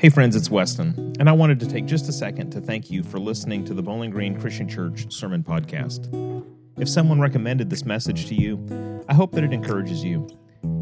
Hey, 0.00 0.08
friends, 0.08 0.34
it's 0.34 0.48
Weston, 0.48 1.14
and 1.20 1.28
I 1.28 1.32
wanted 1.32 1.60
to 1.60 1.66
take 1.66 1.84
just 1.84 2.08
a 2.08 2.12
second 2.14 2.52
to 2.52 2.60
thank 2.62 2.90
you 2.90 3.02
for 3.02 3.18
listening 3.18 3.66
to 3.66 3.74
the 3.74 3.82
Bowling 3.82 4.10
Green 4.10 4.34
Christian 4.40 4.66
Church 4.66 5.12
Sermon 5.12 5.44
Podcast. 5.44 6.08
If 6.78 6.88
someone 6.88 7.20
recommended 7.20 7.68
this 7.68 7.84
message 7.84 8.24
to 8.28 8.34
you, 8.34 9.02
I 9.10 9.14
hope 9.14 9.32
that 9.32 9.44
it 9.44 9.52
encourages 9.52 10.02
you. 10.02 10.26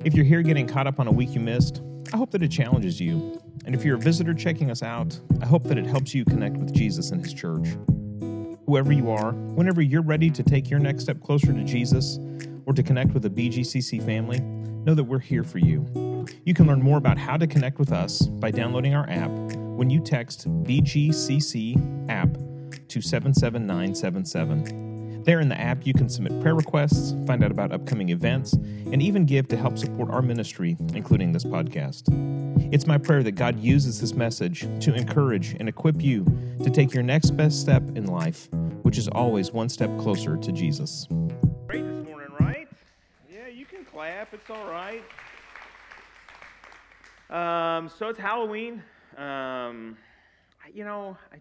If 0.05 0.15
you're 0.15 0.25
here 0.25 0.43
getting 0.43 0.69
caught 0.69 0.87
up 0.87 1.01
on 1.01 1.09
a 1.09 1.11
week 1.11 1.35
you 1.35 1.41
missed, 1.41 1.83
I 2.13 2.17
hope 2.17 2.31
that 2.31 2.45
it 2.45 2.53
challenges 2.53 3.01
you. 3.01 3.43
And 3.65 3.75
if 3.75 3.85
you're 3.85 3.97
a 3.97 3.99
visitor 3.99 4.35
checking 4.35 4.71
us 4.71 4.85
out, 4.85 5.19
I 5.43 5.47
hope 5.47 5.65
that 5.65 5.79
it 5.79 5.87
helps 5.87 6.15
you 6.15 6.25
connect 6.25 6.57
with 6.57 6.73
Jesus 6.73 7.11
and 7.11 7.21
His 7.21 7.35
church. 7.35 7.67
Whoever 8.67 8.93
you 8.93 9.11
are, 9.11 9.33
whenever 9.33 9.83
you're 9.83 10.01
ready 10.03 10.31
to 10.31 10.45
take 10.45 10.71
your 10.71 10.79
next 10.79 11.03
step 11.03 11.21
closer 11.21 11.53
to 11.53 11.65
Jesus 11.65 12.21
or 12.67 12.73
to 12.73 12.85
connect 12.85 13.15
with 13.15 13.25
a 13.25 13.31
BGCC 13.31 14.01
family, 14.01 14.39
know 14.89 14.95
that 14.95 15.05
we're 15.05 15.19
here 15.19 15.45
for 15.45 15.59
you. 15.59 15.85
You 16.47 16.55
can 16.55 16.67
learn 16.67 16.81
more 16.81 16.97
about 16.97 17.19
how 17.19 17.37
to 17.37 17.47
connect 17.47 17.79
with 17.79 17.93
us 17.93 18.23
by 18.23 18.51
downloading 18.51 18.95
our 18.95 19.07
app 19.11 19.29
when 19.77 19.91
you 19.91 20.01
text 20.01 20.49
BGCC 20.65 22.09
app 22.09 22.31
to 22.89 23.03
77977. 23.03 25.25
There 25.25 25.41
in 25.41 25.51
the 25.51 25.61
app, 25.61 25.87
you 25.87 25.93
can 25.93 26.09
submit 26.09 26.41
prayer 26.41 26.55
requests, 26.55 27.15
find 27.27 27.45
out 27.45 27.51
about 27.51 27.71
upcoming 27.71 28.09
events, 28.09 28.55
and 28.55 29.03
even 29.03 29.27
give 29.27 29.47
to 29.49 29.59
help 29.59 29.77
support 29.77 30.09
our 30.09 30.23
ministry, 30.23 30.75
including 30.95 31.33
this 31.33 31.45
podcast. 31.45 32.05
It's 32.73 32.87
my 32.87 32.97
prayer 32.97 33.23
that 33.25 33.33
God 33.33 33.61
uses 33.61 34.01
this 34.01 34.15
message 34.15 34.63
to 34.81 34.95
encourage 34.95 35.53
and 35.61 35.69
equip 35.69 36.01
you 36.01 36.25
to 36.65 36.71
take 36.71 36.95
your 36.95 37.03
next 37.03 37.33
best 37.33 37.61
step 37.61 37.83
in 37.95 38.07
life, 38.07 38.49
which 38.85 38.97
is 38.97 39.07
always 39.09 39.53
one 39.53 39.69
step 39.69 39.91
closer 39.99 40.39
to 40.39 40.51
Jesus. 40.51 41.07
Clap. 44.29 44.41
It's 44.41 44.51
all 44.51 44.71
right. 44.71 45.03
Um, 47.31 47.91
so 47.99 48.09
it's 48.09 48.19
Halloween. 48.19 48.83
Um, 49.17 49.97
you 50.73 50.85
know, 50.85 51.17
I 51.33 51.37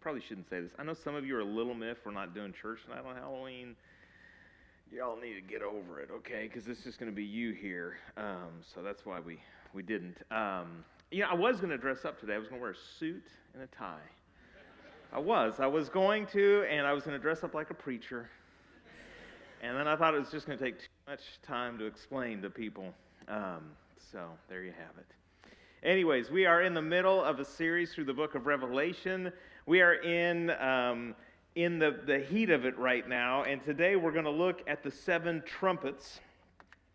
probably 0.00 0.22
shouldn't 0.22 0.48
say 0.48 0.60
this. 0.60 0.72
I 0.78 0.82
know 0.82 0.94
some 0.94 1.14
of 1.14 1.24
you 1.24 1.36
are 1.36 1.40
a 1.40 1.44
little 1.44 1.74
miffed 1.74 2.04
we're 2.04 2.12
not 2.12 2.34
doing 2.34 2.52
church 2.52 2.80
tonight 2.84 3.04
on 3.06 3.16
Halloween. 3.16 3.76
Y'all 4.92 5.20
need 5.20 5.34
to 5.34 5.40
get 5.40 5.62
over 5.62 6.00
it, 6.00 6.10
okay? 6.10 6.48
Because 6.52 6.66
it's 6.66 6.82
just 6.82 6.98
going 6.98 7.10
to 7.10 7.14
be 7.14 7.24
you 7.24 7.52
here. 7.52 7.96
Um, 8.16 8.50
so 8.74 8.82
that's 8.82 9.06
why 9.06 9.20
we, 9.20 9.38
we 9.72 9.82
didn't. 9.82 10.16
Um, 10.32 10.84
you 11.12 11.20
know, 11.20 11.28
I 11.30 11.34
was 11.34 11.58
going 11.58 11.70
to 11.70 11.78
dress 11.78 12.04
up 12.04 12.18
today. 12.18 12.34
I 12.34 12.38
was 12.38 12.48
going 12.48 12.58
to 12.58 12.62
wear 12.62 12.72
a 12.72 12.98
suit 12.98 13.26
and 13.54 13.62
a 13.62 13.66
tie. 13.68 13.98
I 15.12 15.18
was. 15.18 15.54
I 15.58 15.66
was 15.66 15.88
going 15.88 16.26
to, 16.28 16.64
and 16.68 16.86
I 16.86 16.92
was 16.92 17.04
going 17.04 17.16
to 17.16 17.22
dress 17.22 17.44
up 17.44 17.54
like 17.54 17.70
a 17.70 17.74
preacher. 17.74 18.28
And 19.62 19.76
then 19.76 19.86
I 19.86 19.94
thought 19.94 20.14
it 20.14 20.20
was 20.20 20.30
just 20.30 20.46
going 20.46 20.58
to 20.58 20.64
take 20.64 20.89
much 21.10 21.40
time 21.42 21.76
to 21.76 21.86
explain 21.86 22.40
to 22.40 22.48
people. 22.48 22.94
Um, 23.26 23.72
so 24.12 24.28
there 24.48 24.62
you 24.62 24.70
have 24.70 24.96
it. 24.96 25.06
Anyways, 25.82 26.30
we 26.30 26.46
are 26.46 26.62
in 26.62 26.72
the 26.72 26.82
middle 26.82 27.20
of 27.20 27.40
a 27.40 27.44
series 27.44 27.92
through 27.92 28.04
the 28.04 28.14
book 28.14 28.36
of 28.36 28.46
Revelation. 28.46 29.32
We 29.66 29.80
are 29.80 29.94
in, 29.94 30.50
um, 30.50 31.16
in 31.56 31.80
the, 31.80 31.98
the 32.06 32.20
heat 32.20 32.48
of 32.48 32.64
it 32.64 32.78
right 32.78 33.08
now, 33.08 33.42
and 33.42 33.60
today 33.60 33.96
we're 33.96 34.12
going 34.12 34.24
to 34.24 34.30
look 34.30 34.62
at 34.68 34.84
the 34.84 34.90
seven 34.92 35.42
trumpets. 35.44 36.20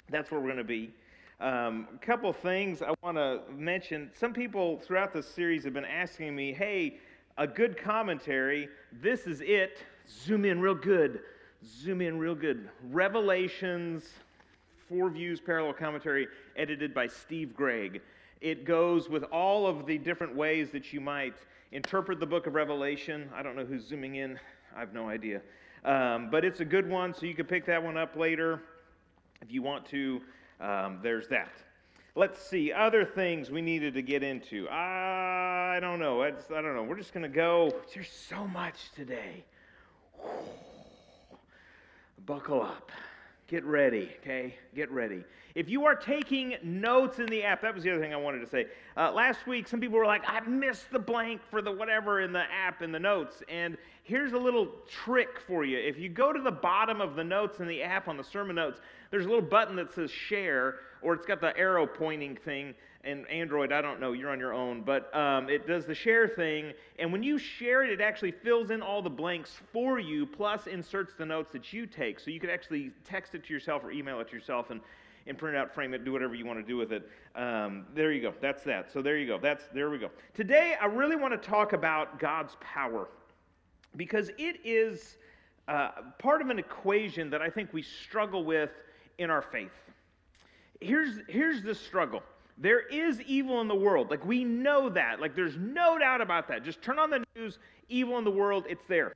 That's 0.09 0.31
where 0.31 0.39
we're 0.39 0.53
going 0.53 0.59
to 0.59 0.63
be. 0.63 0.93
Um, 1.41 1.89
a 1.93 1.97
couple 1.97 2.31
things 2.31 2.81
I 2.81 2.93
want 3.03 3.17
to 3.17 3.41
mention. 3.53 4.11
Some 4.17 4.31
people 4.31 4.79
throughout 4.79 5.11
this 5.11 5.27
series 5.27 5.65
have 5.65 5.73
been 5.73 5.83
asking 5.83 6.33
me, 6.33 6.53
hey, 6.53 6.99
a 7.37 7.45
good 7.45 7.77
commentary, 7.77 8.69
this 8.93 9.27
is 9.27 9.41
it. 9.41 9.79
Zoom 10.07 10.45
in 10.45 10.61
real 10.61 10.73
good. 10.73 11.19
Zoom 11.65 12.01
in 12.01 12.19
real 12.19 12.35
good. 12.35 12.69
Revelations, 12.91 14.03
four 14.87 15.09
views 15.09 15.39
parallel 15.39 15.73
commentary, 15.73 16.27
edited 16.55 16.93
by 16.93 17.07
Steve 17.07 17.55
Gregg. 17.55 18.01
It 18.41 18.65
goes 18.65 19.09
with 19.09 19.23
all 19.25 19.65
of 19.65 19.87
the 19.87 19.97
different 19.97 20.35
ways 20.35 20.69
that 20.71 20.93
you 20.93 21.01
might 21.01 21.35
interpret 21.71 22.19
the 22.19 22.25
book 22.25 22.45
of 22.45 22.53
Revelation. 22.53 23.29
I 23.33 23.41
don't 23.41 23.55
know 23.55 23.65
who's 23.65 23.87
zooming 23.87 24.15
in, 24.15 24.39
I 24.75 24.79
have 24.79 24.93
no 24.93 25.09
idea. 25.09 25.41
Um, 25.83 26.29
but 26.29 26.45
it's 26.45 26.59
a 26.59 26.65
good 26.65 26.87
one, 26.87 27.13
so 27.13 27.25
you 27.25 27.33
can 27.33 27.45
pick 27.45 27.65
that 27.65 27.81
one 27.81 27.97
up 27.97 28.15
later 28.15 28.61
if 29.41 29.51
you 29.51 29.61
want 29.63 29.85
to. 29.87 30.21
Um, 30.61 30.99
there's 31.01 31.27
that. 31.29 31.51
Let's 32.13 32.39
see, 32.39 32.71
other 32.71 33.03
things 33.03 33.49
we 33.49 33.61
needed 33.61 33.95
to 33.95 34.01
get 34.01 34.23
into. 34.23 34.69
I 34.69 35.79
don't 35.81 35.99
know. 35.99 36.21
It's, 36.21 36.49
I 36.51 36.61
don't 36.61 36.75
know. 36.75 36.83
We're 36.83 36.95
just 36.95 37.13
to 37.23 37.29
go. 37.29 37.73
There's 37.93 38.09
so 38.09 38.47
much 38.47 38.91
today. 38.95 39.43
Buckle 42.25 42.61
up. 42.61 42.91
Get 43.47 43.63
ready, 43.63 44.09
okay? 44.21 44.55
Get 44.73 44.89
ready. 44.89 45.23
If 45.53 45.69
you 45.69 45.85
are 45.85 45.93
taking 45.93 46.55
notes 46.63 47.19
in 47.19 47.27
the 47.27 47.43
app, 47.43 47.61
that 47.61 47.75
was 47.75 47.83
the 47.83 47.91
other 47.91 48.01
thing 48.01 48.13
I 48.13 48.17
wanted 48.17 48.39
to 48.39 48.47
say. 48.47 48.65
Uh, 48.97 49.11
last 49.11 49.45
week, 49.45 49.67
some 49.67 49.79
people 49.79 49.99
were 49.99 50.05
like, 50.07 50.23
I 50.27 50.39
missed 50.39 50.89
the 50.91 50.97
blank 50.97 51.41
for 51.51 51.61
the 51.61 51.71
whatever 51.71 52.21
in 52.21 52.33
the 52.33 52.43
app 52.51 52.81
in 52.81 52.91
the 52.91 52.99
notes. 52.99 53.43
And 53.47 53.77
here's 54.03 54.33
a 54.33 54.37
little 54.37 54.69
trick 54.89 55.39
for 55.39 55.63
you. 55.63 55.77
If 55.77 55.99
you 55.99 56.09
go 56.09 56.33
to 56.33 56.41
the 56.41 56.51
bottom 56.51 56.99
of 56.99 57.15
the 57.15 57.23
notes 57.23 57.59
in 57.59 57.67
the 57.67 57.83
app 57.83 58.07
on 58.07 58.17
the 58.17 58.23
sermon 58.23 58.55
notes, 58.55 58.81
there's 59.11 59.25
a 59.25 59.29
little 59.29 59.43
button 59.43 59.75
that 59.75 59.93
says 59.93 60.09
share, 60.09 60.79
or 61.03 61.13
it's 61.13 61.27
got 61.27 61.39
the 61.39 61.55
arrow 61.55 61.85
pointing 61.85 62.35
thing. 62.35 62.73
And 63.05 63.27
Android, 63.29 63.71
I 63.71 63.81
don't 63.81 63.99
know, 63.99 64.13
you're 64.13 64.31
on 64.31 64.39
your 64.39 64.53
own, 64.53 64.81
but 64.81 65.15
um, 65.15 65.47
it 65.47 65.67
does 65.67 65.85
the 65.85 65.93
share 65.93 66.27
thing. 66.27 66.73
And 66.97 67.11
when 67.11 67.21
you 67.21 67.37
share 67.37 67.83
it, 67.83 67.91
it 67.91 68.01
actually 68.01 68.31
fills 68.31 68.71
in 68.71 68.81
all 68.81 69.03
the 69.03 69.11
blanks 69.11 69.61
for 69.71 69.99
you, 69.99 70.25
plus 70.25 70.65
inserts 70.65 71.13
the 71.15 71.25
notes 71.25 71.51
that 71.53 71.71
you 71.71 71.85
take. 71.85 72.19
So 72.19 72.31
you 72.31 72.39
could 72.39 72.49
actually 72.49 72.91
text 73.07 73.35
it 73.35 73.45
to 73.45 73.53
yourself 73.53 73.83
or 73.83 73.91
email 73.91 74.19
it 74.21 74.27
to 74.29 74.35
yourself 74.35 74.71
and 74.71 74.81
and 75.27 75.37
print 75.37 75.55
it 75.55 75.59
out, 75.59 75.73
frame 75.73 75.93
it, 75.93 76.05
do 76.05 76.11
whatever 76.11 76.35
you 76.35 76.45
want 76.45 76.59
to 76.59 76.65
do 76.65 76.77
with 76.77 76.91
it. 76.91 77.09
Um, 77.35 77.85
there 77.95 78.11
you 78.11 78.21
go. 78.21 78.33
That's 78.41 78.63
that. 78.63 78.91
So 78.91 79.01
there 79.01 79.17
you 79.17 79.27
go. 79.27 79.39
That's 79.39 79.65
there 79.73 79.89
we 79.89 79.97
go. 79.97 80.09
Today, 80.33 80.75
I 80.79 80.85
really 80.85 81.15
want 81.15 81.39
to 81.39 81.49
talk 81.49 81.73
about 81.73 82.19
God's 82.19 82.55
power 82.59 83.07
because 83.95 84.29
it 84.37 84.59
is 84.63 85.17
uh, 85.67 85.89
part 86.19 86.41
of 86.41 86.49
an 86.49 86.59
equation 86.59 87.29
that 87.31 87.41
I 87.41 87.49
think 87.49 87.73
we 87.73 87.81
struggle 87.81 88.43
with 88.43 88.69
in 89.17 89.29
our 89.29 89.41
faith. 89.41 89.71
Here's 90.79 91.19
here's 91.27 91.63
the 91.63 91.73
struggle. 91.73 92.21
There 92.57 92.81
is 92.81 93.21
evil 93.21 93.59
in 93.61 93.67
the 93.67 93.75
world. 93.75 94.09
Like 94.09 94.25
we 94.25 94.43
know 94.43 94.89
that. 94.89 95.19
Like 95.19 95.35
there's 95.35 95.57
no 95.57 95.97
doubt 95.97 96.21
about 96.21 96.47
that. 96.47 96.63
Just 96.63 96.81
turn 96.81 96.99
on 96.99 97.09
the 97.09 97.23
news, 97.35 97.59
evil 97.89 98.17
in 98.17 98.23
the 98.23 98.31
world, 98.31 98.65
it's 98.69 98.85
there. 98.87 99.13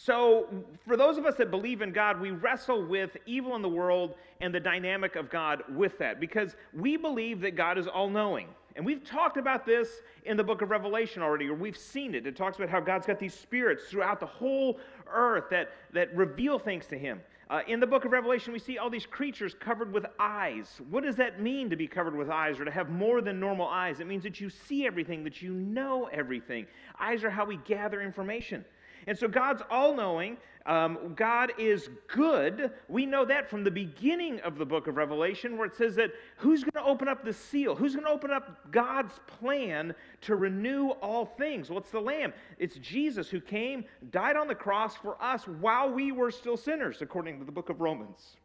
So, 0.00 0.46
for 0.86 0.96
those 0.96 1.18
of 1.18 1.26
us 1.26 1.34
that 1.38 1.50
believe 1.50 1.82
in 1.82 1.90
God, 1.92 2.20
we 2.20 2.30
wrestle 2.30 2.86
with 2.86 3.16
evil 3.26 3.56
in 3.56 3.62
the 3.62 3.68
world 3.68 4.14
and 4.40 4.54
the 4.54 4.60
dynamic 4.60 5.16
of 5.16 5.28
God 5.28 5.64
with 5.74 5.98
that 5.98 6.20
because 6.20 6.54
we 6.72 6.96
believe 6.96 7.40
that 7.40 7.56
God 7.56 7.78
is 7.78 7.88
all 7.88 8.08
knowing. 8.08 8.46
And 8.76 8.86
we've 8.86 9.02
talked 9.02 9.38
about 9.38 9.66
this 9.66 9.88
in 10.24 10.36
the 10.36 10.44
book 10.44 10.62
of 10.62 10.70
Revelation 10.70 11.20
already, 11.20 11.48
or 11.48 11.54
we've 11.54 11.76
seen 11.76 12.14
it. 12.14 12.28
It 12.28 12.36
talks 12.36 12.58
about 12.58 12.68
how 12.68 12.78
God's 12.78 13.08
got 13.08 13.18
these 13.18 13.34
spirits 13.34 13.88
throughout 13.90 14.20
the 14.20 14.26
whole 14.26 14.78
earth 15.12 15.46
that, 15.50 15.72
that 15.92 16.14
reveal 16.14 16.60
things 16.60 16.86
to 16.86 16.96
Him. 16.96 17.20
Uh, 17.50 17.60
in 17.66 17.80
the 17.80 17.86
book 17.86 18.04
of 18.04 18.12
Revelation, 18.12 18.52
we 18.52 18.58
see 18.58 18.76
all 18.76 18.90
these 18.90 19.06
creatures 19.06 19.54
covered 19.58 19.90
with 19.90 20.04
eyes. 20.18 20.82
What 20.90 21.02
does 21.02 21.16
that 21.16 21.40
mean 21.40 21.70
to 21.70 21.76
be 21.76 21.86
covered 21.86 22.14
with 22.14 22.28
eyes 22.28 22.60
or 22.60 22.66
to 22.66 22.70
have 22.70 22.90
more 22.90 23.22
than 23.22 23.40
normal 23.40 23.66
eyes? 23.66 24.00
It 24.00 24.06
means 24.06 24.22
that 24.24 24.38
you 24.38 24.50
see 24.50 24.86
everything, 24.86 25.24
that 25.24 25.40
you 25.40 25.54
know 25.54 26.10
everything. 26.12 26.66
Eyes 27.00 27.24
are 27.24 27.30
how 27.30 27.46
we 27.46 27.56
gather 27.64 28.02
information. 28.02 28.66
And 29.06 29.16
so 29.16 29.28
God's 29.28 29.62
all 29.70 29.94
knowing. 29.94 30.36
Um, 30.66 31.14
God 31.16 31.52
is 31.56 31.88
good. 32.08 32.72
We 32.88 33.06
know 33.06 33.24
that 33.24 33.48
from 33.48 33.64
the 33.64 33.70
beginning 33.70 34.38
of 34.40 34.58
the 34.58 34.66
book 34.66 34.86
of 34.86 34.98
Revelation, 34.98 35.56
where 35.56 35.66
it 35.66 35.74
says 35.74 35.94
that 35.96 36.12
who's 36.36 36.62
going 36.62 36.84
to 36.84 36.90
open 36.90 37.08
up 37.08 37.24
the 37.24 37.32
seal? 37.32 37.74
Who's 37.74 37.94
going 37.94 38.04
to 38.04 38.12
open 38.12 38.30
up 38.30 38.70
God's 38.70 39.18
plan 39.26 39.94
to 40.22 40.36
renew 40.36 40.90
all 41.00 41.24
things? 41.24 41.70
Well, 41.70 41.78
it's 41.78 41.90
the 41.90 42.00
Lamb. 42.00 42.34
It's 42.58 42.76
Jesus 42.76 43.30
who 43.30 43.40
came, 43.40 43.86
died 44.10 44.36
on 44.36 44.46
the 44.46 44.54
cross 44.54 44.94
for 44.94 45.20
us 45.22 45.48
while 45.48 45.90
we 45.90 46.12
were 46.12 46.30
still 46.30 46.58
sinners, 46.58 47.00
according 47.00 47.38
to 47.38 47.46
the 47.46 47.52
book 47.52 47.70
of 47.70 47.80
Romans. 47.80 48.36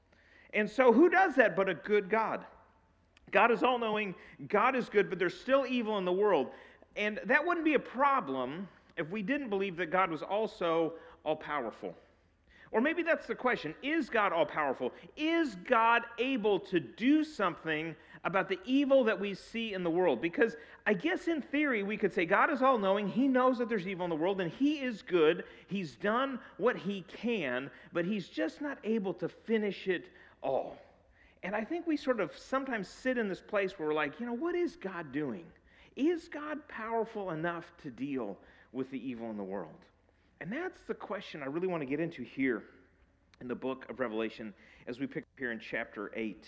And 0.54 0.70
so, 0.70 0.94
who 0.94 1.10
does 1.10 1.36
that 1.36 1.58
but 1.58 1.68
a 1.68 1.74
good 1.74 2.10
God? 2.10 2.46
God 3.32 3.52
is 3.52 3.64
all 3.64 3.80
knowing, 3.80 4.16
God 4.48 4.78
is 4.78 4.88
good, 4.88 5.10
but 5.10 5.20
there's 5.20 5.38
still 5.38 5.66
evil 5.68 5.98
in 5.98 6.06
the 6.06 6.14
world. 6.14 6.52
And 6.96 7.20
that 7.26 7.46
wouldn't 7.46 7.66
be 7.66 7.74
a 7.74 7.80
problem 7.80 8.68
if 8.98 9.10
we 9.10 9.22
didn't 9.22 9.50
believe 9.50 9.78
that 9.78 9.92
God 9.92 10.12
was 10.12 10.22
also 10.22 10.94
all 11.24 11.36
powerful. 11.36 11.96
Or 12.74 12.82
maybe 12.82 13.04
that's 13.04 13.28
the 13.28 13.36
question 13.36 13.76
Is 13.84 14.10
God 14.10 14.34
all 14.34 14.46
powerful? 14.46 14.92
Is 15.16 15.56
God 15.68 16.02
able 16.18 16.60
to 16.60 16.80
do 16.80 17.24
something 17.24 17.96
about 18.26 18.50
the 18.50 18.60
evil 18.66 19.04
that 19.04 19.20
we 19.20 19.36
see 19.36 19.74
in 19.74 19.84
the 19.84 19.90
world? 19.90 20.22
Because 20.22 20.56
I 20.88 20.94
guess 20.94 21.28
in 21.28 21.42
theory 21.42 21.84
we 21.84 21.98
could 21.98 22.14
say 22.14 22.26
God 22.26 22.52
is 22.52 22.62
all 22.62 22.80
knowing. 22.80 23.08
He 23.08 23.28
knows 23.28 23.60
that 23.60 23.70
there's 23.70 23.88
evil 23.88 24.06
in 24.06 24.10
the 24.10 24.16
world 24.16 24.42
and 24.42 24.52
He 24.52 24.80
is 24.80 25.04
good. 25.04 25.44
He's 25.68 25.96
done 25.96 26.40
what 26.58 26.76
He 26.76 27.06
can, 27.08 27.70
but 27.94 28.06
He's 28.06 28.28
just 28.28 28.60
not 28.60 28.80
able 28.84 29.14
to 29.16 29.30
finish 29.30 29.88
it 29.88 30.10
all. 30.42 30.78
And 31.44 31.56
I 31.56 31.64
think 31.64 31.86
we 31.86 31.96
sort 31.96 32.20
of 32.20 32.36
sometimes 32.36 32.88
sit 32.88 33.18
in 33.18 33.28
this 33.28 33.42
place 33.42 33.78
where 33.78 33.90
we're 33.90 33.94
like, 33.94 34.20
you 34.20 34.26
know, 34.26 34.34
what 34.34 34.56
is 34.56 34.78
God 34.78 35.12
doing? 35.12 35.44
Is 35.96 36.28
God 36.28 36.68
powerful 36.68 37.32
enough 37.32 37.72
to 37.84 37.92
deal 37.92 38.38
with 38.74 38.92
the 38.92 39.08
evil 39.08 39.30
in 39.30 39.38
the 39.38 39.44
world? 39.44 39.86
And 40.42 40.52
that's 40.52 40.82
the 40.88 40.94
question 40.94 41.42
I 41.42 41.46
really 41.46 41.68
want 41.68 41.82
to 41.82 41.86
get 41.86 42.00
into 42.02 42.24
here 42.24 42.64
in 43.40 43.48
the 43.48 43.56
book 43.56 43.86
of 43.90 44.00
Revelation 44.00 44.54
as 44.88 45.00
we 45.00 45.08
pick 45.08 45.24
up 45.24 45.40
here 45.40 45.52
in 45.52 45.60
chapter 45.60 46.12
8. 46.16 46.46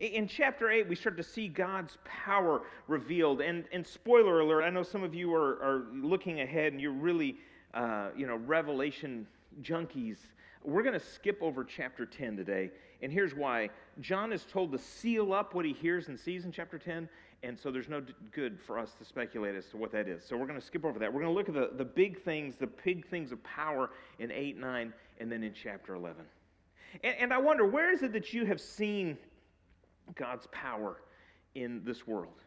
In 0.00 0.26
chapter 0.26 0.70
8, 0.70 0.88
we 0.88 0.96
start 0.96 1.16
to 1.16 1.22
see 1.22 1.46
God's 1.46 1.98
power 2.04 2.62
revealed. 2.88 3.40
And, 3.40 3.64
and 3.72 3.86
spoiler 3.86 4.40
alert, 4.40 4.64
I 4.64 4.70
know 4.70 4.82
some 4.82 5.04
of 5.04 5.14
you 5.14 5.32
are, 5.34 5.62
are 5.62 5.86
looking 5.92 6.40
ahead 6.40 6.72
and 6.72 6.80
you're 6.80 6.90
really, 6.90 7.36
uh, 7.74 8.08
you 8.16 8.26
know, 8.26 8.36
revelation 8.36 9.26
junkies. 9.62 10.18
We're 10.64 10.82
going 10.82 10.98
to 10.98 11.06
skip 11.06 11.38
over 11.40 11.62
chapter 11.62 12.06
10 12.06 12.36
today. 12.36 12.70
And 13.02 13.12
here's 13.12 13.34
why 13.34 13.70
John 14.00 14.32
is 14.32 14.44
told 14.44 14.72
to 14.72 14.78
seal 14.78 15.32
up 15.32 15.54
what 15.54 15.64
he 15.64 15.72
hears 15.72 16.08
and 16.08 16.18
sees 16.18 16.44
in 16.44 16.52
chapter 16.52 16.78
10. 16.78 17.08
And 17.44 17.58
so 17.58 17.70
there's 17.70 17.90
no 17.90 18.02
good 18.32 18.58
for 18.66 18.78
us 18.78 18.92
to 18.98 19.04
speculate 19.04 19.54
as 19.54 19.66
to 19.66 19.76
what 19.76 19.92
that 19.92 20.08
is. 20.08 20.24
So 20.26 20.34
we're 20.34 20.46
going 20.46 20.58
to 20.58 20.64
skip 20.64 20.82
over 20.82 20.98
that. 20.98 21.12
We're 21.12 21.20
going 21.20 21.32
to 21.32 21.38
look 21.38 21.48
at 21.50 21.54
the, 21.54 21.76
the 21.76 21.84
big 21.84 22.22
things, 22.22 22.56
the 22.56 22.70
big 22.84 23.06
things 23.06 23.32
of 23.32 23.44
power 23.44 23.90
in 24.18 24.32
8, 24.32 24.58
9, 24.58 24.92
and 25.20 25.30
then 25.30 25.42
in 25.42 25.52
chapter 25.52 25.94
11. 25.94 26.24
And, 27.02 27.14
and 27.20 27.34
I 27.34 27.38
wonder, 27.38 27.66
where 27.66 27.92
is 27.92 28.02
it 28.02 28.14
that 28.14 28.32
you 28.32 28.46
have 28.46 28.60
seen 28.60 29.18
God's 30.14 30.46
power 30.52 31.02
in 31.54 31.82
this 31.84 32.06
world? 32.06 32.40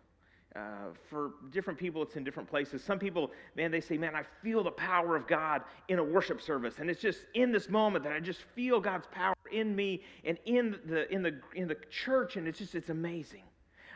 Uh, 0.56 0.90
for 1.12 1.34
different 1.52 1.78
people, 1.78 2.02
it's 2.02 2.16
in 2.16 2.24
different 2.24 2.50
places. 2.50 2.84
Some 2.84 2.98
people, 2.98 3.30
man, 3.56 3.70
they 3.70 3.82
say, 3.82 4.00
man, 4.00 4.16
I 4.16 4.24
feel 4.42 4.64
the 4.64 4.72
power 4.72 5.16
of 5.16 5.28
God 5.28 5.62
in 5.90 6.00
a 6.00 6.04
worship 6.04 6.42
service. 6.42 6.76
And 6.80 6.90
it's 6.90 7.02
just 7.02 7.20
in 7.36 7.52
this 7.52 7.70
moment 7.70 8.04
that 8.04 8.14
I 8.14 8.20
just 8.20 8.42
feel 8.56 8.80
God's 8.80 9.06
power 9.12 9.36
in 9.52 9.76
me 9.76 10.02
and 10.24 10.40
in 10.46 10.80
the, 10.88 11.08
in 11.14 11.22
the, 11.22 11.40
in 11.54 11.68
the 11.68 11.78
church. 11.92 12.36
And 12.36 12.48
it's 12.48 12.58
just, 12.58 12.74
it's 12.74 12.90
amazing. 12.90 13.44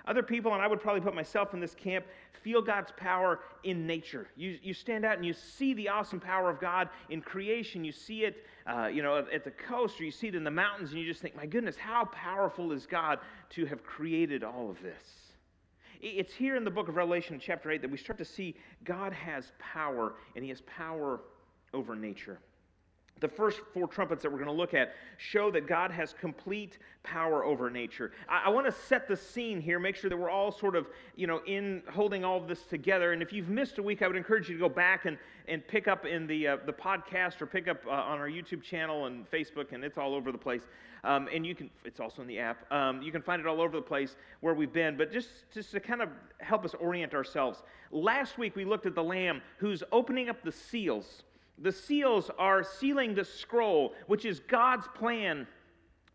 Other 0.07 0.23
people, 0.23 0.53
and 0.53 0.61
I 0.61 0.67
would 0.67 0.81
probably 0.81 1.01
put 1.01 1.13
myself 1.13 1.53
in 1.53 1.59
this 1.59 1.75
camp, 1.75 2.05
feel 2.43 2.61
God's 2.61 2.91
power 2.97 3.41
in 3.63 3.85
nature. 3.85 4.27
You, 4.35 4.57
you 4.61 4.73
stand 4.73 5.05
out 5.05 5.17
and 5.17 5.25
you 5.25 5.33
see 5.33 5.73
the 5.73 5.89
awesome 5.89 6.19
power 6.19 6.49
of 6.49 6.59
God 6.59 6.89
in 7.09 7.21
creation. 7.21 7.83
You 7.83 7.91
see 7.91 8.23
it, 8.23 8.45
uh, 8.65 8.87
you 8.87 9.03
know, 9.03 9.25
at 9.31 9.43
the 9.43 9.51
coast, 9.51 9.99
or 9.99 10.03
you 10.03 10.11
see 10.11 10.27
it 10.27 10.35
in 10.35 10.43
the 10.43 10.51
mountains, 10.51 10.91
and 10.91 10.99
you 10.99 11.05
just 11.05 11.21
think, 11.21 11.35
my 11.35 11.45
goodness, 11.45 11.77
how 11.77 12.05
powerful 12.05 12.71
is 12.71 12.85
God 12.85 13.19
to 13.51 13.65
have 13.65 13.83
created 13.83 14.43
all 14.43 14.69
of 14.69 14.81
this? 14.81 15.03
It's 16.01 16.33
here 16.33 16.55
in 16.55 16.63
the 16.63 16.71
book 16.71 16.87
of 16.87 16.95
Revelation, 16.95 17.39
chapter 17.39 17.69
8, 17.69 17.81
that 17.83 17.91
we 17.91 17.97
start 17.97 18.17
to 18.17 18.25
see 18.25 18.55
God 18.83 19.13
has 19.13 19.51
power, 19.59 20.15
and 20.35 20.43
He 20.43 20.49
has 20.49 20.61
power 20.61 21.21
over 21.75 21.95
nature. 21.95 22.39
The 23.19 23.27
first 23.27 23.59
four 23.73 23.87
trumpets 23.87 24.23
that 24.23 24.31
we're 24.31 24.39
going 24.39 24.47
to 24.47 24.53
look 24.53 24.73
at 24.73 24.95
show 25.17 25.51
that 25.51 25.67
God 25.67 25.91
has 25.91 26.13
complete 26.13 26.79
power 27.03 27.43
over 27.43 27.69
nature. 27.69 28.11
I, 28.27 28.43
I, 28.45 28.49
want 28.49 28.65
to 28.65 28.71
set 28.71 29.07
the 29.07 29.15
scene 29.15 29.61
here, 29.61 29.77
make 29.79 29.95
sure 29.95 30.09
that 30.09 30.17
we're 30.17 30.29
all 30.29 30.51
sort 30.51 30.75
of, 30.75 30.87
you 31.15 31.27
know, 31.27 31.41
in 31.45 31.83
holding 31.91 32.25
all 32.25 32.37
of 32.37 32.47
this 32.47 32.63
together. 32.63 33.13
And 33.13 33.21
if 33.21 33.31
you've 33.31 33.49
missed 33.49 33.77
a 33.77 33.83
week, 33.83 34.01
I 34.01 34.07
would 34.07 34.15
encourage 34.15 34.49
you 34.49 34.55
to 34.55 34.59
go 34.59 34.69
back 34.69 35.05
and, 35.05 35.17
and 35.47 35.67
pick 35.67 35.87
up 35.87 36.05
in 36.05 36.25
the, 36.25 36.47
uh, 36.47 36.57
the 36.65 36.73
podcast 36.73 37.41
or 37.41 37.45
pick 37.45 37.67
up 37.67 37.85
uh, 37.85 37.91
on 37.91 38.17
our 38.17 38.29
YouTube 38.29 38.63
channel 38.63 39.05
and 39.05 39.29
Facebook, 39.29 39.71
and 39.71 39.83
it's 39.83 39.97
all 39.97 40.15
over 40.15 40.31
the 40.31 40.37
place. 40.37 40.63
Um, 41.03 41.27
and 41.33 41.45
you 41.45 41.55
can, 41.55 41.69
it's 41.83 41.99
also 41.99 42.21
in 42.21 42.27
the 42.27 42.39
app. 42.39 42.71
Um, 42.71 43.01
you 43.01 43.11
can 43.11 43.21
find 43.21 43.39
it 43.39 43.47
all 43.47 43.61
over 43.61 43.75
the 43.75 43.81
place 43.81 44.15
where 44.41 44.53
we've 44.53 44.73
been. 44.73 44.97
But 44.97 45.11
just, 45.11 45.29
just 45.53 45.71
to 45.71 45.79
kind 45.79 46.01
of 46.01 46.09
help 46.39 46.63
us 46.63 46.75
orient 46.75 47.13
ourselves, 47.13 47.63
last 47.91 48.37
week 48.37 48.55
we 48.55 48.65
looked 48.65 48.85
at 48.85 48.95
the 48.95 49.03
Lamb 49.03 49.41
who's 49.57 49.83
opening 49.91 50.29
up 50.29 50.43
the 50.43 50.51
seals 50.51 51.23
the 51.57 51.71
seals 51.71 52.31
are 52.37 52.63
sealing 52.63 53.13
the 53.13 53.25
scroll, 53.25 53.93
which 54.07 54.25
is 54.25 54.39
God's 54.39 54.87
plan 54.95 55.47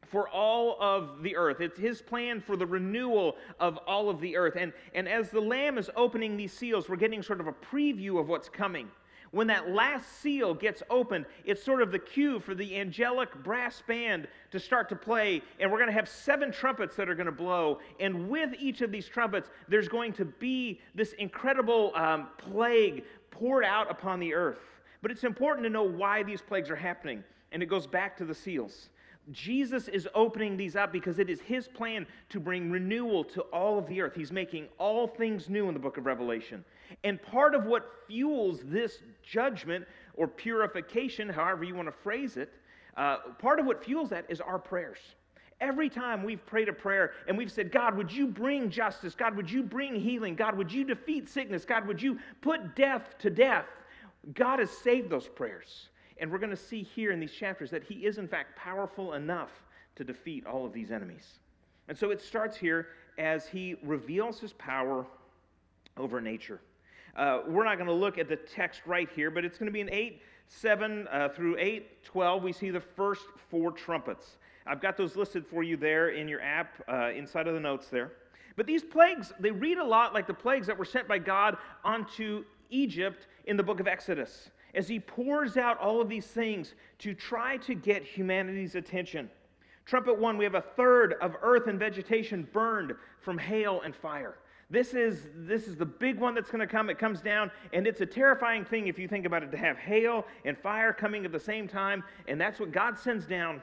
for 0.07 0.29
all 0.29 0.77
of 0.81 1.23
the 1.23 1.37
earth. 1.37 1.61
It's 1.61 1.79
his 1.79 2.01
plan 2.01 2.41
for 2.41 2.57
the 2.57 2.67
renewal 2.67 3.37
of 3.59 3.77
all 3.87 4.09
of 4.09 4.21
the 4.21 4.37
earth. 4.37 4.55
And, 4.57 4.73
and 4.95 5.09
as 5.09 5.31
the 5.31 5.41
Lamb 5.41 5.79
is 5.79 5.91
opening 5.97 6.37
these 6.37 6.53
seals, 6.53 6.89
we're 6.89 6.97
getting 6.97 7.23
sort 7.23 7.41
of 7.41 7.49
a 7.49 7.53
preview 7.53 8.21
of 8.21 8.29
what's 8.29 8.49
coming. 8.49 8.89
When 9.33 9.49
that 9.49 9.71
last 9.71 10.21
seal 10.21 10.55
gets 10.55 10.83
opened, 10.89 11.27
it's 11.45 11.63
sort 11.63 11.83
of 11.83 11.91
the 11.91 11.99
cue 11.99 12.39
for 12.39 12.55
the 12.55 12.79
angelic 12.79 13.35
brass 13.43 13.83
band 13.87 14.29
to 14.53 14.61
start 14.61 14.89
to 14.91 14.97
play. 14.97 15.43
And 15.59 15.71
we're 15.71 15.79
going 15.79 15.91
to 15.91 15.95
have 15.95 16.09
seven 16.09 16.53
trumpets 16.53 16.97
that 16.97 17.09
are 17.09 17.15
going 17.15 17.27
to 17.27 17.33
blow. 17.33 17.81
And 17.99 18.29
with 18.29 18.55
each 18.59 18.81
of 18.81 18.93
these 18.93 19.09
trumpets, 19.09 19.51
there's 19.69 19.89
going 19.89 20.13
to 20.15 20.25
be 20.25 20.81
this 20.95 21.13
incredible 21.15 21.93
um, 21.97 22.29
plague 22.39 23.05
poured 23.31 23.65
out 23.65 23.91
upon 23.91 24.21
the 24.21 24.33
earth. 24.33 24.76
But 25.03 25.11
it's 25.11 25.25
important 25.25 25.65
to 25.65 25.71
know 25.71 25.83
why 25.83 26.23
these 26.23 26.41
plagues 26.41 26.71
are 26.71 26.77
happening. 26.77 27.23
And 27.53 27.63
it 27.63 27.67
goes 27.67 27.87
back 27.87 28.17
to 28.19 28.25
the 28.25 28.35
seals. 28.35 28.89
Jesus 29.33 29.89
is 29.89 30.09
opening 30.15 30.57
these 30.57 30.77
up 30.77 30.93
because 30.93 31.19
it 31.19 31.29
is 31.29 31.41
his 31.41 31.67
plan 31.67 32.07
to 32.29 32.39
bring 32.39 32.71
renewal 32.71 33.25
to 33.25 33.41
all 33.43 33.79
of 33.79 33.87
the 33.89 34.01
earth. 34.01 34.15
He's 34.15 34.31
making 34.31 34.69
all 34.79 35.09
things 35.09 35.49
new 35.49 35.67
in 35.67 35.75
the 35.75 35.81
book 35.81 35.97
of 35.97 36.07
Revelation. 36.07 36.65
And 37.03 37.21
part 37.21 37.55
of 37.55 37.65
what 37.65 37.91
fuels 38.07 38.61
this 38.65 39.03
judgment 39.23 39.85
or 40.15 40.29
purification, 40.29 41.29
however 41.29 41.65
you 41.65 41.75
want 41.75 41.89
to 41.89 42.03
phrase 42.03 42.37
it, 42.37 42.53
uh, 42.97 43.17
part 43.39 43.59
of 43.59 43.67
what 43.67 43.85
fuels 43.85 44.11
that 44.11 44.27
is 44.29 44.41
our 44.41 44.59
prayers. 44.59 44.99
Every 45.61 45.89
time 45.89 46.23
we've 46.23 46.45
prayed 46.47 46.69
a 46.69 46.73
prayer 46.73 47.13
and 47.27 47.37
we've 47.37 47.51
said, 47.51 47.73
God, 47.73 47.97
would 47.97 48.13
you 48.13 48.27
bring 48.27 48.71
justice? 48.71 49.15
God, 49.15 49.35
would 49.37 49.51
you 49.51 49.63
bring 49.63 49.97
healing? 49.97 50.37
God, 50.37 50.57
would 50.57 50.71
you 50.71 50.85
defeat 50.85 51.29
sickness? 51.29 51.65
God, 51.65 51.87
would 51.87 52.01
you 52.01 52.19
put 52.43 52.77
death 52.77 53.17
to 53.21 53.31
death? 53.31 53.65
God 54.35 54.59
has 54.59 54.71
saved 54.71 55.11
those 55.11 55.29
prayers. 55.29 55.89
And 56.19 56.31
we're 56.31 56.39
going 56.39 56.51
to 56.51 56.57
see 56.57 56.83
here 56.83 57.13
in 57.13 57.21
these 57.21 57.33
chapters 57.33 57.71
that 57.71 57.85
He 57.85 58.07
is, 58.07 58.19
in 58.19 58.27
fact, 58.27 58.57
powerful 58.57 59.15
enough 59.15 59.51
to 59.97 60.05
defeat 60.05 60.47
all 60.47 60.65
of 60.65 60.73
these 60.73 60.91
enemies. 60.91 61.41
And 61.89 61.97
so 61.97 62.11
it 62.11 62.21
starts 62.21 62.57
here 62.57 62.89
as 63.19 63.47
He 63.47 63.77
reveals 63.83 64.41
His 64.41 64.53
power 64.55 65.07
over 65.97 66.21
nature. 66.21 66.61
Uh, 67.17 67.41
we're 67.47 67.65
not 67.65 67.77
going 67.77 67.89
to 67.89 67.95
look 67.95 68.19
at 68.19 68.29
the 68.29 68.37
text 68.37 68.83
right 68.87 69.09
here, 69.15 69.31
but 69.31 69.45
it's 69.45 69.59
going 69.59 69.67
to 69.67 69.73
be 69.73 69.81
in 69.81 69.91
8 69.91 70.21
7 70.49 71.09
uh, 71.11 71.29
through 71.31 71.57
8 71.59 72.05
12. 72.05 72.43
We 72.43 72.53
see 72.53 72.71
the 72.71 72.81
first 72.81 73.23
four 73.51 73.73
trumpets. 73.73 74.37
I've 74.67 74.81
got 74.81 74.97
those 74.97 75.17
listed 75.17 75.47
for 75.47 75.63
you 75.63 75.77
there 75.77 76.11
in 76.11 76.29
your 76.29 76.41
app, 76.41 76.83
uh, 76.89 77.11
inside 77.11 77.47
of 77.47 77.55
the 77.55 77.61
notes 77.61 77.89
there. 77.89 78.13
But 78.57 78.67
these 78.67 78.83
plagues, 78.83 79.33
they 79.39 79.51
read 79.51 79.79
a 79.79 79.85
lot 79.85 80.15
like 80.15 80.27
the 80.27 80.35
plagues 80.35 80.67
that 80.67 80.79
were 80.79 80.85
sent 80.85 81.07
by 81.07 81.19
God 81.19 81.57
onto 81.85 82.45
Egypt 82.71 83.27
in 83.47 83.57
the 83.57 83.63
book 83.63 83.81
of 83.81 83.89
Exodus 83.89 84.51
as 84.75 84.89
he 84.89 85.01
pours 85.01 85.57
out 85.57 85.79
all 85.79 86.01
of 86.01 86.09
these 86.09 86.27
things 86.27 86.75
to 86.99 87.15
try 87.15 87.57
to 87.59 87.75
get 87.75 88.05
humanity's 88.05 88.75
attention. 88.75 89.31
Trumpet 89.87 90.19
one, 90.19 90.37
we 90.37 90.45
have 90.45 90.57
a 90.57 90.61
third 90.61 91.15
of 91.21 91.37
earth 91.43 91.69
and 91.69 91.79
vegetation 91.79 92.47
burned 92.53 92.93
from 93.21 93.39
hail 93.39 93.81
and 93.83 93.95
fire. 93.95 94.37
This 94.69 94.95
is, 94.95 95.29
this 95.35 95.69
is 95.69 95.77
the 95.77 95.87
big 95.87 96.19
one 96.19 96.35
that's 96.35 96.51
going 96.51 96.61
to 96.61 96.67
come. 96.67 96.91
It 96.91 96.99
comes 96.99 97.21
down, 97.21 97.53
and 97.73 97.87
it's 97.87 98.01
a 98.01 98.07
terrifying 98.07 98.65
thing 98.65 98.89
if 98.89 98.99
you 98.99 99.07
think 99.07 99.25
about 99.25 99.45
it 99.45 99.53
to 99.53 99.57
have 99.57 99.79
hail 99.79 100.27
and 100.45 100.59
fire 100.59 100.93
coming 100.93 101.25
at 101.25 101.31
the 101.31 101.39
same 101.39 101.69
time. 101.69 102.03
And 102.27 102.41
that's 102.41 102.59
what 102.59 102.73
God 102.73 102.99
sends 102.99 103.27
down, 103.27 103.63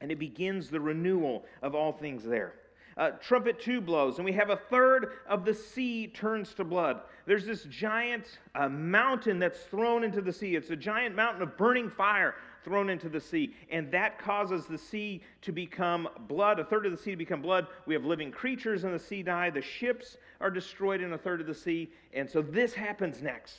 and 0.00 0.10
it 0.10 0.18
begins 0.18 0.68
the 0.68 0.80
renewal 0.80 1.44
of 1.62 1.76
all 1.76 1.92
things 1.92 2.24
there. 2.24 2.54
Uh, 2.96 3.10
trumpet 3.20 3.60
two 3.60 3.78
blows, 3.78 4.16
and 4.16 4.24
we 4.24 4.32
have 4.32 4.48
a 4.48 4.56
third 4.56 5.12
of 5.28 5.44
the 5.44 5.52
sea 5.52 6.06
turns 6.06 6.54
to 6.54 6.64
blood. 6.64 7.00
There's 7.26 7.44
this 7.44 7.64
giant 7.64 8.38
uh, 8.54 8.70
mountain 8.70 9.38
that's 9.38 9.60
thrown 9.64 10.02
into 10.02 10.22
the 10.22 10.32
sea. 10.32 10.56
It's 10.56 10.70
a 10.70 10.76
giant 10.76 11.14
mountain 11.14 11.42
of 11.42 11.58
burning 11.58 11.90
fire 11.90 12.36
thrown 12.64 12.88
into 12.88 13.10
the 13.10 13.20
sea, 13.20 13.54
and 13.70 13.90
that 13.92 14.18
causes 14.18 14.64
the 14.64 14.78
sea 14.78 15.22
to 15.42 15.52
become 15.52 16.08
blood. 16.26 16.58
A 16.58 16.64
third 16.64 16.86
of 16.86 16.92
the 16.92 16.98
sea 16.98 17.10
to 17.10 17.16
become 17.18 17.42
blood. 17.42 17.66
We 17.84 17.92
have 17.92 18.06
living 18.06 18.32
creatures 18.32 18.84
in 18.84 18.92
the 18.92 18.98
sea 18.98 19.22
die. 19.22 19.50
The 19.50 19.60
ships 19.60 20.16
are 20.40 20.50
destroyed 20.50 21.02
in 21.02 21.12
a 21.12 21.18
third 21.18 21.42
of 21.42 21.46
the 21.46 21.54
sea, 21.54 21.90
and 22.14 22.28
so 22.28 22.40
this 22.40 22.72
happens 22.72 23.20
next. 23.20 23.58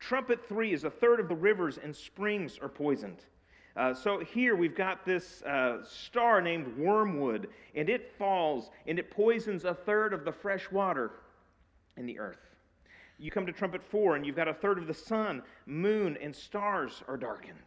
Trumpet 0.00 0.44
three 0.48 0.72
is 0.72 0.82
a 0.82 0.90
third 0.90 1.20
of 1.20 1.28
the 1.28 1.36
rivers 1.36 1.78
and 1.78 1.94
springs 1.94 2.58
are 2.60 2.68
poisoned. 2.68 3.22
Uh, 3.76 3.94
so 3.94 4.20
here 4.20 4.54
we've 4.54 4.76
got 4.76 5.04
this 5.04 5.42
uh, 5.42 5.78
star 5.82 6.42
named 6.42 6.76
wormwood, 6.76 7.48
and 7.74 7.88
it 7.88 8.12
falls 8.18 8.70
and 8.86 8.98
it 8.98 9.10
poisons 9.10 9.64
a 9.64 9.74
third 9.74 10.12
of 10.12 10.24
the 10.24 10.32
fresh 10.32 10.70
water 10.70 11.12
in 11.96 12.06
the 12.06 12.18
earth. 12.18 12.52
You 13.18 13.30
come 13.30 13.46
to 13.46 13.52
trumpet 13.52 13.82
four, 13.82 14.16
and 14.16 14.26
you've 14.26 14.36
got 14.36 14.48
a 14.48 14.54
third 14.54 14.78
of 14.78 14.86
the 14.86 14.94
sun, 14.94 15.42
moon, 15.66 16.18
and 16.20 16.34
stars 16.34 17.02
are 17.08 17.16
darkened. 17.16 17.58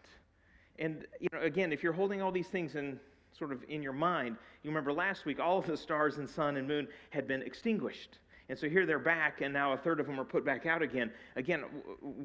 And 0.78 1.06
you 1.20 1.30
know, 1.32 1.40
again, 1.40 1.72
if 1.72 1.82
you're 1.82 1.94
holding 1.94 2.22
all 2.22 2.32
these 2.32 2.50
things 2.50 2.76
in 2.76 3.00
sort 3.38 3.52
of 3.52 3.64
in 3.68 3.82
your 3.82 3.94
mind, 3.94 4.38
you 4.64 4.70
remember 4.70 4.94
last 4.94 5.26
week 5.26 5.40
all 5.40 5.58
of 5.58 5.66
the 5.66 5.78
stars 5.78 6.18
and 6.18 6.30
sun 6.30 6.58
and 6.58 6.68
moon 6.68 6.88
had 7.10 7.28
been 7.28 7.42
extinguished. 7.42 8.20
And 8.48 8.58
so 8.58 8.70
here 8.70 8.86
they're 8.86 9.00
back, 9.00 9.42
and 9.42 9.52
now 9.52 9.74
a 9.74 9.78
third 9.78 10.00
of 10.00 10.06
them 10.06 10.20
are 10.20 10.26
put 10.26 10.46
back 10.46 10.68
out 10.68 10.84
again. 10.84 11.12
Again, 11.36 11.62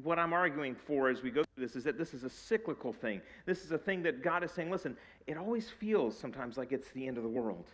what 0.03 0.19
I'm 0.19 0.33
arguing 0.33 0.75
for 0.75 1.09
as 1.09 1.23
we 1.23 1.31
go 1.31 1.43
through 1.43 1.65
this 1.65 1.75
is 1.75 1.83
that 1.83 1.97
this 1.97 2.13
is 2.13 2.23
a 2.23 2.29
cyclical 2.29 2.93
thing. 2.93 3.21
This 3.47 3.63
is 3.63 3.71
a 3.71 3.77
thing 3.77 4.03
that 4.03 4.23
God 4.23 4.43
is 4.43 4.51
saying, 4.51 4.69
listen, 4.69 4.95
it 5.25 5.35
always 5.35 5.69
feels 5.69 6.15
sometimes 6.15 6.57
like 6.57 6.71
it's 6.71 6.91
the 6.91 7.07
end 7.07 7.17
of 7.17 7.23
the 7.23 7.29
world. 7.29 7.71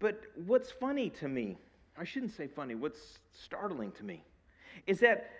But 0.00 0.20
what's 0.46 0.70
funny 0.70 1.08
to 1.10 1.28
me, 1.28 1.56
I 1.96 2.04
shouldn't 2.04 2.34
say 2.36 2.46
funny, 2.46 2.74
what's 2.74 3.18
startling 3.32 3.92
to 3.92 4.04
me, 4.04 4.22
is 4.86 5.00
that 5.00 5.30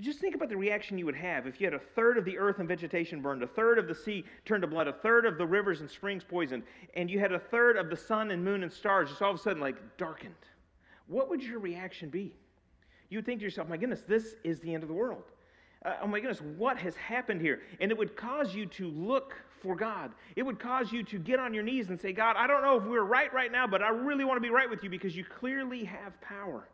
just 0.00 0.20
think 0.20 0.34
about 0.34 0.48
the 0.48 0.56
reaction 0.56 0.98
you 0.98 1.06
would 1.06 1.16
have 1.16 1.46
if 1.46 1.60
you 1.60 1.66
had 1.66 1.74
a 1.74 1.78
third 1.78 2.18
of 2.18 2.24
the 2.24 2.38
earth 2.38 2.58
and 2.60 2.68
vegetation 2.68 3.22
burned, 3.22 3.42
a 3.42 3.46
third 3.46 3.78
of 3.78 3.88
the 3.88 3.94
sea 3.94 4.24
turned 4.44 4.62
to 4.62 4.68
blood, 4.68 4.86
a 4.86 4.92
third 4.92 5.24
of 5.24 5.38
the 5.38 5.46
rivers 5.46 5.80
and 5.80 5.90
springs 5.90 6.22
poisoned, 6.22 6.62
and 6.94 7.10
you 7.10 7.18
had 7.18 7.32
a 7.32 7.38
third 7.38 7.76
of 7.76 7.90
the 7.90 7.96
sun 7.96 8.30
and 8.30 8.44
moon 8.44 8.62
and 8.62 8.72
stars 8.72 9.08
just 9.08 9.22
all 9.22 9.30
of 9.30 9.36
a 9.40 9.42
sudden 9.42 9.60
like 9.60 9.76
darkened 9.96 10.34
what 11.06 11.28
would 11.28 11.42
your 11.42 11.58
reaction 11.58 12.08
be? 12.08 12.34
You'd 13.08 13.24
think 13.24 13.40
to 13.40 13.44
yourself, 13.44 13.68
my 13.68 13.76
goodness, 13.76 14.02
this 14.06 14.34
is 14.42 14.60
the 14.60 14.74
end 14.74 14.82
of 14.82 14.88
the 14.88 14.94
world. 14.94 15.24
uh, 15.84 15.94
oh 16.02 16.06
my 16.06 16.18
goodness, 16.18 16.40
what 16.56 16.76
has 16.78 16.96
happened 16.96 17.40
here? 17.40 17.60
And 17.80 17.90
it 17.90 17.98
would 17.98 18.16
cause 18.16 18.54
you 18.54 18.66
to 18.66 18.88
look 18.88 19.34
for 19.62 19.76
God. 19.76 20.12
It 20.34 20.42
would 20.42 20.58
cause 20.58 20.90
you 20.92 21.02
to 21.04 21.18
get 21.18 21.38
on 21.38 21.54
your 21.54 21.62
knees 21.62 21.88
and 21.88 22.00
say, 22.00 22.12
God, 22.12 22.36
I 22.36 22.46
don't 22.46 22.62
know 22.62 22.76
if 22.76 22.84
we're 22.84 23.04
right 23.04 23.32
right 23.32 23.52
now, 23.52 23.66
but 23.66 23.82
I 23.82 23.90
really 23.90 24.24
want 24.24 24.36
to 24.36 24.40
be 24.40 24.50
right 24.50 24.68
with 24.68 24.82
you 24.82 24.90
because 24.90 25.16
you 25.16 25.24
clearly 25.24 25.84
have 25.84 26.20
power. 26.20 26.68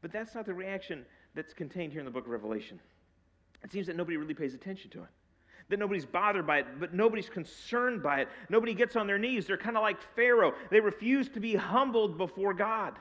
But 0.00 0.12
that's 0.12 0.34
not 0.34 0.46
the 0.46 0.54
reaction 0.54 1.04
that's 1.34 1.52
contained 1.52 1.92
here 1.92 2.00
in 2.00 2.06
the 2.06 2.10
book 2.10 2.24
of 2.24 2.30
Revelation. 2.30 2.80
It 3.62 3.70
seems 3.70 3.86
that 3.86 3.96
nobody 3.96 4.16
really 4.16 4.34
pays 4.34 4.54
attention 4.54 4.90
to 4.92 5.00
it. 5.00 5.08
That 5.68 5.78
nobody's 5.78 6.06
bothered 6.06 6.46
by 6.46 6.60
it, 6.60 6.66
but 6.80 6.94
nobody's 6.94 7.28
concerned 7.28 8.02
by 8.02 8.22
it. 8.22 8.28
Nobody 8.48 8.74
gets 8.74 8.96
on 8.96 9.06
their 9.06 9.18
knees. 9.18 9.46
They're 9.46 9.58
kind 9.58 9.76
of 9.76 9.82
like 9.82 9.98
Pharaoh. 10.16 10.54
They 10.70 10.80
refuse 10.80 11.28
to 11.28 11.40
be 11.40 11.54
humbled 11.54 12.16
before 12.16 12.54
God. 12.54 12.94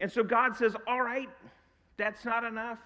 And 0.00 0.10
so 0.10 0.22
God 0.22 0.56
says, 0.56 0.76
All 0.86 1.02
right, 1.02 1.28
that's 1.96 2.24
not 2.24 2.44
enough. 2.44 2.78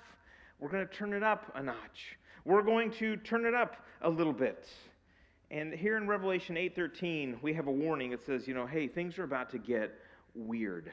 We're 0.59 0.71
going 0.71 0.87
to 0.87 0.95
turn 0.95 1.13
it 1.13 1.23
up 1.23 1.53
a 1.55 1.63
notch. 1.63 2.17
We're 2.45 2.63
going 2.63 2.91
to 2.93 3.17
turn 3.19 3.45
it 3.45 3.55
up 3.55 3.77
a 4.01 4.09
little 4.09 4.33
bit. 4.33 4.69
And 5.51 5.73
here 5.73 5.97
in 5.97 6.07
Revelation 6.07 6.57
8:13, 6.57 7.43
we 7.43 7.53
have 7.53 7.67
a 7.67 7.73
warning. 7.73 8.13
It 8.13 8.23
says, 8.25 8.49
you 8.49 8.55
know, 8.55 8.67
hey, 8.67 8.89
things 8.89 9.19
are 9.19 9.25
about 9.25 9.51
to 9.51 9.59
get 9.59 9.93
weird. 10.35 10.91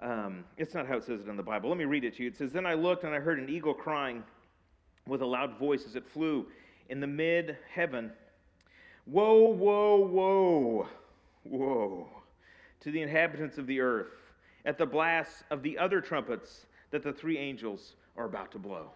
Um, 0.00 0.44
it's 0.56 0.74
not 0.74 0.86
how 0.86 0.96
it 0.96 1.04
says 1.04 1.20
it 1.20 1.28
in 1.28 1.36
the 1.36 1.42
Bible. 1.42 1.68
Let 1.68 1.78
me 1.78 1.84
read 1.84 2.04
it 2.04 2.16
to 2.16 2.22
you. 2.22 2.28
It 2.28 2.36
says, 2.36 2.52
Then 2.52 2.64
I 2.64 2.74
looked 2.74 3.04
and 3.04 3.14
I 3.14 3.18
heard 3.18 3.38
an 3.38 3.48
eagle 3.48 3.74
crying 3.74 4.22
with 5.06 5.22
a 5.22 5.26
loud 5.26 5.58
voice 5.58 5.84
as 5.86 5.96
it 5.96 6.06
flew 6.06 6.46
in 6.88 7.00
the 7.00 7.06
mid 7.06 7.58
heaven 7.72 8.12
Woe, 9.06 9.48
woe, 9.48 9.96
woe, 10.00 10.86
woe 11.44 12.08
to 12.80 12.90
the 12.90 13.00
inhabitants 13.00 13.56
of 13.56 13.66
the 13.66 13.80
earth 13.80 14.17
at 14.68 14.76
the 14.76 14.86
blast 14.86 15.44
of 15.50 15.62
the 15.62 15.78
other 15.78 15.98
trumpets 15.98 16.66
that 16.90 17.02
the 17.02 17.12
three 17.12 17.38
angels 17.38 17.94
are 18.18 18.26
about 18.26 18.52
to 18.52 18.58
blow. 18.58 18.90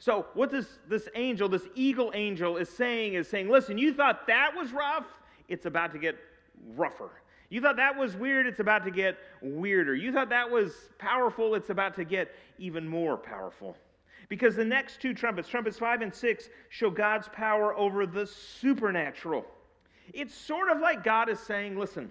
So, 0.00 0.26
what 0.34 0.50
this, 0.50 0.66
this 0.88 1.08
angel, 1.14 1.48
this 1.48 1.68
eagle 1.76 2.10
angel, 2.16 2.56
is 2.56 2.68
saying 2.68 3.14
is 3.14 3.28
saying, 3.28 3.48
listen, 3.48 3.78
you 3.78 3.94
thought 3.94 4.26
that 4.26 4.50
was 4.54 4.72
rough, 4.72 5.06
it's 5.48 5.66
about 5.66 5.92
to 5.92 5.98
get 5.98 6.16
rougher. 6.74 7.10
You 7.48 7.60
thought 7.60 7.76
that 7.76 7.96
was 7.96 8.16
weird, 8.16 8.48
it's 8.48 8.58
about 8.58 8.84
to 8.86 8.90
get 8.90 9.16
weirder. 9.40 9.94
You 9.94 10.12
thought 10.12 10.30
that 10.30 10.50
was 10.50 10.72
powerful, 10.98 11.54
it's 11.54 11.70
about 11.70 11.94
to 11.94 12.04
get 12.04 12.34
even 12.58 12.88
more 12.88 13.16
powerful. 13.16 13.76
Because 14.28 14.56
the 14.56 14.64
next 14.64 15.00
two 15.00 15.14
trumpets, 15.14 15.48
trumpets 15.48 15.78
5 15.78 16.02
and 16.02 16.12
6, 16.12 16.48
show 16.70 16.90
God's 16.90 17.28
power 17.28 17.76
over 17.76 18.04
the 18.04 18.26
supernatural. 18.26 19.46
It's 20.12 20.34
sort 20.34 20.70
of 20.70 20.80
like 20.80 21.04
God 21.04 21.28
is 21.28 21.38
saying, 21.38 21.78
listen, 21.78 22.10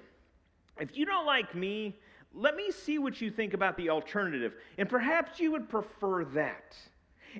if 0.80 0.96
you 0.96 1.06
don't 1.06 1.26
like 1.26 1.54
me, 1.54 1.98
let 2.34 2.56
me 2.56 2.72
see 2.72 2.98
what 2.98 3.22
you 3.22 3.30
think 3.30 3.54
about 3.54 3.78
the 3.78 3.90
alternative. 3.90 4.56
And 4.78 4.90
perhaps 4.90 5.40
you 5.40 5.52
would 5.52 5.70
prefer 5.70 6.26
that. 6.26 6.76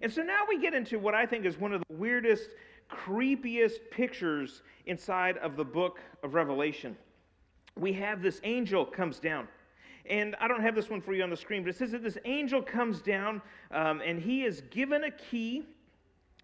And 0.02 0.12
so 0.12 0.22
now 0.22 0.42
we 0.48 0.60
get 0.60 0.74
into 0.74 1.00
what 1.00 1.16
I 1.16 1.26
think 1.26 1.46
is 1.46 1.58
one 1.58 1.74
of 1.74 1.82
the 1.88 1.96
weirdest, 1.96 2.50
creepiest 2.92 3.90
pictures 3.92 4.62
inside 4.86 5.38
of 5.38 5.56
the 5.56 5.66
book 5.66 6.00
of 6.24 6.34
Revelation. 6.34 6.96
We 7.76 7.94
have 7.94 8.22
this 8.22 8.40
angel 8.44 8.86
comes 8.86 9.20
down. 9.20 9.48
And 10.06 10.36
I 10.40 10.48
don't 10.48 10.62
have 10.62 10.76
this 10.76 10.90
one 10.90 11.02
for 11.02 11.14
you 11.14 11.24
on 11.24 11.30
the 11.30 11.38
screen, 11.38 11.64
but 11.64 11.70
it 11.70 11.78
says 11.78 11.92
that 11.92 12.04
this 12.04 12.18
angel 12.26 12.62
comes 12.62 13.02
down 13.02 13.42
um, 13.72 14.02
and 14.06 14.20
he 14.20 14.44
is 14.44 14.62
given 14.70 15.06
a 15.06 15.12
key 15.12 15.64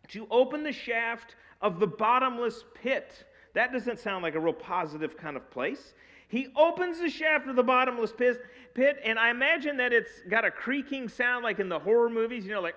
to 0.10 0.26
open 0.32 0.64
the 0.64 0.72
shaft 0.72 1.36
of 1.62 1.80
the 1.80 1.88
bottomless 1.88 2.64
pit. 2.74 3.26
That 3.54 3.74
doesn't 3.74 4.00
sound 4.00 4.24
like 4.24 4.36
a 4.36 4.40
real 4.40 4.54
positive 4.54 5.18
kind 5.18 5.36
of 5.36 5.50
place. 5.52 5.94
He 6.30 6.48
opens 6.56 7.00
the 7.00 7.10
shaft 7.10 7.48
of 7.48 7.56
the 7.56 7.64
bottomless 7.64 8.14
pit, 8.14 8.46
pit, 8.76 9.02
and 9.04 9.20
I 9.20 9.32
imagine 9.32 9.78
that 9.78 9.92
it's 9.92 10.22
got 10.30 10.46
a 10.46 10.52
creaking 10.52 11.10
sound 11.10 11.44
like 11.44 11.60
in 11.60 11.68
the 11.68 11.80
horror 11.80 12.10
movies, 12.10 12.46
you 12.46 12.54
know, 12.54 12.62
like 12.62 12.76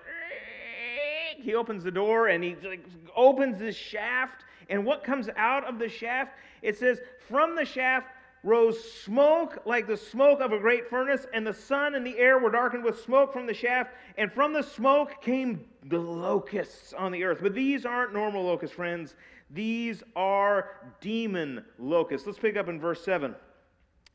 he 1.37 1.53
opens 1.55 1.83
the 1.83 1.91
door 1.91 2.27
and 2.27 2.43
he 2.43 2.55
like, 2.63 2.83
opens 3.15 3.59
this 3.59 3.75
shaft. 3.75 4.43
And 4.69 4.85
what 4.85 5.03
comes 5.03 5.29
out 5.37 5.65
of 5.65 5.77
the 5.77 5.87
shaft? 5.87 6.31
It 6.61 6.77
says, 6.77 6.99
From 7.29 7.55
the 7.55 7.65
shaft 7.65 8.07
rose 8.43 8.83
smoke 8.91 9.59
like 9.65 9.87
the 9.87 9.97
smoke 9.97 10.41
of 10.41 10.51
a 10.51 10.59
great 10.59 10.89
furnace, 10.89 11.25
and 11.33 11.45
the 11.45 11.53
sun 11.53 11.95
and 11.95 12.05
the 12.05 12.17
air 12.17 12.39
were 12.39 12.49
darkened 12.49 12.83
with 12.83 12.99
smoke 13.01 13.31
from 13.31 13.45
the 13.45 13.53
shaft, 13.53 13.91
and 14.17 14.31
from 14.31 14.51
the 14.51 14.63
smoke 14.63 15.21
came 15.21 15.63
the 15.85 15.99
locusts 15.99 16.93
on 16.93 17.11
the 17.11 17.23
earth. 17.23 17.39
But 17.41 17.53
these 17.53 17.85
aren't 17.85 18.13
normal 18.13 18.43
locusts, 18.43 18.75
friends. 18.75 19.15
These 19.53 20.01
are 20.15 20.71
demon 20.99 21.63
locusts. 21.77 22.25
Let's 22.25 22.39
pick 22.39 22.57
up 22.57 22.69
in 22.69 22.79
verse 22.79 23.03
7. 23.05 23.35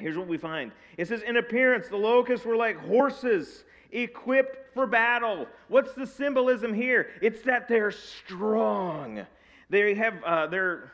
Here's 0.00 0.16
what 0.16 0.28
we 0.28 0.36
find 0.38 0.72
it 0.96 1.08
says, 1.08 1.22
In 1.22 1.36
appearance, 1.36 1.88
the 1.88 1.96
locusts 1.96 2.44
were 2.44 2.56
like 2.56 2.76
horses 2.76 3.64
equipped 3.92 4.74
for 4.74 4.86
battle. 4.86 5.46
What's 5.68 5.92
the 5.92 6.06
symbolism 6.06 6.74
here? 6.74 7.10
It's 7.22 7.42
that 7.42 7.68
they're 7.68 7.90
strong. 7.90 9.24
They 9.70 9.94
have, 9.94 10.22
uh, 10.24 10.46
they're, 10.46 10.92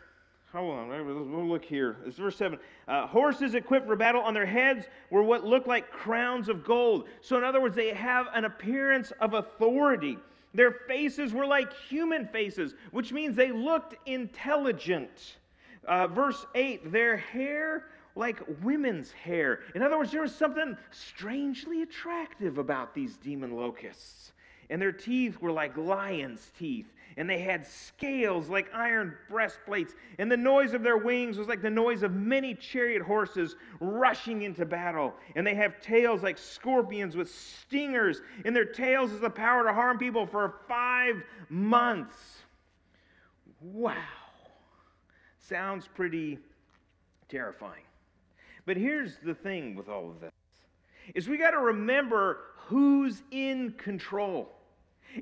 hold 0.53 0.79
on, 0.79 0.89
we'll 0.89 1.47
look 1.47 1.65
here. 1.65 1.97
It's 2.07 2.19
verse 2.19 2.37
7. 2.37 2.59
Uh, 2.87 3.07
horses 3.07 3.55
equipped 3.55 3.87
for 3.87 3.97
battle 3.97 4.23
on 4.23 4.35
their 4.35 4.47
heads 4.47 4.87
were 5.11 5.23
what 5.23 5.45
looked 5.45 5.69
like 5.69 5.91
crowns 5.91 6.49
of 6.49 6.65
gold. 6.65 7.09
So, 7.21 7.37
in 7.37 7.45
other 7.45 7.61
words, 7.61 7.77
they 7.77 7.95
have 7.95 8.27
an 8.35 8.45
appearance 8.45 9.13
of 9.21 9.35
authority. 9.35 10.19
Their 10.55 10.71
faces 10.71 11.33
were 11.33 11.47
like 11.47 11.73
human 11.73 12.29
faces, 12.29 12.75
which 12.93 13.13
means 13.13 13.35
they 13.35 13.51
looked 13.51 13.97
intelligent. 14.07 15.37
Uh, 15.87 16.07
verse 16.07 16.47
8 16.55 16.91
their 16.93 17.17
hair 17.17 17.87
like 18.17 18.41
women's 18.63 19.11
hair. 19.11 19.61
In 19.75 19.83
other 19.83 19.99
words, 19.99 20.13
there 20.13 20.23
was 20.23 20.35
something 20.35 20.77
strangely 20.93 21.83
attractive 21.83 22.59
about 22.59 22.95
these 22.95 23.17
demon 23.17 23.57
locusts. 23.57 24.33
And 24.71 24.81
their 24.81 24.93
teeth 24.93 25.41
were 25.41 25.51
like 25.51 25.77
lion's 25.77 26.51
teeth, 26.59 26.93
and 27.17 27.29
they 27.29 27.39
had 27.39 27.67
scales 27.67 28.49
like 28.49 28.69
iron 28.75 29.15
breastplates, 29.29 29.95
and 30.19 30.31
the 30.31 30.37
noise 30.37 30.75
of 30.75 30.83
their 30.83 30.97
wings 30.97 31.39
was 31.39 31.49
like 31.49 31.63
the 31.63 31.71
noise 31.71 32.03
of 32.03 32.15
many 32.15 32.55
chariot 32.55 33.03
horses 33.03 33.57
rushing 33.81 34.43
into 34.43 34.65
battle. 34.65 35.15
And 35.37 35.47
they 35.47 35.55
have 35.55 35.81
tails 35.81 36.23
like 36.23 36.39
scorpions 36.39 37.17
with 37.17 37.31
stingers, 37.31 38.23
and 38.45 38.55
their 38.55 38.65
tails 38.65 39.13
is 39.13 39.21
the 39.21 39.31
power 39.31 39.65
to 39.65 39.73
harm 39.73 39.99
people 39.99 40.27
for 40.27 40.57
five 40.69 41.23
months. 41.49 42.17
Wow. 43.61 43.97
Sounds 45.39 45.89
pretty 45.95 46.39
terrifying. 47.29 47.83
But 48.67 48.77
here's 48.77 49.19
the 49.19 49.35
thing 49.35 49.75
with 49.75 49.89
all 49.89 50.11
of 50.11 50.21
this 50.21 50.33
is 51.15 51.29
we 51.29 51.37
got 51.37 51.51
to 51.51 51.59
remember 51.59 52.39
who's 52.57 53.23
in 53.31 53.73
control. 53.73 54.49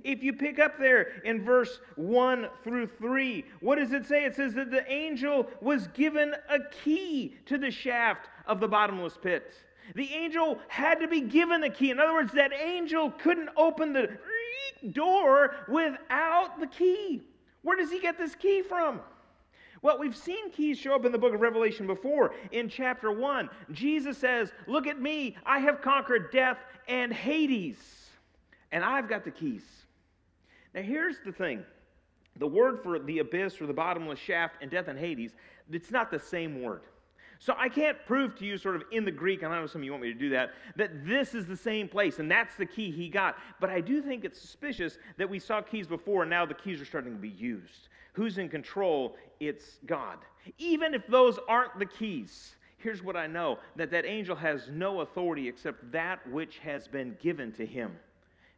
If 0.04 0.22
you 0.22 0.32
pick 0.32 0.58
up 0.58 0.78
there 0.78 1.22
in 1.24 1.44
verse 1.44 1.80
1 1.96 2.48
through 2.64 2.86
3, 2.86 3.44
what 3.60 3.78
does 3.78 3.92
it 3.92 4.06
say? 4.06 4.24
It 4.24 4.34
says 4.34 4.54
that 4.54 4.70
the 4.70 4.90
angel 4.90 5.48
was 5.60 5.88
given 5.88 6.34
a 6.48 6.58
key 6.84 7.36
to 7.46 7.58
the 7.58 7.70
shaft 7.70 8.28
of 8.46 8.60
the 8.60 8.68
bottomless 8.68 9.18
pit. 9.20 9.52
The 9.94 10.12
angel 10.14 10.58
had 10.68 11.00
to 11.00 11.08
be 11.08 11.20
given 11.20 11.64
a 11.64 11.70
key. 11.70 11.90
In 11.90 11.98
other 11.98 12.12
words, 12.12 12.32
that 12.32 12.52
angel 12.52 13.10
couldn't 13.10 13.50
open 13.56 13.92
the 13.92 14.16
door 14.92 15.54
without 15.68 16.58
the 16.60 16.66
key. 16.66 17.22
Where 17.62 17.76
does 17.76 17.90
he 17.90 18.00
get 18.00 18.18
this 18.18 18.34
key 18.34 18.62
from? 18.62 19.00
Well, 19.82 19.98
we've 19.98 20.16
seen 20.16 20.50
keys 20.52 20.78
show 20.78 20.94
up 20.94 21.04
in 21.04 21.10
the 21.10 21.18
book 21.18 21.34
of 21.34 21.40
Revelation 21.40 21.88
before. 21.88 22.34
In 22.52 22.68
chapter 22.68 23.10
1, 23.10 23.50
Jesus 23.72 24.16
says, 24.16 24.52
Look 24.68 24.86
at 24.86 25.00
me, 25.00 25.36
I 25.44 25.58
have 25.58 25.82
conquered 25.82 26.30
death 26.30 26.58
and 26.86 27.12
Hades, 27.12 28.10
and 28.70 28.84
I've 28.84 29.08
got 29.08 29.24
the 29.24 29.32
keys. 29.32 29.64
Now, 30.74 30.82
here's 30.82 31.16
the 31.24 31.32
thing 31.32 31.64
the 32.36 32.46
word 32.46 32.82
for 32.82 32.98
the 32.98 33.18
abyss 33.18 33.60
or 33.60 33.66
the 33.66 33.74
bottomless 33.74 34.18
shaft 34.18 34.56
and 34.62 34.70
death 34.70 34.88
and 34.88 34.98
Hades, 34.98 35.34
it's 35.70 35.90
not 35.90 36.10
the 36.10 36.18
same 36.18 36.62
word. 36.62 36.82
So 37.38 37.54
I 37.58 37.68
can't 37.68 37.98
prove 38.06 38.36
to 38.36 38.46
you, 38.46 38.56
sort 38.56 38.76
of 38.76 38.84
in 38.92 39.04
the 39.04 39.10
Greek, 39.10 39.42
and 39.42 39.52
I 39.52 39.60
know 39.60 39.66
some 39.66 39.80
of 39.80 39.84
you 39.84 39.90
want 39.90 40.04
me 40.04 40.12
to 40.12 40.18
do 40.18 40.30
that, 40.30 40.52
that 40.76 41.04
this 41.04 41.34
is 41.34 41.44
the 41.44 41.56
same 41.56 41.88
place 41.88 42.20
and 42.20 42.30
that's 42.30 42.54
the 42.54 42.64
key 42.64 42.92
he 42.92 43.08
got. 43.08 43.36
But 43.60 43.68
I 43.68 43.80
do 43.80 44.00
think 44.00 44.24
it's 44.24 44.40
suspicious 44.40 44.96
that 45.18 45.28
we 45.28 45.40
saw 45.40 45.60
keys 45.60 45.88
before 45.88 46.22
and 46.22 46.30
now 46.30 46.46
the 46.46 46.54
keys 46.54 46.80
are 46.80 46.84
starting 46.84 47.12
to 47.12 47.18
be 47.18 47.30
used. 47.30 47.88
Who's 48.12 48.38
in 48.38 48.48
control? 48.48 49.16
It's 49.40 49.80
God. 49.86 50.18
Even 50.58 50.94
if 50.94 51.04
those 51.08 51.40
aren't 51.48 51.76
the 51.80 51.86
keys, 51.86 52.54
here's 52.78 53.02
what 53.02 53.16
I 53.16 53.26
know 53.26 53.58
that 53.74 53.90
that 53.90 54.06
angel 54.06 54.36
has 54.36 54.68
no 54.70 55.00
authority 55.00 55.48
except 55.48 55.90
that 55.90 56.24
which 56.30 56.58
has 56.58 56.86
been 56.86 57.16
given 57.20 57.50
to 57.54 57.66
him. 57.66 57.90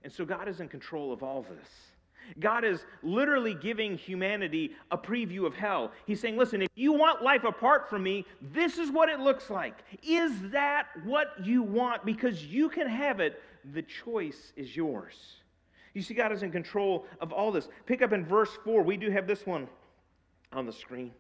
And 0.03 0.13
so 0.13 0.27
God 0.27 0.47
is 0.47 0.61
in 0.61 0.69
control 0.69 1.11
of 1.11 1.23
all 1.23 1.41
this. 1.41 1.94
God 2.41 2.65
is 2.65 2.85
literally 3.03 3.55
giving 3.55 3.97
humanity 3.97 4.73
a 4.91 4.99
preview 4.99 5.47
of 5.47 5.55
hell. 5.55 5.93
He's 6.07 6.21
saying, 6.21 6.37
listen, 6.37 6.63
if 6.63 6.69
you 6.75 6.93
want 6.93 7.23
life 7.23 7.45
apart 7.45 7.89
from 7.89 8.03
me, 8.03 8.27
this 8.41 8.79
is 8.79 8.91
what 8.91 9.09
it 9.09 9.21
looks 9.21 9.51
like. 9.51 9.85
Is 10.03 10.33
that 10.51 10.87
what 11.05 11.29
you 11.43 11.63
want? 11.63 12.05
Because 12.05 12.45
you 12.45 12.69
can 12.69 12.89
have 12.89 13.21
it, 13.21 13.41
the 13.73 13.83
choice 13.83 14.53
is 14.57 14.75
yours. 14.75 15.15
You 15.95 16.03
see, 16.03 16.15
God 16.15 16.33
is 16.33 16.43
in 16.43 16.51
control 16.51 17.07
of 17.21 17.33
all 17.33 17.53
this. 17.53 17.69
Pick 17.87 18.03
up 18.03 18.13
in 18.13 18.25
verse 18.25 18.51
4. 18.65 18.83
We 18.83 18.97
do 18.97 19.11
have 19.11 19.27
this 19.27 19.47
one 19.47 19.69
on 20.53 20.67
the 20.67 20.73
screen. 20.73 21.13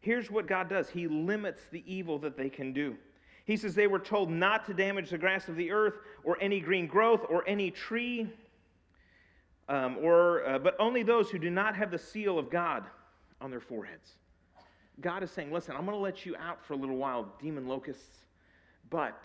Here's 0.00 0.30
what 0.30 0.46
God 0.46 0.68
does 0.68 0.88
He 0.88 1.08
limits 1.08 1.62
the 1.70 1.82
evil 1.92 2.18
that 2.20 2.36
they 2.36 2.48
can 2.48 2.72
do. 2.72 2.96
He 3.44 3.56
says 3.56 3.74
they 3.74 3.88
were 3.88 3.98
told 3.98 4.30
not 4.30 4.66
to 4.66 4.74
damage 4.74 5.10
the 5.10 5.18
grass 5.18 5.48
of 5.48 5.56
the 5.56 5.72
earth 5.72 5.94
or 6.22 6.38
any 6.40 6.60
green 6.60 6.86
growth 6.86 7.24
or 7.28 7.42
any 7.48 7.70
tree 7.70 8.28
um, 9.68 9.98
or, 10.02 10.46
uh, 10.46 10.58
but 10.58 10.76
only 10.78 11.02
those 11.02 11.30
who 11.30 11.38
do 11.38 11.50
not 11.50 11.74
have 11.76 11.90
the 11.90 11.98
seal 11.98 12.38
of 12.38 12.50
God 12.50 12.84
on 13.40 13.50
their 13.50 13.60
foreheads. 13.60 14.12
God 15.00 15.22
is 15.22 15.30
saying, 15.30 15.52
listen, 15.52 15.74
I'm 15.74 15.84
going 15.84 15.96
to 15.96 16.02
let 16.02 16.26
you 16.26 16.36
out 16.36 16.64
for 16.64 16.74
a 16.74 16.76
little 16.76 16.96
while, 16.96 17.32
demon 17.40 17.66
locusts, 17.66 18.18
but 18.90 19.22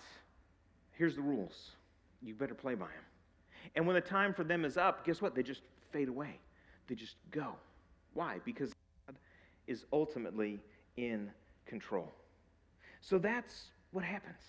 here's 0.91 1.15
the 1.15 1.22
rules. 1.22 1.72
You 2.22 2.34
better 2.34 2.56
play 2.56 2.75
by 2.75 2.86
them. 2.86 3.72
And 3.75 3.86
when 3.86 3.96
the 3.96 4.01
time 4.01 4.34
for 4.34 4.44
them 4.44 4.65
is 4.65 4.77
up, 4.77 5.06
guess 5.06 5.22
what? 5.22 5.36
They 5.36 5.44
just 5.44 5.62
fade 5.91 6.08
away. 6.08 6.39
They 6.88 6.96
just 6.96 7.15
go. 7.32 7.53
Why? 8.13 8.38
Because 8.46 8.72
God 9.06 9.17
is 9.67 9.86
ultimately 9.91 10.60
in 10.96 11.29
control. 11.65 12.12
So 13.01 13.17
that's 13.17 13.65
what 13.91 14.03
happens. 14.03 14.41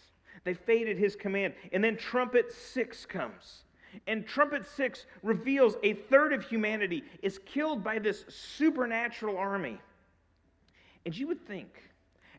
They 0.45 0.55
faded 0.55 0.97
his 0.99 1.17
command. 1.17 1.55
And 1.73 1.83
then 1.83 1.97
trumpet 1.97 2.53
six 2.53 3.05
comes. 3.05 3.65
And 4.07 4.27
trumpet 4.27 4.67
six 4.67 5.07
reveals 5.23 5.77
a 5.83 5.95
third 5.95 6.33
of 6.33 6.45
humanity 6.45 7.05
is 7.23 7.39
killed 7.47 7.83
by 7.83 7.99
this 7.99 8.25
supernatural 8.29 9.37
army. 9.37 9.79
And 11.05 11.17
you 11.17 11.27
would 11.27 11.47
think, 11.47 11.69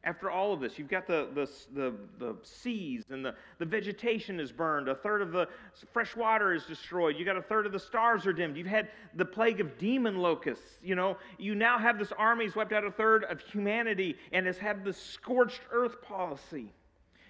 after 0.03 0.32
all 0.32 0.53
of 0.53 0.62
this, 0.62 0.79
you've 0.79 0.88
got 0.88 1.08
the, 1.08 1.27
the, 1.34 1.50
the, 1.74 1.94
the, 2.20 2.36
seas 2.44 3.03
and 3.10 3.25
the, 3.25 3.36
the 3.58 3.65
vegetation 3.65 4.39
is 4.39 4.51
burned. 4.51 4.88
A 4.88 4.96
third 4.96 5.22
of 5.22 5.32
the 5.32 5.48
fresh 5.91 6.15
water 6.15 6.53
is 6.53 6.63
destroyed. 6.65 7.18
You 7.18 7.25
got 7.25 7.36
a 7.36 7.41
third 7.41 7.65
of 7.65 7.74
the 7.74 7.79
stars 7.79 8.25
are 8.25 8.32
dimmed. 8.32 8.56
You've 8.56 8.68
had 8.68 8.89
the 9.15 9.25
plague 9.25 9.60
of 9.60 9.77
demon 9.77 10.18
locusts. 10.18 10.77
You 10.82 10.96
know, 10.96 11.18
you 11.38 11.53
now 11.53 11.77
have 11.77 12.00
this 12.00 12.13
army 12.18 12.50
wiped 12.56 12.72
out 12.72 12.86
a 12.86 12.91
third 12.91 13.25
of 13.25 13.41
humanity 13.41 14.15
and 14.32 14.46
has 14.46 14.58
had 14.58 14.86
the 14.86 14.94
scorched 14.94 15.62
earth 15.72 16.01
policy. 16.01 16.72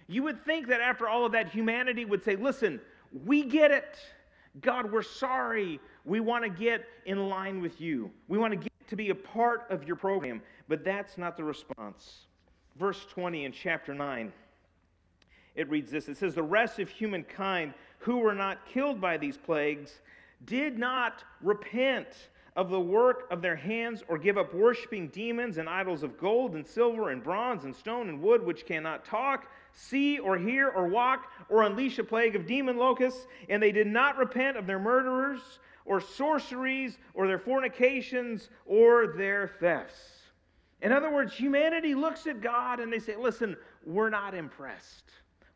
You 0.08 0.24
would 0.24 0.44
think 0.46 0.68
that 0.68 0.82
after 0.82 1.08
all 1.08 1.26
of 1.26 1.32
that, 1.32 1.50
humanity 1.50 2.06
would 2.06 2.24
say, 2.24 2.36
listen, 2.36 2.80
we 3.26 3.44
get 3.44 3.72
it. 3.72 3.98
God, 4.62 4.92
we're 4.92 5.02
sorry. 5.02 5.80
We 6.06 6.20
want 6.20 6.44
to 6.44 6.50
get 6.50 6.86
in 7.06 7.30
line 7.30 7.62
with 7.62 7.80
you. 7.80 8.12
We 8.28 8.38
want 8.38 8.54
to 8.54 8.58
get 8.58 8.88
to 8.88 8.96
be 8.96 9.10
a 9.10 9.16
part 9.16 9.68
of 9.70 9.86
your 9.86 9.96
program. 9.96 10.42
But 10.68 10.84
that's 10.84 11.18
not 11.18 11.38
the 11.38 11.44
response 11.44 12.26
verse 12.80 13.06
20 13.12 13.46
in 13.46 13.52
chapter 13.52 13.94
9. 13.94 14.32
It 15.56 15.70
reads 15.70 15.92
this 15.92 16.08
It 16.08 16.18
says, 16.18 16.34
The 16.34 16.42
rest 16.42 16.80
of 16.80 16.90
humankind 16.90 17.74
who 18.00 18.20
were 18.20 18.34
not 18.34 18.66
killed 18.66 19.02
by 19.02 19.18
these 19.18 19.38
plagues 19.38 20.00
did 20.46 20.80
not 20.80 21.24
repent 21.42 22.08
of 22.60 22.70
the 22.70 22.80
work 22.80 23.26
of 23.32 23.42
their 23.42 23.56
hands 23.56 24.04
or 24.10 24.18
give 24.18 24.38
up 24.38 24.54
worshiping 24.54 25.08
demons 25.08 25.58
and 25.58 25.70
idols 25.70 26.04
of 26.04 26.18
gold 26.18 26.56
and 26.56 26.68
silver 26.68 27.12
and 27.12 27.24
bronze 27.24 27.64
and 27.64 27.74
stone 27.74 28.10
and 28.10 28.22
wood 28.22 28.46
which 28.46 28.66
cannot 28.66 29.06
talk, 29.06 29.50
see 29.72 30.20
or 30.20 30.38
hear 30.38 30.68
or 30.68 30.86
walk 30.86 31.32
or 31.48 31.64
unleash 31.64 32.00
a 32.00 32.04
plague 32.04 32.36
of 32.36 32.46
demon 32.46 32.76
locusts. 32.76 33.28
And 33.48 33.64
they 33.64 33.72
did 33.72 33.88
not 33.88 34.18
repent 34.18 34.58
of 34.58 34.68
their 34.68 34.78
murderers 34.78 35.40
or 35.86 36.02
sorceries 36.02 36.98
or 37.14 37.28
their 37.28 37.40
fornications 37.40 38.50
or 38.66 39.08
their 39.16 39.52
thefts. 39.62 40.02
In 40.82 40.92
other 40.92 41.10
words, 41.10 41.34
humanity 41.34 41.96
looks 41.96 42.28
at 42.28 42.42
God 42.42 42.82
and 42.82 42.92
they 42.92 43.00
say, 43.00 43.16
listen, 43.16 43.56
we're 43.86 44.10
not 44.10 44.34
impressed. 44.34 45.06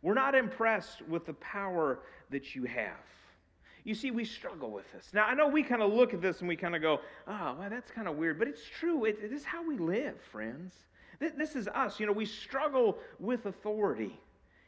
We're 0.02 0.14
not 0.14 0.36
impressed 0.36 1.02
with 1.10 1.26
the 1.26 1.34
power 1.34 2.00
that 2.30 2.56
you 2.56 2.64
have. 2.64 2.96
You 3.84 3.96
see, 3.96 4.12
we 4.12 4.24
struggle 4.24 4.72
with 4.72 4.90
this. 4.94 5.10
Now, 5.14 5.26
I 5.26 5.34
know 5.34 5.48
we 5.48 5.62
kind 5.62 5.82
of 5.82 5.92
look 5.92 6.14
at 6.14 6.22
this 6.22 6.40
and 6.40 6.48
we 6.48 6.56
kind 6.56 6.76
of 6.76 6.82
go, 6.82 7.02
oh, 7.28 7.56
well, 7.60 7.70
that's 7.70 7.92
kind 7.92 8.08
of 8.08 8.16
weird, 8.16 8.40
but 8.40 8.48
it's 8.48 8.64
true. 8.80 9.06
It, 9.06 9.20
it 9.22 9.34
is 9.34 9.44
how 9.44 9.68
we 9.68 9.78
live, 9.78 10.16
friends. 10.32 10.74
This, 11.20 11.34
this 11.34 11.56
is 11.56 11.68
us. 11.68 12.00
You 12.00 12.06
know, 12.06 12.14
we 12.14 12.26
struggle 12.26 12.98
with 13.20 13.46
authority. 13.46 14.18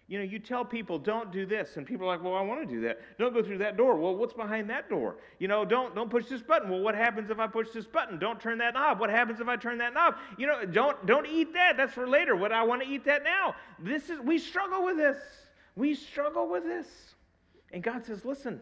You 0.08 0.20
know, 0.20 0.24
you 0.24 0.38
tell 0.38 0.64
people, 0.64 1.00
don't 1.00 1.32
do 1.32 1.48
this, 1.48 1.78
and 1.78 1.88
people 1.88 2.06
are 2.06 2.16
like, 2.16 2.24
well, 2.24 2.36
I 2.36 2.42
want 2.42 2.62
to 2.62 2.76
do 2.76 2.80
that. 2.82 3.00
Don't 3.18 3.34
go 3.34 3.42
through 3.42 3.58
that 3.60 3.76
door. 3.76 3.96
Well, 3.96 4.16
what's 4.16 4.36
behind 4.36 4.70
that 4.70 4.88
door? 4.88 5.16
You 5.40 5.48
know, 5.48 5.66
don't, 5.66 5.96
don't 5.96 6.12
push 6.12 6.28
this 6.28 6.44
button. 6.44 6.70
Well, 6.70 6.82
what 6.82 6.94
happens 6.94 7.32
if 7.32 7.40
I 7.40 7.48
push 7.48 7.70
this 7.74 7.88
button? 7.88 8.20
Don't 8.20 8.40
turn 8.40 8.60
that 8.60 8.76
knob. 8.76 9.00
What 9.00 9.10
happens 9.10 9.40
if 9.40 9.48
I 9.48 9.56
turn 9.56 9.80
that 9.80 9.96
knob? 9.96 10.16
You 10.38 10.46
know, 10.46 10.64
don't, 10.64 11.04
don't 11.08 11.26
eat 11.26 11.54
that. 11.54 11.76
That's 11.76 11.94
for 11.94 12.08
later. 12.08 12.36
What 12.36 12.52
I 12.52 12.62
want 12.62 12.84
to 12.84 12.88
eat 12.88 13.04
that 13.06 13.24
now. 13.24 13.56
This 13.80 14.12
is, 14.12 14.20
we 14.20 14.38
struggle 14.38 14.84
with 14.84 14.98
this. 14.98 15.18
We 15.76 15.96
struggle 15.96 16.48
with 16.48 16.66
this. 16.66 16.86
And 17.72 17.82
God 17.82 18.06
says, 18.06 18.24
listen, 18.24 18.60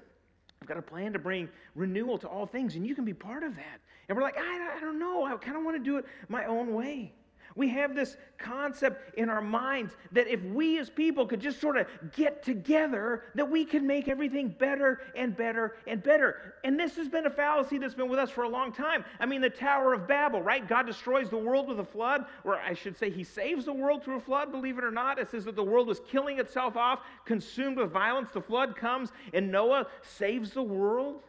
I've 0.63 0.67
got 0.69 0.77
a 0.77 0.81
plan 0.81 1.11
to 1.11 1.19
bring 1.19 1.49
renewal 1.75 2.17
to 2.19 2.27
all 2.29 2.45
things, 2.45 2.77
and 2.77 2.87
you 2.87 2.95
can 2.95 3.03
be 3.03 3.13
part 3.13 3.43
of 3.43 3.53
that. 3.57 3.81
And 4.07 4.17
we're 4.17 4.23
like, 4.23 4.37
I, 4.37 4.77
I 4.77 4.79
don't 4.79 4.97
know. 4.97 5.25
I 5.25 5.35
kind 5.35 5.57
of 5.57 5.65
want 5.65 5.75
to 5.75 5.83
do 5.83 5.97
it 5.97 6.05
my 6.29 6.45
own 6.45 6.73
way. 6.73 7.11
We 7.55 7.69
have 7.69 7.95
this 7.95 8.17
concept 8.37 9.17
in 9.17 9.29
our 9.29 9.41
minds 9.41 9.95
that 10.11 10.27
if 10.27 10.41
we 10.43 10.79
as 10.79 10.89
people 10.89 11.25
could 11.25 11.39
just 11.39 11.61
sort 11.61 11.77
of 11.77 11.87
get 12.15 12.43
together, 12.43 13.23
that 13.35 13.49
we 13.49 13.63
can 13.63 13.85
make 13.85 14.07
everything 14.07 14.49
better 14.49 15.01
and 15.15 15.35
better 15.35 15.77
and 15.85 16.01
better. 16.01 16.55
And 16.63 16.79
this 16.79 16.95
has 16.95 17.07
been 17.07 17.27
a 17.27 17.29
fallacy 17.29 17.77
that's 17.77 17.93
been 17.93 18.09
with 18.09 18.19
us 18.19 18.29
for 18.29 18.43
a 18.43 18.49
long 18.49 18.71
time. 18.71 19.05
I 19.19 19.25
mean, 19.25 19.41
the 19.41 19.49
Tower 19.49 19.93
of 19.93 20.07
Babel, 20.07 20.41
right? 20.41 20.67
God 20.67 20.87
destroys 20.87 21.29
the 21.29 21.37
world 21.37 21.67
with 21.67 21.79
a 21.79 21.85
flood, 21.85 22.25
or 22.43 22.57
I 22.57 22.73
should 22.73 22.97
say, 22.97 23.09
He 23.09 23.23
saves 23.23 23.65
the 23.65 23.73
world 23.73 24.03
through 24.03 24.17
a 24.17 24.21
flood, 24.21 24.51
believe 24.51 24.77
it 24.77 24.83
or 24.83 24.91
not. 24.91 25.19
It 25.19 25.29
says 25.29 25.45
that 25.45 25.55
the 25.55 25.63
world 25.63 25.87
was 25.87 25.99
killing 26.09 26.39
itself 26.39 26.75
off, 26.75 27.01
consumed 27.25 27.77
with 27.77 27.91
violence. 27.91 28.31
The 28.31 28.41
flood 28.41 28.75
comes, 28.75 29.11
and 29.33 29.51
Noah 29.51 29.87
saves 30.01 30.51
the 30.51 30.63
world. 30.63 31.21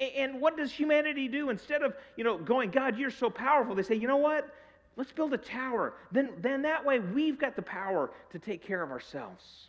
And 0.00 0.40
what 0.40 0.56
does 0.56 0.72
humanity 0.72 1.28
do? 1.28 1.50
Instead 1.50 1.82
of, 1.82 1.94
you 2.16 2.24
know, 2.24 2.38
going, 2.38 2.70
God, 2.70 2.98
you're 2.98 3.10
so 3.10 3.28
powerful, 3.30 3.74
they 3.74 3.82
say, 3.82 3.94
you 3.94 4.08
know 4.08 4.16
what? 4.16 4.52
Let's 4.96 5.12
build 5.12 5.32
a 5.32 5.38
tower. 5.38 5.94
Then, 6.10 6.30
then 6.40 6.62
that 6.62 6.84
way 6.84 6.98
we've 6.98 7.38
got 7.38 7.56
the 7.56 7.62
power 7.62 8.10
to 8.30 8.38
take 8.38 8.62
care 8.62 8.82
of 8.82 8.90
ourselves. 8.90 9.68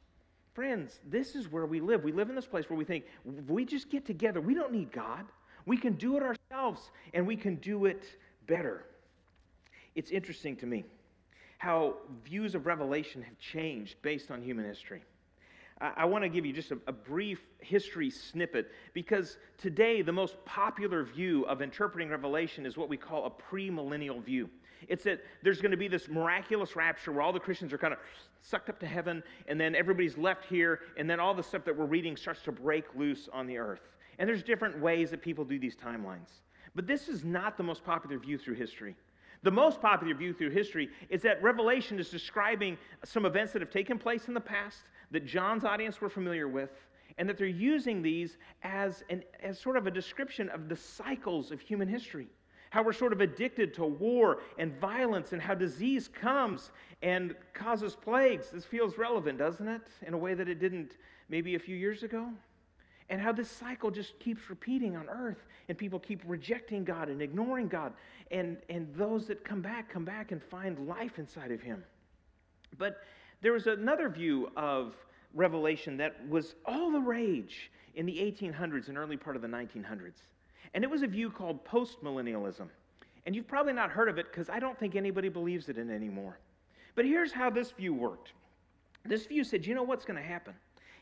Friends, 0.54 1.00
this 1.10 1.36
is 1.36 1.52
where 1.52 1.66
we 1.66 1.80
live. 1.80 2.04
We 2.04 2.12
live 2.12 2.30
in 2.30 2.36
this 2.36 2.46
place 2.46 2.70
where 2.70 2.78
we 2.78 2.86
think 2.86 3.06
we 3.48 3.66
just 3.66 3.90
get 3.90 4.06
together, 4.06 4.42
we 4.42 4.54
don't 4.54 4.72
need 4.72 4.92
God. 4.92 5.26
We 5.66 5.78
can 5.78 5.94
do 5.94 6.18
it 6.18 6.24
ourselves 6.24 6.92
and 7.14 7.26
we 7.26 7.36
can 7.36 7.56
do 7.56 7.86
it 7.86 8.04
better. 8.48 8.86
It's 9.96 10.12
interesting 10.12 10.56
to 10.58 10.66
me 10.66 10.84
how 11.58 11.96
views 12.26 12.56
of 12.56 12.66
Revelation 12.66 13.22
have 13.22 13.40
changed 13.40 13.96
based 14.02 14.30
on 14.30 14.42
human 14.42 14.66
history. 14.66 15.04
I, 15.80 16.06
want 16.06 16.24
to 16.24 16.30
give 16.30 16.46
you 16.46 16.54
just 16.54 16.72
a, 16.72 16.78
a, 16.88 16.92
brief 16.92 17.42
history 17.60 18.10
snippet 18.10 18.72
because 18.94 19.38
today 19.58 20.02
the 20.02 20.12
most 20.12 20.36
popular 20.46 21.04
view 21.04 21.46
of 21.46 21.62
interpreting 21.62 22.10
Revelation 22.10 22.66
is 22.66 22.78
what 22.78 22.90
we 22.90 22.96
call 22.96 23.26
a 23.26 23.30
premillennial 23.30 24.24
view. 24.24 24.50
It's 24.88 25.04
that 25.06 25.22
there's 25.42 25.62
going 25.62 25.72
to 25.72 25.78
be 25.78 25.88
this 25.88 26.08
miraculous 26.08 26.76
rapture 26.76 27.12
where 27.12 27.22
all 27.22 27.34
the 27.34 27.40
Christians 27.40 27.74
are 27.74 27.78
kind 27.78 27.94
of 27.94 28.00
sucked 28.42 28.70
up 28.70 28.80
to 28.80 28.86
heaven, 28.86 29.24
and 29.48 29.60
then 29.60 29.76
everybody's 29.76 30.18
left 30.18 30.46
here, 30.46 30.82
and 30.98 31.10
then 31.10 31.20
all 31.20 31.34
the 31.34 31.44
stuff 31.44 31.64
that 31.66 31.78
we're 31.78 31.86
reading 31.86 32.18
starts 32.18 32.42
to 32.44 32.52
break 32.52 32.86
loose 32.96 33.30
on 33.32 33.48
the 33.48 33.58
earth. 33.58 33.82
And 34.20 34.28
there's 34.28 34.44
different 34.44 34.80
ways 34.80 35.10
that 35.12 35.22
people 35.22 35.46
do 35.46 35.58
these 35.58 35.76
timelines. 35.76 36.30
But 36.76 36.88
this 36.88 37.08
is 37.08 37.24
not 37.24 37.58
the 37.58 37.64
most 37.64 37.84
popular 37.84 38.18
view 38.18 38.38
through 38.38 38.56
history. 38.56 38.96
The 39.44 39.52
most 39.52 39.82
popular 39.82 40.16
view 40.16 40.34
through 40.34 40.52
history 40.52 40.90
is 41.10 41.22
that 41.24 41.44
Revelation 41.44 42.00
is 42.00 42.10
describing 42.10 42.78
some 43.04 43.26
events 43.26 43.52
that 43.54 43.62
have 43.62 43.72
taken 43.72 43.98
place 43.98 44.28
in 44.28 44.34
the 44.34 44.40
past 44.40 44.80
that 45.12 45.26
John's 45.26 45.66
audience 45.66 46.02
were 46.02 46.10
familiar 46.10 46.48
with, 46.48 46.72
and 47.18 47.30
that 47.30 47.38
they're 47.38 47.48
using 47.48 48.02
these 48.02 48.38
as, 48.64 49.04
an, 49.10 49.24
as 49.42 49.60
sort 49.60 49.78
of 49.78 49.86
a 49.86 49.92
description 49.92 50.50
of 50.50 50.70
the 50.70 50.76
cycles 50.76 51.52
of 51.52 51.60
human 51.60 51.88
history 51.88 52.28
how 52.74 52.82
we're 52.82 52.92
sort 52.92 53.14
of 53.14 53.22
addicted 53.22 53.72
to 53.72 53.86
war 53.86 54.40
and 54.58 54.74
violence, 54.80 55.32
and 55.32 55.40
how 55.40 55.54
disease 55.54 56.08
comes 56.08 56.72
and 57.04 57.36
causes 57.54 57.96
plagues. 57.96 58.50
This 58.50 58.66
feels 58.66 58.98
relevant, 58.98 59.38
doesn't 59.38 59.68
it? 59.68 59.84
In 60.08 60.16
a 60.16 60.18
way 60.18 60.34
that 60.34 60.50
it 60.50 60.60
didn't 60.60 60.98
maybe 61.30 61.54
a 61.54 61.60
few 61.60 61.76
years 61.76 62.02
ago. 62.02 62.30
And 63.10 63.22
how 63.22 63.32
this 63.32 63.48
cycle 63.48 63.92
just 63.92 64.18
keeps 64.18 64.50
repeating 64.50 64.96
on 64.96 65.08
earth, 65.08 65.46
and 65.70 65.78
people 65.78 66.00
keep 66.00 66.24
rejecting 66.26 66.84
God 66.84 67.10
and 67.10 67.22
ignoring 67.22 67.68
God. 67.68 67.94
And, 68.32 68.58
and 68.70 68.92
those 68.96 69.28
that 69.28 69.46
come 69.46 69.62
back, 69.62 69.88
come 69.88 70.04
back 70.04 70.32
and 70.32 70.42
find 70.42 70.88
life 70.88 71.20
inside 71.20 71.52
of 71.52 71.62
Him. 71.62 71.84
But 72.80 73.02
there 73.44 73.54
was 73.54 73.68
another 73.68 74.10
view 74.10 74.50
of 74.58 74.96
Revelation 75.36 75.96
that 75.98 76.28
was 76.28 76.56
all 76.66 76.92
the 76.92 77.02
rage 77.02 77.70
in 77.94 78.08
the 78.08 78.18
1800s 78.18 78.88
and 78.88 78.98
early 78.98 79.16
part 79.16 79.36
of 79.36 79.44
the 79.44 79.48
1900s. 79.48 80.33
And 80.74 80.84
it 80.84 80.90
was 80.90 81.04
a 81.04 81.08
view 81.08 81.30
called 81.30 81.64
postmillennialism. 81.66 82.68
And 83.26 83.36
you've 83.36 83.48
probably 83.48 83.74
not 83.74 83.90
heard 83.90 84.10
of 84.10 84.18
it 84.18 84.32
because 84.32 84.50
I 84.50 84.60
don't 84.60 84.78
think 84.78 84.96
anybody 84.96 85.30
believes 85.30 85.70
it 85.70 85.78
in 85.78 85.90
anymore. 85.90 86.38
But 86.96 87.06
here's 87.06 87.32
how 87.32 87.50
this 87.50 87.72
view 87.72 87.94
worked. 87.94 88.34
This 89.06 89.26
view 89.26 89.44
said, 89.44 89.66
you 89.66 89.76
know 89.76 89.84
what's 89.84 90.06
going 90.06 90.18
to 90.18 90.28
happen? 90.28 90.54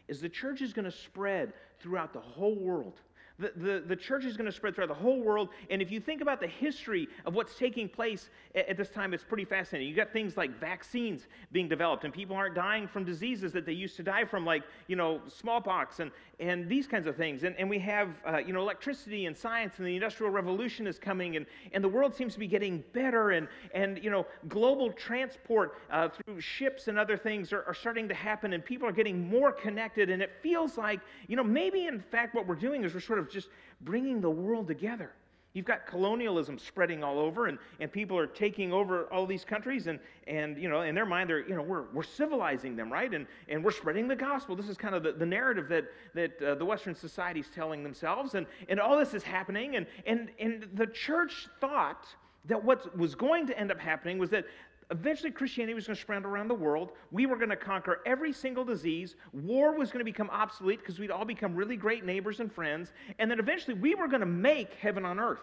Is 0.08 0.22
the 0.22 0.30
church 0.30 0.62
is 0.62 0.74
going 0.74 0.86
to 0.86 0.92
spread 0.92 1.54
throughout 1.80 2.14
the 2.14 2.20
whole 2.20 2.56
world. 2.56 3.00
The, 3.42 3.52
the, 3.56 3.84
the 3.88 3.96
church 3.96 4.24
is 4.24 4.38
going 4.38 4.46
to 4.46 4.52
spread 4.52 4.76
throughout 4.76 4.90
the 4.90 4.94
whole 4.94 5.22
world. 5.22 5.50
And 5.72 5.82
if 5.82 5.92
you 5.92 6.00
think 6.00 6.22
about 6.22 6.40
the 6.40 6.48
history 6.48 7.08
of 7.26 7.34
what's 7.34 7.56
taking 7.56 7.90
place 7.90 8.30
at, 8.54 8.70
at, 8.70 8.78
this 8.78 8.90
time, 8.90 9.14
it's 9.14 9.24
pretty 9.24 9.46
fascinating. 9.46 9.90
You 9.90 9.96
got 9.96 10.14
things 10.14 10.38
like 10.38 10.60
vaccines 10.60 11.28
being 11.52 11.68
developed, 11.68 12.04
and 12.04 12.14
people 12.14 12.36
aren't 12.36 12.56
dying 12.56 12.88
from 12.88 13.04
diseases 13.04 13.52
that 13.54 13.66
they 13.66 13.74
used 13.74 13.96
to 13.98 14.04
die 14.04 14.26
from, 14.26 14.46
like, 14.46 14.64
you 14.88 14.96
know, 14.96 15.22
smallpox 15.28 16.00
and, 16.00 16.12
and 16.40 16.70
these 16.70 16.88
kinds 16.88 17.08
of 17.08 17.16
things. 17.16 17.44
And, 17.44 17.56
and 17.58 17.70
we 17.70 17.80
have, 17.80 18.10
uh, 18.28 18.38
you 18.38 18.54
know, 18.54 18.62
electricity 18.62 19.26
and 19.26 19.36
science 19.36 19.76
and 19.78 19.88
the 19.88 19.96
Industrial 19.96 20.32
Revolution 20.32 20.88
is 20.88 21.00
coming 21.00 21.36
and, 21.36 21.46
and 21.74 21.84
the 21.84 21.90
world 21.90 22.16
seems 22.16 22.34
to 22.34 22.40
be 22.40 22.48
getting 22.48 22.84
better 22.94 23.32
and, 23.32 23.48
and 23.74 24.04
you 24.04 24.10
know, 24.10 24.26
global 24.48 24.92
transport 24.92 25.78
uh, 25.92 26.10
through 26.10 26.40
ships 26.40 26.88
and 26.88 26.98
other 26.98 27.18
things 27.18 27.54
are, 27.54 27.64
are 27.68 27.74
starting 27.74 28.08
to 28.08 28.14
happen 28.14 28.54
and 28.54 28.64
people 28.64 28.88
are 28.88 28.92
getting 28.92 29.30
more 29.30 29.52
connected 29.52 30.10
and 30.10 30.22
it 30.22 30.32
feels 30.42 30.78
like, 30.78 31.00
you 31.28 31.36
know, 31.36 31.44
maybe 31.44 31.88
in 31.88 32.00
fact 32.00 32.36
what 32.36 32.48
we're 32.48 32.56
doing 32.56 32.84
is 32.84 32.94
we're 32.94 33.00
sort 33.00 33.20
of 33.20 33.30
just 33.32 33.50
bringing 33.82 34.22
the 34.22 34.30
world 34.30 34.68
together. 34.68 35.12
You've 35.54 35.66
got 35.66 35.86
colonialism 35.86 36.58
spreading 36.58 37.04
all 37.04 37.20
over, 37.20 37.48
and, 37.48 37.58
and 37.82 37.92
people 37.92 38.18
are 38.18 38.28
taking 38.28 38.72
over 38.72 39.12
all 39.12 39.26
these 39.26 39.44
countries, 39.44 39.88
and, 39.88 40.00
and 40.26 40.58
you 40.58 40.70
know, 40.70 40.82
in 40.82 40.96
their 40.96 41.06
mind, 41.06 41.30
they're, 41.30 41.46
you 41.46 41.56
know, 41.56 41.62
we're, 41.62 41.84
we're 41.92 42.04
civilizing 42.04 42.78
them, 42.78 42.92
right? 42.92 43.14
And, 43.14 43.28
and 43.50 43.62
we're 43.62 43.72
spreading 43.72 44.08
the 44.08 44.16
gospel. 44.16 44.56
This 44.56 44.70
is 44.70 44.78
kind 44.78 44.96
of 44.96 45.04
the, 45.04 45.12
the 45.12 45.26
narrative 45.26 45.68
that, 45.68 45.86
that 46.14 46.42
uh, 46.42 46.56
the 46.56 46.64
Western 46.64 46.96
society 46.96 47.42
is 47.42 47.50
telling 47.54 47.84
themselves, 47.84 48.36
and, 48.36 48.46
and 48.70 48.80
all 48.80 48.98
this 48.98 49.14
is 49.14 49.24
happening, 49.24 49.76
and, 49.76 49.88
and, 50.06 50.30
and 50.40 50.70
the 50.74 50.88
church 50.88 51.50
thought 51.60 52.08
that 52.46 52.64
what 52.64 52.98
was 52.98 53.14
going 53.14 53.46
to 53.48 53.60
end 53.60 53.72
up 53.72 53.80
happening 53.80 54.18
was 54.18 54.30
that 54.30 54.46
eventually 54.92 55.32
Christianity 55.32 55.74
was 55.74 55.88
going 55.88 55.96
to 55.96 56.02
spread 56.02 56.26
around 56.26 56.50
the 56.50 56.54
world. 56.54 56.92
We 57.12 57.26
were 57.26 57.38
going 57.38 57.50
to 57.50 57.56
conquer 57.56 58.02
every 58.06 58.34
single 58.34 58.66
disease. 58.66 59.16
War 59.34 59.76
was 59.76 59.90
going 59.90 60.02
to 60.02 60.06
become 60.06 60.30
obsolete 60.30 60.80
because 60.80 61.00
we'd 61.00 61.12
all 61.12 61.26
become 61.26 61.56
really 61.56 61.78
great 61.78 62.06
neighbors 62.06 62.42
and 62.42 62.52
friends. 62.52 62.92
And 63.18 63.32
then 63.32 63.40
eventually 63.40 63.74
we 63.74 63.96
were 63.96 64.08
going 64.08 64.20
to 64.20 64.26
make 64.26 64.74
heaven 64.76 65.06
on 65.06 65.20
earth. 65.20 65.40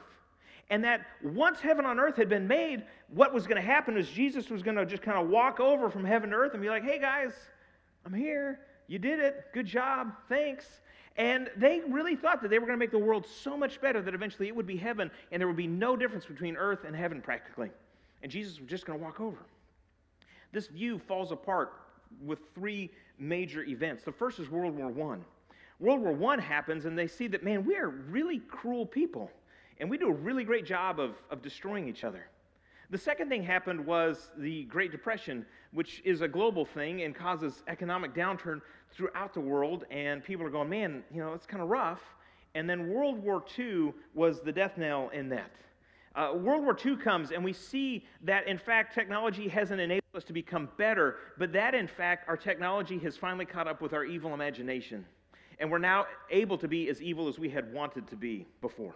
And 0.70 0.84
that 0.84 1.06
once 1.24 1.60
heaven 1.60 1.86
on 1.86 1.98
earth 1.98 2.16
had 2.16 2.28
been 2.28 2.46
made, 2.46 2.84
what 3.08 3.32
was 3.32 3.46
going 3.46 3.60
to 3.60 3.66
happen 3.66 3.96
is 3.96 4.06
Jesus 4.08 4.50
was 4.50 4.62
going 4.62 4.76
to 4.76 4.84
just 4.84 5.02
kind 5.02 5.18
of 5.18 5.28
walk 5.28 5.60
over 5.60 5.88
from 5.88 6.04
heaven 6.04 6.30
to 6.30 6.36
earth 6.36 6.52
and 6.52 6.62
be 6.62 6.68
like, 6.68 6.84
hey 6.84 6.98
guys, 6.98 7.32
I'm 8.04 8.12
here. 8.12 8.60
You 8.86 8.98
did 8.98 9.18
it. 9.18 9.46
Good 9.54 9.66
job. 9.66 10.12
Thanks. 10.28 10.66
And 11.16 11.50
they 11.56 11.80
really 11.88 12.16
thought 12.16 12.42
that 12.42 12.48
they 12.48 12.58
were 12.58 12.66
going 12.66 12.78
to 12.78 12.82
make 12.82 12.90
the 12.90 12.98
world 12.98 13.26
so 13.26 13.56
much 13.56 13.80
better 13.80 14.02
that 14.02 14.14
eventually 14.14 14.46
it 14.46 14.54
would 14.54 14.66
be 14.66 14.76
heaven 14.76 15.10
and 15.32 15.40
there 15.40 15.48
would 15.48 15.56
be 15.56 15.66
no 15.66 15.96
difference 15.96 16.26
between 16.26 16.54
earth 16.56 16.84
and 16.86 16.94
heaven 16.94 17.22
practically 17.22 17.70
and 18.22 18.30
Jesus 18.30 18.58
was 18.58 18.68
just 18.68 18.86
going 18.86 18.98
to 18.98 19.04
walk 19.04 19.20
over. 19.20 19.38
This 20.52 20.66
view 20.66 20.98
falls 20.98 21.32
apart 21.32 21.72
with 22.24 22.40
three 22.54 22.90
major 23.18 23.64
events. 23.64 24.02
The 24.02 24.12
first 24.12 24.38
is 24.38 24.48
World 24.48 24.74
War 24.74 25.14
I. 25.14 25.18
World 25.80 26.00
War 26.00 26.32
I 26.32 26.40
happens, 26.40 26.84
and 26.86 26.98
they 26.98 27.06
see 27.06 27.28
that, 27.28 27.44
man, 27.44 27.64
we 27.64 27.76
are 27.76 27.88
really 27.88 28.38
cruel 28.38 28.86
people, 28.86 29.30
and 29.78 29.88
we 29.88 29.98
do 29.98 30.08
a 30.08 30.12
really 30.12 30.44
great 30.44 30.64
job 30.64 30.98
of, 30.98 31.16
of 31.30 31.42
destroying 31.42 31.88
each 31.88 32.04
other. 32.04 32.26
The 32.90 32.98
second 32.98 33.28
thing 33.28 33.42
happened 33.42 33.84
was 33.84 34.30
the 34.38 34.64
Great 34.64 34.90
Depression, 34.90 35.44
which 35.72 36.00
is 36.04 36.22
a 36.22 36.28
global 36.28 36.64
thing 36.64 37.02
and 37.02 37.14
causes 37.14 37.62
economic 37.68 38.14
downturn 38.14 38.62
throughout 38.90 39.34
the 39.34 39.40
world, 39.40 39.84
and 39.90 40.24
people 40.24 40.46
are 40.46 40.50
going, 40.50 40.70
man, 40.70 41.02
you 41.12 41.20
know, 41.20 41.34
it's 41.34 41.46
kind 41.46 41.62
of 41.62 41.68
rough. 41.68 42.00
And 42.54 42.68
then 42.68 42.88
World 42.88 43.22
War 43.22 43.44
II 43.58 43.92
was 44.14 44.40
the 44.40 44.52
death 44.52 44.78
knell 44.78 45.10
in 45.10 45.28
that. 45.28 45.50
Uh, 46.14 46.32
World 46.34 46.64
War 46.64 46.76
II 46.84 46.96
comes, 46.96 47.30
and 47.30 47.44
we 47.44 47.52
see 47.52 48.04
that, 48.22 48.46
in 48.48 48.58
fact, 48.58 48.94
technology 48.94 49.46
hasn't 49.48 49.80
enabled 49.80 50.02
us 50.14 50.24
to 50.24 50.32
become 50.32 50.68
better, 50.76 51.16
but 51.38 51.52
that, 51.52 51.74
in 51.74 51.86
fact, 51.86 52.28
our 52.28 52.36
technology 52.36 52.98
has 52.98 53.16
finally 53.16 53.44
caught 53.44 53.68
up 53.68 53.80
with 53.80 53.92
our 53.92 54.04
evil 54.04 54.34
imagination. 54.34 55.04
And 55.60 55.70
we're 55.70 55.78
now 55.78 56.06
able 56.30 56.56
to 56.58 56.68
be 56.68 56.88
as 56.88 57.02
evil 57.02 57.28
as 57.28 57.38
we 57.38 57.48
had 57.48 57.72
wanted 57.72 58.06
to 58.08 58.16
be 58.16 58.46
before. 58.60 58.94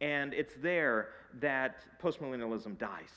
And 0.00 0.32
it's 0.32 0.54
there 0.62 1.08
that 1.40 1.84
postmillennialism 2.02 2.78
dies. 2.78 3.10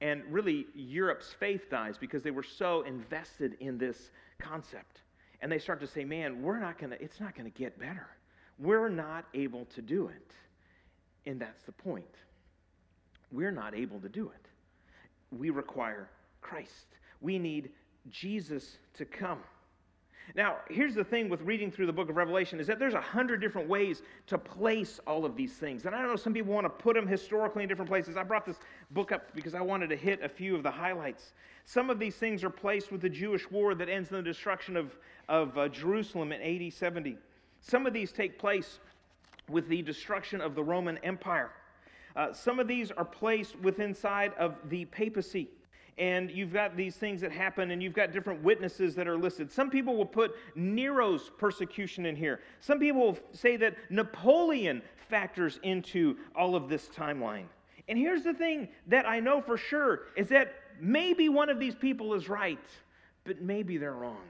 And 0.00 0.22
really, 0.30 0.66
Europe's 0.74 1.32
faith 1.32 1.70
dies 1.70 1.98
because 1.98 2.22
they 2.22 2.30
were 2.30 2.42
so 2.42 2.82
invested 2.82 3.56
in 3.60 3.78
this 3.78 4.10
concept. 4.38 5.02
And 5.40 5.50
they 5.50 5.58
start 5.58 5.80
to 5.80 5.86
say, 5.86 6.04
man, 6.04 6.42
we're 6.42 6.58
not 6.58 6.78
to, 6.78 7.02
it's 7.02 7.20
not 7.20 7.34
going 7.36 7.50
to 7.50 7.56
get 7.56 7.78
better. 7.78 8.08
We're 8.58 8.88
not 8.88 9.26
able 9.34 9.64
to 9.66 9.82
do 9.82 10.08
it. 10.08 10.32
And 11.26 11.40
that's 11.40 11.62
the 11.64 11.72
point. 11.72 12.06
We're 13.32 13.50
not 13.50 13.74
able 13.74 14.00
to 14.00 14.08
do 14.08 14.30
it. 14.30 14.46
We 15.36 15.50
require 15.50 16.08
Christ. 16.40 16.86
We 17.20 17.38
need 17.38 17.70
Jesus 18.10 18.78
to 18.94 19.04
come. 19.04 19.40
Now, 20.34 20.58
here's 20.68 20.94
the 20.94 21.04
thing 21.04 21.28
with 21.28 21.40
reading 21.42 21.70
through 21.70 21.86
the 21.86 21.92
book 21.92 22.10
of 22.10 22.16
Revelation 22.16 22.60
is 22.60 22.66
that 22.66 22.78
there's 22.78 22.94
a 22.94 23.00
hundred 23.00 23.40
different 23.40 23.68
ways 23.68 24.02
to 24.26 24.36
place 24.36 25.00
all 25.06 25.24
of 25.24 25.36
these 25.36 25.54
things. 25.54 25.86
And 25.86 25.94
I 25.94 26.00
don't 26.00 26.10
know 26.10 26.16
some 26.16 26.34
people 26.34 26.52
want 26.52 26.66
to 26.66 26.70
put 26.70 26.94
them 26.94 27.06
historically 27.06 27.62
in 27.62 27.68
different 27.68 27.90
places. 27.90 28.16
I 28.16 28.22
brought 28.24 28.44
this 28.44 28.58
book 28.90 29.10
up 29.10 29.34
because 29.34 29.54
I 29.54 29.62
wanted 29.62 29.88
to 29.88 29.96
hit 29.96 30.22
a 30.22 30.28
few 30.28 30.54
of 30.54 30.62
the 30.62 30.70
highlights. 30.70 31.32
Some 31.64 31.88
of 31.88 31.98
these 31.98 32.16
things 32.16 32.44
are 32.44 32.50
placed 32.50 32.92
with 32.92 33.00
the 33.00 33.08
Jewish 33.08 33.50
war 33.50 33.74
that 33.74 33.88
ends 33.88 34.10
in 34.10 34.16
the 34.16 34.22
destruction 34.22 34.76
of, 34.76 34.96
of 35.28 35.56
uh, 35.56 35.68
Jerusalem 35.68 36.32
in 36.32 36.42
AD 36.42 36.72
70. 36.72 37.16
Some 37.60 37.86
of 37.86 37.92
these 37.92 38.12
take 38.12 38.38
place 38.38 38.80
with 39.48 39.68
the 39.68 39.80
destruction 39.82 40.40
of 40.40 40.54
the 40.54 40.62
Roman 40.62 40.98
Empire. 40.98 41.50
Uh, 42.18 42.32
some 42.32 42.58
of 42.58 42.66
these 42.66 42.90
are 42.90 43.04
placed 43.04 43.56
within 43.60 43.90
inside 43.90 44.32
of 44.38 44.56
the 44.68 44.84
papacy. 44.86 45.48
And 45.98 46.30
you've 46.30 46.52
got 46.52 46.76
these 46.76 46.96
things 46.96 47.20
that 47.20 47.30
happen, 47.30 47.70
and 47.70 47.82
you've 47.82 47.92
got 47.94 48.12
different 48.12 48.42
witnesses 48.42 48.94
that 48.96 49.06
are 49.06 49.16
listed. 49.16 49.50
Some 49.50 49.70
people 49.70 49.96
will 49.96 50.06
put 50.06 50.34
Nero's 50.56 51.30
persecution 51.38 52.06
in 52.06 52.16
here. 52.16 52.40
Some 52.60 52.80
people 52.80 53.00
will 53.00 53.18
say 53.32 53.56
that 53.56 53.76
Napoleon 53.88 54.82
factors 55.08 55.60
into 55.62 56.16
all 56.36 56.56
of 56.56 56.68
this 56.68 56.88
timeline. 56.88 57.46
And 57.88 57.96
here's 57.96 58.24
the 58.24 58.34
thing 58.34 58.68
that 58.88 59.08
I 59.08 59.20
know 59.20 59.40
for 59.40 59.56
sure 59.56 60.02
is 60.16 60.28
that 60.28 60.54
maybe 60.80 61.28
one 61.28 61.48
of 61.48 61.58
these 61.58 61.74
people 61.74 62.14
is 62.14 62.28
right, 62.28 62.58
but 63.24 63.42
maybe 63.42 63.76
they're 63.76 63.92
wrong. 63.94 64.24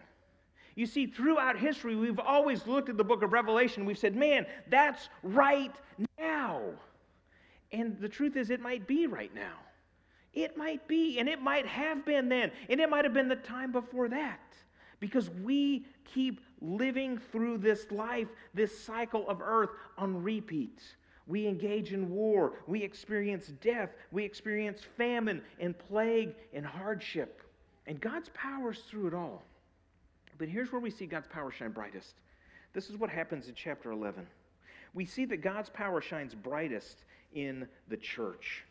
You 0.75 0.87
see, 0.87 1.07
throughout 1.07 1.59
history, 1.59 1.97
we've 1.97 2.21
always 2.21 2.67
looked 2.67 2.89
at 2.89 2.97
the 2.97 3.05
book 3.05 3.23
of 3.23 3.33
Revelation. 3.33 3.85
We've 3.85 3.99
said, 3.99 4.15
man, 4.15 4.47
that's 4.69 5.09
right 5.23 5.75
now. 6.19 6.61
And 7.73 7.99
the 8.01 8.09
truth 8.09 8.37
is, 8.37 8.51
it 8.51 8.61
might 8.61 8.87
be 8.87 9.07
right 9.07 9.35
now. 9.35 9.55
It 10.35 10.57
might 10.57 10.87
be, 10.87 11.19
and 11.19 11.29
it 11.29 11.41
might 11.41 11.67
have 11.67 12.05
been 12.05 12.29
then, 12.29 12.53
and 12.69 12.81
it 12.81 12.89
might 12.89 13.05
have 13.05 13.15
been 13.15 13.29
the 13.29 13.37
time 13.37 13.73
before 13.73 14.09
that. 14.09 14.41
Because 15.01 15.31
we 15.31 15.87
keep 16.05 16.41
living 16.61 17.19
through 17.19 17.59
this 17.59 17.91
life, 17.91 18.29
this 18.55 18.77
cycle 18.79 19.29
of 19.29 19.41
earth 19.41 19.71
on 19.97 20.23
repeat. 20.23 20.83
We 21.27 21.47
engage 21.47 21.93
in 21.93 22.11
war, 22.11 22.55
we 22.67 22.83
experience 22.83 23.49
death, 23.61 23.91
we 24.11 24.25
experience 24.25 24.81
famine 24.97 25.43
and 25.61 25.79
plague 25.79 26.35
and 26.55 26.65
hardship. 26.65 27.43
And 27.87 28.01
God's 28.01 28.31
power 28.31 28.73
is 28.73 28.79
through 28.81 29.09
it 29.09 29.15
all. 29.15 29.43
But 30.39 30.49
here's 30.49 30.73
where 30.73 30.81
we 30.81 30.91
see 30.91 31.07
God's 31.07 31.27
power 31.27 31.51
shine 31.51 31.73
brightest. 31.73 32.15
This 32.73 32.91
is 32.91 32.97
what 32.97 33.11
happens 33.11 33.49
in 33.49 33.55
chapter 33.55 33.91
11. 33.91 34.27
We 34.95 35.05
see 35.05 35.25
that 35.27 35.39
God's 35.39 35.69
power 35.69 36.01
shines 36.01 36.35
brightest 36.35 37.05
in 37.33 37.67
the 37.89 37.97
church. 37.97 38.65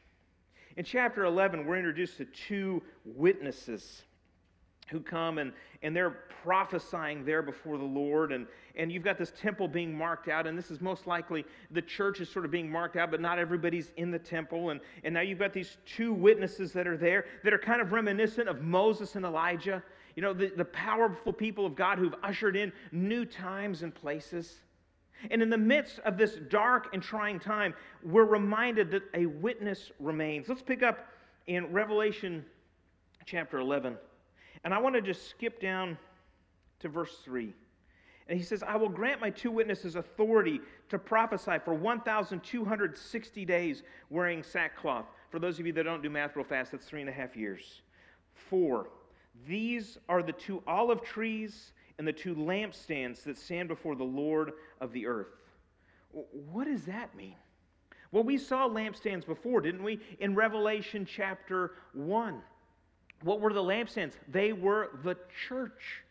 In 0.75 0.85
chapter 0.85 1.25
11, 1.25 1.65
we're 1.65 1.77
introduced 1.77 2.17
to 2.17 2.25
two 2.25 2.83
witnesses 3.03 4.03
who 4.89 4.99
come 4.99 5.37
and, 5.37 5.51
and 5.81 5.95
they're 5.95 6.17
prophesying 6.43 7.25
there 7.25 7.41
before 7.41 7.77
the 7.77 7.83
Lord. 7.83 8.31
And, 8.31 8.47
and 8.75 8.91
you've 8.91 9.03
got 9.03 9.17
this 9.17 9.33
temple 9.39 9.67
being 9.67 9.95
marked 9.95 10.29
out, 10.29 10.47
and 10.47 10.57
this 10.57 10.71
is 10.71 10.79
most 10.81 11.07
likely 11.07 11.45
the 11.71 11.81
church 11.81 12.21
is 12.21 12.29
sort 12.29 12.45
of 12.45 12.51
being 12.51 12.69
marked 12.69 12.95
out, 12.95 13.11
but 13.11 13.19
not 13.19 13.39
everybody's 13.39 13.91
in 13.97 14.11
the 14.11 14.19
temple. 14.19 14.69
And, 14.69 14.79
and 15.03 15.13
now 15.13 15.21
you've 15.21 15.39
got 15.39 15.53
these 15.53 15.77
two 15.85 16.13
witnesses 16.13 16.71
that 16.73 16.87
are 16.87 16.97
there 16.97 17.25
that 17.43 17.53
are 17.53 17.59
kind 17.59 17.81
of 17.81 17.91
reminiscent 17.91 18.47
of 18.47 18.61
Moses 18.61 19.15
and 19.15 19.25
Elijah. 19.25 19.83
You 20.15 20.21
know, 20.21 20.33
the, 20.33 20.51
the 20.55 20.65
powerful 20.65 21.33
people 21.33 21.65
of 21.65 21.75
God 21.75 21.99
who've 21.99 22.15
ushered 22.23 22.55
in 22.55 22.71
new 22.91 23.25
times 23.25 23.83
and 23.83 23.93
places. 23.93 24.61
And 25.31 25.41
in 25.41 25.49
the 25.49 25.57
midst 25.57 25.99
of 25.99 26.17
this 26.17 26.37
dark 26.49 26.93
and 26.93 27.01
trying 27.01 27.39
time, 27.39 27.73
we're 28.03 28.25
reminded 28.25 28.91
that 28.91 29.03
a 29.13 29.25
witness 29.25 29.91
remains. 29.99 30.47
Let's 30.47 30.61
pick 30.61 30.83
up 30.83 31.07
in 31.47 31.71
Revelation 31.71 32.45
chapter 33.25 33.59
11. 33.59 33.97
And 34.63 34.73
I 34.73 34.77
want 34.79 34.95
to 34.95 35.01
just 35.01 35.29
skip 35.29 35.61
down 35.61 35.97
to 36.79 36.89
verse 36.89 37.17
3. 37.23 37.53
And 38.29 38.37
he 38.37 38.43
says, 38.43 38.61
I 38.63 38.75
will 38.75 38.89
grant 38.89 39.21
my 39.21 39.29
two 39.29 39.51
witnesses 39.51 39.95
authority 39.95 40.59
to 40.89 40.99
prophesy 40.99 41.57
for 41.63 41.73
1,260 41.73 43.45
days 43.45 43.83
wearing 44.09 44.43
sackcloth. 44.43 45.05
For 45.29 45.39
those 45.39 45.59
of 45.59 45.65
you 45.65 45.73
that 45.73 45.83
don't 45.83 46.03
do 46.03 46.09
math 46.09 46.35
real 46.35 46.45
fast, 46.45 46.73
that's 46.73 46.85
three 46.85 47.01
and 47.01 47.09
a 47.09 47.13
half 47.13 47.37
years. 47.37 47.81
Four, 48.33 48.89
these 49.47 49.97
are 50.09 50.21
the 50.21 50.33
two 50.33 50.61
olive 50.67 51.01
trees 51.01 51.71
and 51.97 52.07
the 52.07 52.13
two 52.13 52.35
lampstands 52.35 53.23
that 53.23 53.37
stand 53.37 53.67
before 53.67 53.95
the 53.95 54.03
Lord 54.03 54.53
of 54.81 54.91
the 54.91 55.07
earth. 55.07 55.27
What 56.51 56.65
does 56.65 56.85
that 56.85 57.15
mean? 57.15 57.35
Well, 58.11 58.23
we 58.23 58.37
saw 58.37 58.69
lampstands 58.69 59.25
before, 59.25 59.61
didn't 59.61 59.83
we? 59.83 59.99
In 60.19 60.35
Revelation 60.35 61.05
chapter 61.05 61.73
1. 61.93 62.41
What 63.23 63.41
were 63.41 63.51
the 63.51 63.63
lampstands? 63.63 64.13
They 64.29 64.53
were 64.53 64.99
the 65.03 65.17
church. 65.47 66.03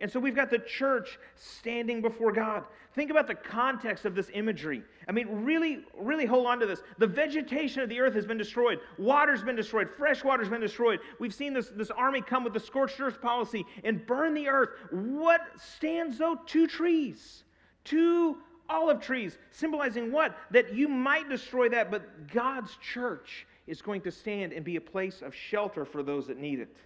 And 0.00 0.10
so 0.10 0.20
we've 0.20 0.34
got 0.34 0.50
the 0.50 0.58
church 0.58 1.18
standing 1.34 2.02
before 2.02 2.32
God. 2.32 2.64
Think 2.94 3.10
about 3.10 3.26
the 3.26 3.34
context 3.34 4.04
of 4.04 4.14
this 4.14 4.30
imagery. 4.34 4.82
I 5.08 5.12
mean, 5.12 5.44
really, 5.44 5.84
really 5.96 6.26
hold 6.26 6.46
on 6.46 6.58
to 6.58 6.66
this. 6.66 6.82
The 6.98 7.06
vegetation 7.06 7.80
of 7.80 7.88
the 7.88 8.00
earth 8.00 8.14
has 8.14 8.26
been 8.26 8.38
destroyed, 8.38 8.80
water's 8.98 9.42
been 9.42 9.54
destroyed, 9.54 9.88
fresh 9.96 10.24
water's 10.24 10.48
been 10.48 10.60
destroyed. 10.60 10.98
We've 11.20 11.34
seen 11.34 11.52
this, 11.52 11.68
this 11.68 11.90
army 11.92 12.20
come 12.20 12.42
with 12.42 12.52
the 12.52 12.60
scorched 12.60 13.00
earth 13.00 13.20
policy 13.20 13.64
and 13.84 14.04
burn 14.04 14.34
the 14.34 14.48
earth. 14.48 14.70
What 14.90 15.42
stands 15.58 16.18
though? 16.18 16.40
Two 16.46 16.66
trees. 16.66 17.44
Two 17.84 18.38
olive 18.68 19.00
trees, 19.00 19.38
symbolizing 19.52 20.10
what? 20.10 20.36
That 20.50 20.74
you 20.74 20.88
might 20.88 21.28
destroy 21.28 21.68
that, 21.68 21.88
but 21.90 22.28
God's 22.32 22.76
church 22.76 23.46
is 23.68 23.80
going 23.80 24.00
to 24.02 24.10
stand 24.10 24.52
and 24.52 24.64
be 24.64 24.74
a 24.74 24.80
place 24.80 25.22
of 25.22 25.34
shelter 25.34 25.84
for 25.84 26.02
those 26.02 26.26
that 26.26 26.38
need 26.38 26.58
it. 26.58 26.76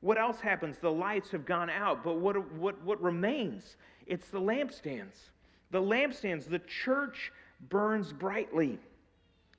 What 0.00 0.18
else 0.18 0.40
happens? 0.40 0.78
The 0.78 0.90
lights 0.90 1.30
have 1.30 1.46
gone 1.46 1.70
out, 1.70 2.02
but 2.04 2.18
what, 2.18 2.52
what, 2.54 2.82
what 2.82 3.00
remains? 3.02 3.76
It's 4.06 4.28
the 4.28 4.40
lampstands. 4.40 5.30
The 5.70 5.80
lampstands, 5.80 6.48
the 6.48 6.58
church 6.58 7.32
burns 7.68 8.12
brightly. 8.12 8.78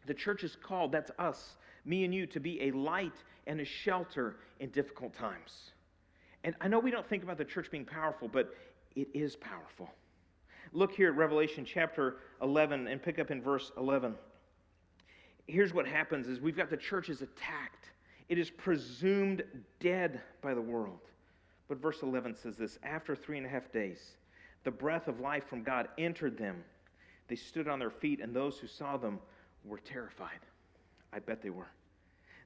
The 0.06 0.14
church 0.14 0.44
is 0.44 0.58
called, 0.62 0.92
that's 0.92 1.12
us, 1.20 1.56
me 1.86 2.04
and 2.04 2.14
you, 2.14 2.26
to 2.28 2.40
be 2.40 2.62
a 2.62 2.72
light 2.72 3.16
and 3.48 3.62
a 3.62 3.66
shelter 3.66 4.38
in 4.60 4.70
difficult 4.70 5.14
times. 5.14 5.72
And 6.44 6.56
I 6.60 6.68
know 6.68 6.80
we 6.80 6.92
don't 6.92 7.08
think 7.08 7.24
about 7.24 7.38
the 7.38 7.46
church 7.46 7.72
being 7.72 7.86
powerful, 7.86 8.28
but 8.28 8.54
it 8.96 9.08
is 9.14 9.36
powerful. 9.36 9.90
Look 10.74 10.92
here 10.92 11.10
at 11.10 11.16
Revelation 11.16 11.66
chapter 11.66 12.18
11 12.42 12.88
and 12.88 13.02
pick 13.02 13.20
up 13.20 13.32
in 13.32 13.42
verse 13.42 13.72
11. 13.78 14.16
Here's 15.48 15.74
what 15.74 15.88
happens 15.88 16.28
is 16.28 16.40
we've 16.40 16.58
got 16.58 16.70
the 16.70 16.78
church 16.78 17.10
is 17.10 17.22
attacked. 17.22 17.92
It 18.30 18.38
is 18.38 18.50
presumed 18.50 19.44
dead 19.80 20.22
by 20.42 20.54
the 20.54 20.62
world. 20.62 21.00
But 21.68 21.82
verse 21.82 22.02
11 22.02 22.36
says 22.36 22.58
this, 22.58 22.80
after 22.84 23.16
three 23.16 23.38
and 23.38 23.46
a 23.46 23.50
half 23.50 23.72
days, 23.72 24.00
the 24.64 24.72
breath 24.72 25.08
of 25.08 25.20
life 25.20 25.48
from 25.48 25.64
God 25.64 25.90
entered 25.98 26.38
them. 26.38 26.64
They 27.28 27.36
stood 27.36 27.68
on 27.68 27.80
their 27.80 27.90
feet, 27.90 28.20
and 28.22 28.36
those 28.36 28.58
who 28.58 28.68
saw 28.68 28.98
them 28.98 29.20
were 29.64 29.80
terrified. 29.80 30.40
I 31.12 31.20
bet 31.20 31.42
they 31.42 31.50
were. 31.50 31.70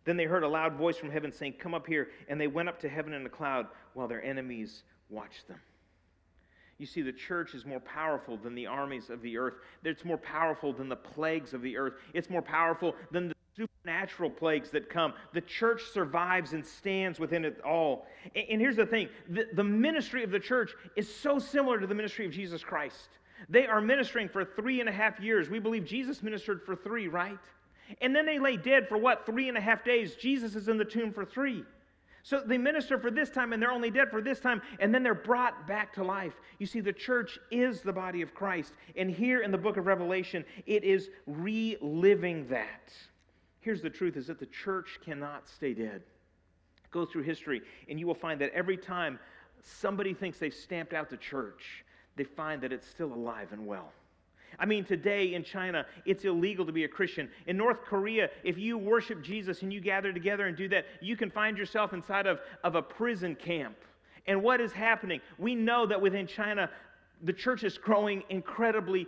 Then 0.06 0.18
they 0.18 0.26
heard 0.26 0.44
a 0.44 0.48
loud 0.48 0.76
voice 0.76 0.98
from 0.98 1.12
heaven 1.12 1.32
saying, 1.32 1.56
Come 1.60 1.74
up 1.74 1.86
here. 1.86 2.10
And 2.30 2.40
they 2.40 2.48
went 2.48 2.70
up 2.70 2.80
to 2.82 2.90
heaven 2.90 3.14
in 3.14 3.26
a 3.26 3.30
cloud 3.30 3.68
while 3.94 4.08
their 4.08 4.24
enemies 4.24 4.84
watched 5.10 5.48
them. 5.48 5.60
You 6.78 6.86
see, 6.86 7.02
the 7.02 7.12
church 7.12 7.56
is 7.56 7.66
more 7.66 7.80
powerful 7.80 8.38
than 8.38 8.54
the 8.54 8.68
armies 8.68 9.10
of 9.10 9.22
the 9.22 9.38
earth. 9.38 9.56
It's 9.84 10.06
more 10.06 10.18
powerful 10.18 10.74
than 10.74 10.90
the 10.90 10.96
plagues 10.96 11.54
of 11.54 11.62
the 11.62 11.76
earth. 11.76 11.94
It's 12.14 12.30
more 12.30 12.42
powerful 12.42 12.96
than 13.12 13.30
the 13.30 13.36
supernatural 13.58 14.30
plagues 14.30 14.70
that 14.72 14.90
come. 14.90 15.14
The 15.34 15.42
church 15.42 15.82
survives 15.92 16.54
and 16.54 16.66
stands 16.66 17.20
within 17.20 17.44
it 17.44 17.60
all. 17.66 18.06
And 18.36 18.62
here's 18.62 18.76
the 18.76 18.86
thing 18.86 19.10
the, 19.30 19.64
ministry 19.64 20.24
of 20.24 20.30
the 20.30 20.40
church 20.40 20.72
is 20.96 21.14
so 21.14 21.40
similar 21.40 21.80
to 21.80 21.88
the 21.88 21.96
ministry 21.96 22.26
of 22.26 22.32
Jesus 22.32 22.64
Christ. 22.64 23.10
They 23.50 23.68
are 23.68 23.82
ministering 23.82 24.30
for 24.30 24.44
three 24.44 24.80
and 24.80 24.90
a 24.90 24.92
half 24.92 25.20
years. 25.20 25.50
We 25.50 25.60
believe 25.60 25.86
Jesus 25.86 26.24
ministered 26.24 26.62
for 26.64 26.76
three, 26.76 27.08
right? 27.08 27.40
And 28.02 28.16
then 28.16 28.26
they 28.26 28.40
lay 28.40 28.58
dead 28.58 28.88
for 28.88 28.98
what? 28.98 29.26
Three 29.26 29.48
and 29.48 29.58
a 29.58 29.62
half 29.62 29.84
days. 29.84 30.16
Jesus 30.16 30.56
is 30.56 30.68
in 30.68 30.78
the 30.78 30.86
tomb 30.86 31.14
for 31.14 31.26
three. 31.26 31.64
So 32.24 32.42
they 32.46 32.58
minister 32.58 33.00
for 33.00 33.10
this 33.10 33.30
time 33.30 33.54
and 33.54 33.62
they're 33.62 33.72
only 33.72 33.90
dead 33.90 34.10
for 34.10 34.22
this 34.22 34.42
time, 34.42 34.62
and 34.82 34.94
then 34.94 35.02
they're 35.02 35.16
brought 35.16 35.66
back 35.66 35.94
to 35.94 36.04
life. 36.04 36.34
You 36.60 36.66
see, 36.66 36.82
the 36.82 36.92
church 36.92 37.40
is 37.52 37.82
the 37.82 37.94
body 37.94 38.22
of 38.22 38.34
Christ. 38.34 38.74
And 38.98 39.10
here 39.10 39.44
in 39.44 39.52
the 39.52 39.58
book 39.58 39.78
of 39.78 39.86
Revelation, 39.86 40.44
it 40.66 40.84
is 40.84 41.10
reliving 41.26 42.46
that. 42.50 42.92
Here's 43.62 43.82
the 43.82 43.90
truth 43.90 44.18
is 44.18 44.28
that 44.28 44.40
the 44.40 44.46
church 44.48 45.00
cannot 45.06 45.48
stay 45.48 45.74
dead. 45.74 46.02
Go 46.92 47.06
through 47.06 47.24
history, 47.24 47.62
and 47.90 47.98
you 47.98 48.08
will 48.08 48.14
find 48.14 48.42
that 48.42 48.52
every 48.54 48.78
time 48.78 49.20
somebody 49.62 50.14
thinks 50.14 50.38
they've 50.38 50.54
stamped 50.54 50.94
out 50.94 51.10
the 51.10 51.18
church, 51.18 51.86
they 52.18 52.24
find 52.24 52.62
that 52.62 52.74
it's 52.74 52.88
still 52.88 53.14
alive 53.14 53.54
and 53.54 53.66
well. 53.66 53.92
I 54.60 54.66
mean, 54.66 54.84
today 54.86 55.36
in 55.36 55.44
China, 55.44 55.86
it's 56.06 56.26
illegal 56.26 56.66
to 56.66 56.72
be 56.72 56.84
a 56.84 56.88
Christian. 56.88 57.30
In 57.46 57.58
North 57.58 57.82
Korea, 57.82 58.30
if 58.44 58.58
you 58.58 58.78
worship 58.78 59.22
Jesus 59.22 59.62
and 59.62 59.72
you 59.72 59.80
gather 59.80 60.12
together 60.12 60.48
and 60.48 60.58
do 60.58 60.68
that, 60.70 60.86
you 61.00 61.16
can 61.16 61.30
find 61.30 61.58
yourself 61.58 61.94
inside 61.94 62.26
of, 62.26 62.40
of 62.64 62.76
a 62.76 62.82
prison 62.82 63.36
camp. 63.36 63.76
And 64.26 64.42
what 64.42 64.60
is 64.60 64.72
happening? 64.72 65.22
We 65.38 65.54
know 65.54 65.86
that 65.86 66.02
within 66.02 66.26
China, 66.28 66.70
the 67.24 67.34
church 67.34 67.64
is 67.64 67.78
growing 67.78 68.24
incredibly, 68.30 69.08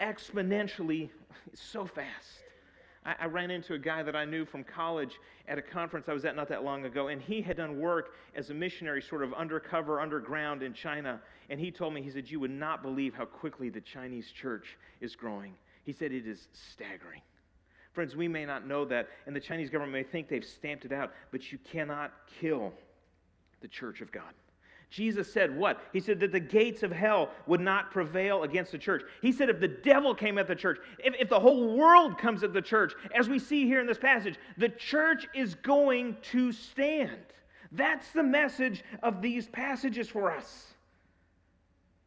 exponentially, 0.00 1.10
so 1.52 1.84
fast. 1.84 2.45
I, 3.06 3.14
I 3.20 3.26
ran 3.26 3.50
into 3.50 3.74
a 3.74 3.78
guy 3.78 4.02
that 4.02 4.16
I 4.16 4.24
knew 4.24 4.44
from 4.44 4.64
college 4.64 5.12
at 5.48 5.58
a 5.58 5.62
conference 5.62 6.08
I 6.08 6.12
was 6.12 6.24
at 6.24 6.34
not 6.34 6.48
that 6.48 6.64
long 6.64 6.84
ago, 6.84 7.08
and 7.08 7.22
he 7.22 7.40
had 7.40 7.56
done 7.56 7.78
work 7.78 8.14
as 8.34 8.50
a 8.50 8.54
missionary, 8.54 9.00
sort 9.00 9.22
of 9.22 9.32
undercover, 9.32 10.00
underground 10.00 10.62
in 10.62 10.74
China. 10.74 11.20
And 11.48 11.60
he 11.60 11.70
told 11.70 11.94
me, 11.94 12.02
he 12.02 12.10
said, 12.10 12.28
You 12.28 12.40
would 12.40 12.50
not 12.50 12.82
believe 12.82 13.14
how 13.14 13.24
quickly 13.24 13.70
the 13.70 13.80
Chinese 13.80 14.30
church 14.30 14.76
is 15.00 15.14
growing. 15.14 15.54
He 15.84 15.92
said, 15.92 16.12
It 16.12 16.26
is 16.26 16.48
staggering. 16.52 17.22
Friends, 17.92 18.14
we 18.14 18.28
may 18.28 18.44
not 18.44 18.66
know 18.66 18.84
that, 18.84 19.08
and 19.26 19.34
the 19.34 19.40
Chinese 19.40 19.70
government 19.70 19.92
may 19.92 20.02
think 20.02 20.28
they've 20.28 20.44
stamped 20.44 20.84
it 20.84 20.92
out, 20.92 21.12
but 21.30 21.50
you 21.50 21.58
cannot 21.72 22.12
kill 22.40 22.72
the 23.62 23.68
church 23.68 24.02
of 24.02 24.12
God. 24.12 24.34
Jesus 24.88 25.30
said 25.32 25.56
what? 25.56 25.80
He 25.92 26.00
said 26.00 26.20
that 26.20 26.32
the 26.32 26.40
gates 26.40 26.82
of 26.82 26.92
hell 26.92 27.30
would 27.46 27.60
not 27.60 27.90
prevail 27.90 28.44
against 28.44 28.72
the 28.72 28.78
church. 28.78 29.02
He 29.20 29.32
said 29.32 29.50
if 29.50 29.60
the 29.60 29.68
devil 29.68 30.14
came 30.14 30.38
at 30.38 30.46
the 30.46 30.54
church, 30.54 30.78
if, 30.98 31.14
if 31.18 31.28
the 31.28 31.40
whole 31.40 31.76
world 31.76 32.18
comes 32.18 32.42
at 32.42 32.52
the 32.52 32.62
church, 32.62 32.94
as 33.14 33.28
we 33.28 33.38
see 33.38 33.66
here 33.66 33.80
in 33.80 33.86
this 33.86 33.98
passage, 33.98 34.36
the 34.56 34.68
church 34.68 35.26
is 35.34 35.54
going 35.56 36.16
to 36.30 36.52
stand. 36.52 37.18
That's 37.72 38.10
the 38.12 38.22
message 38.22 38.84
of 39.02 39.20
these 39.20 39.48
passages 39.48 40.08
for 40.08 40.30
us. 40.30 40.72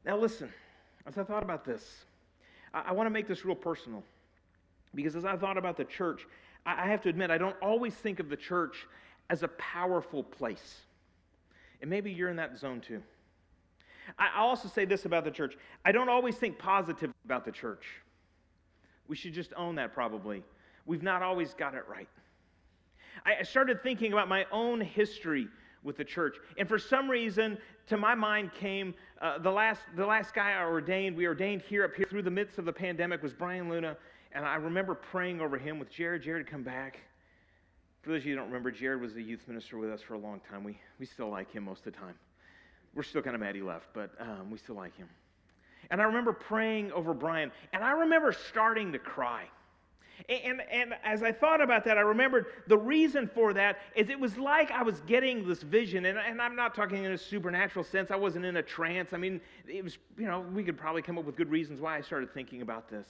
Now, 0.06 0.18
listen, 0.18 0.52
as 1.06 1.18
I 1.18 1.24
thought 1.24 1.44
about 1.44 1.66
this, 1.66 2.06
I, 2.74 2.86
I 2.88 2.92
want 2.94 3.08
to 3.08 3.12
make 3.12 3.28
this 3.28 3.44
real 3.44 3.56
personal. 3.56 4.04
Because 4.96 5.16
as 5.16 5.26
I 5.26 5.36
thought 5.36 5.58
about 5.58 5.78
the 5.78 5.86
church, 5.86 6.26
I, 6.66 6.86
I 6.86 6.88
have 6.88 7.02
to 7.02 7.10
admit, 7.10 7.30
I 7.30 7.38
don't 7.38 7.58
always 7.62 7.94
think 7.94 8.20
of 8.20 8.30
the 8.30 8.38
church 8.38 8.88
as 9.30 9.44
a 9.44 9.50
powerful 9.50 10.24
place. 10.24 10.82
And 11.82 11.90
maybe 11.90 12.12
you're 12.12 12.30
in 12.30 12.38
that 12.38 12.58
zone 12.58 12.82
too. 12.82 13.02
I 14.18 14.40
also 14.40 14.68
say 14.68 14.86
this 14.86 15.06
about 15.06 15.24
the 15.24 15.32
church 15.32 15.56
I 15.86 15.92
don't 15.92 16.10
always 16.10 16.36
think 16.36 16.58
positive 16.58 17.14
about 17.26 17.46
the 17.46 17.52
church. 17.52 17.86
We 19.08 19.16
should 19.16 19.34
just 19.34 19.54
own 19.56 19.76
that 19.76 19.94
probably. 19.94 20.44
We've 20.86 21.04
not 21.04 21.22
always 21.22 21.54
got 21.54 21.74
it 21.76 21.84
right. 21.88 22.10
I 23.26 23.44
started 23.44 23.84
thinking 23.84 24.14
about 24.14 24.30
my 24.30 24.46
own 24.52 24.82
history 24.82 25.48
with 25.84 25.98
the 25.98 26.04
church. 26.04 26.38
And 26.58 26.68
for 26.68 26.78
some 26.78 27.10
reason, 27.10 27.58
to 27.88 27.98
my 27.98 28.16
mind 28.16 28.54
came 28.54 28.94
uh, 29.22 29.40
the, 29.40 29.52
last, 29.52 29.82
the 29.96 30.06
last 30.06 30.34
guy 30.34 30.52
I 30.52 30.64
ordained, 30.64 31.16
we 31.16 31.26
ordained 31.26 31.62
here 31.62 31.84
up 31.84 31.96
here 31.96 32.06
through 32.10 32.24
the 32.24 32.32
midst 32.32 32.58
of 32.58 32.66
the 32.66 32.74
pandemic 32.74 33.24
was 33.24 33.34
Brian 33.34 33.70
Luna. 33.70 33.98
And 34.32 34.46
I 34.46 34.56
remember 34.56 34.96
praying 34.96 35.42
over 35.42 35.58
him 35.58 35.80
with 35.80 35.90
Jared. 35.90 36.24
Jared 36.24 36.48
come 36.48 36.64
back. 36.64 37.00
For 38.02 38.12
those 38.12 38.22
of 38.22 38.26
you 38.28 38.34
who 38.34 38.38
don't 38.38 38.48
remember, 38.48 38.72
Jared 38.72 39.02
was 39.02 39.16
a 39.18 39.22
youth 39.22 39.48
minister 39.48 39.78
with 39.78 39.92
us 39.92 40.02
for 40.02 40.14
a 40.14 40.20
long 40.20 40.40
time. 40.50 40.64
We, 40.64 40.80
we 41.00 41.06
still 41.06 41.30
like 41.30 41.52
him 41.52 41.66
most 41.66 41.86
of 41.86 41.94
the 41.94 42.00
time. 42.00 42.16
We're 42.96 43.04
still 43.04 43.22
kind 43.22 43.36
of 43.36 43.42
mad 43.42 43.56
he 43.56 43.62
left, 43.62 43.88
but 43.94 44.12
um, 44.20 44.50
we 44.50 44.58
still 44.58 44.76
like 44.76 44.96
him. 44.96 45.10
And 45.92 46.02
I 46.02 46.06
remember 46.06 46.34
praying 46.34 46.92
over 46.92 47.14
Brian, 47.14 47.52
and 47.74 47.84
I 47.84 47.92
remember 47.92 48.32
starting 48.32 48.92
to 48.94 49.00
cry. 49.00 49.46
And, 50.28 50.62
and, 50.70 50.94
as 51.04 51.24
I 51.24 51.32
thought 51.32 51.62
about 51.62 51.86
that, 51.86 51.98
I 51.98 52.02
remembered 52.02 52.48
the 52.68 52.78
reason 52.78 53.30
for 53.34 53.54
that 53.54 53.80
is 53.96 54.10
it 54.10 54.20
was 54.20 54.38
like 54.38 54.70
I 54.70 54.84
was 54.84 55.00
getting 55.02 55.48
this 55.48 55.64
vision, 55.64 56.06
and, 56.06 56.18
and 56.18 56.42
I'm 56.42 56.58
not 56.58 56.76
talking 56.76 57.06
in 57.06 57.14
a 57.14 57.18
supernatural 57.18 57.86
sense. 57.86 58.12
I 58.12 58.18
wasn't 58.18 58.44
in 58.44 58.58
a 58.58 58.62
trance. 58.62 59.14
I 59.14 59.18
mean, 59.18 59.40
it 59.66 59.82
was, 59.82 59.98
you 60.18 60.28
know, 60.28 60.42
we 60.42 60.64
could 60.64 60.78
probably 60.78 61.02
come 61.02 61.18
up 61.18 61.24
with 61.24 61.38
good 61.38 61.50
reasons 61.50 61.80
why 61.80 61.98
I 61.98 62.02
started 62.02 62.34
thinking 62.34 62.62
about 62.62 62.90
this. 62.90 63.08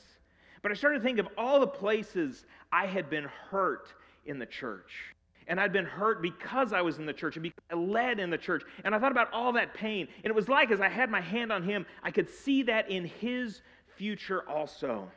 But 0.61 0.71
I 0.71 0.75
started 0.75 1.01
thinking 1.01 1.25
of 1.25 1.31
all 1.35 1.59
the 1.59 1.67
places 1.67 2.45
I 2.71 2.85
had 2.85 3.09
been 3.09 3.27
hurt 3.49 3.93
in 4.29 4.39
the 4.39 4.45
church. 4.45 5.13
And 5.47 5.59
I'd 5.59 5.73
been 5.73 5.85
hurt 5.85 6.21
because 6.21 6.73
I 6.73 6.81
was 6.81 6.99
in 6.99 7.07
the 7.07 7.13
church 7.13 7.35
and 7.35 7.43
because 7.43 7.63
I 7.71 7.75
led 7.75 8.19
in 8.19 8.29
the 8.29 8.37
church. 8.37 8.63
And 8.85 8.93
I 8.93 8.99
thought 8.99 9.11
about 9.11 9.33
all 9.33 9.51
that 9.53 9.73
pain. 9.73 10.07
And 10.23 10.29
it 10.29 10.35
was 10.35 10.47
like 10.47 10.69
as 10.69 10.79
I 10.79 10.87
had 10.87 11.09
my 11.09 11.19
hand 11.19 11.51
on 11.51 11.63
him, 11.63 11.85
I 12.03 12.11
could 12.11 12.29
see 12.29 12.61
that 12.63 12.89
in 12.89 13.05
his 13.05 13.61
future 13.97 14.47
also. 14.47 15.09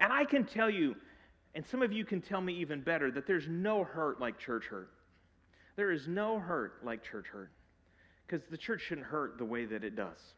And 0.00 0.12
I 0.12 0.24
can 0.24 0.44
tell 0.44 0.68
you, 0.68 0.96
and 1.54 1.64
some 1.64 1.82
of 1.82 1.92
you 1.92 2.04
can 2.04 2.20
tell 2.20 2.40
me 2.40 2.52
even 2.54 2.80
better, 2.80 3.12
that 3.12 3.26
there's 3.28 3.46
no 3.48 3.84
hurt 3.84 4.20
like 4.20 4.38
church 4.38 4.66
hurt. 4.66 4.90
There 5.76 5.92
is 5.92 6.08
no 6.08 6.40
hurt 6.40 6.84
like 6.84 7.04
church 7.04 7.26
hurt. 7.28 7.52
Because 8.26 8.44
the 8.50 8.58
church 8.58 8.82
shouldn't 8.82 9.06
hurt 9.06 9.38
the 9.38 9.44
way 9.44 9.66
that 9.66 9.84
it 9.84 9.94
does. 9.94 10.34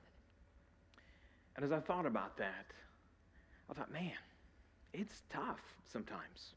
And 1.56 1.64
as 1.64 1.72
I 1.72 1.80
thought 1.80 2.06
about 2.06 2.36
that, 2.36 2.66
I 3.70 3.74
thought, 3.74 3.90
man, 3.90 4.12
it's 4.92 5.22
tough 5.30 5.60
sometimes 5.90 6.52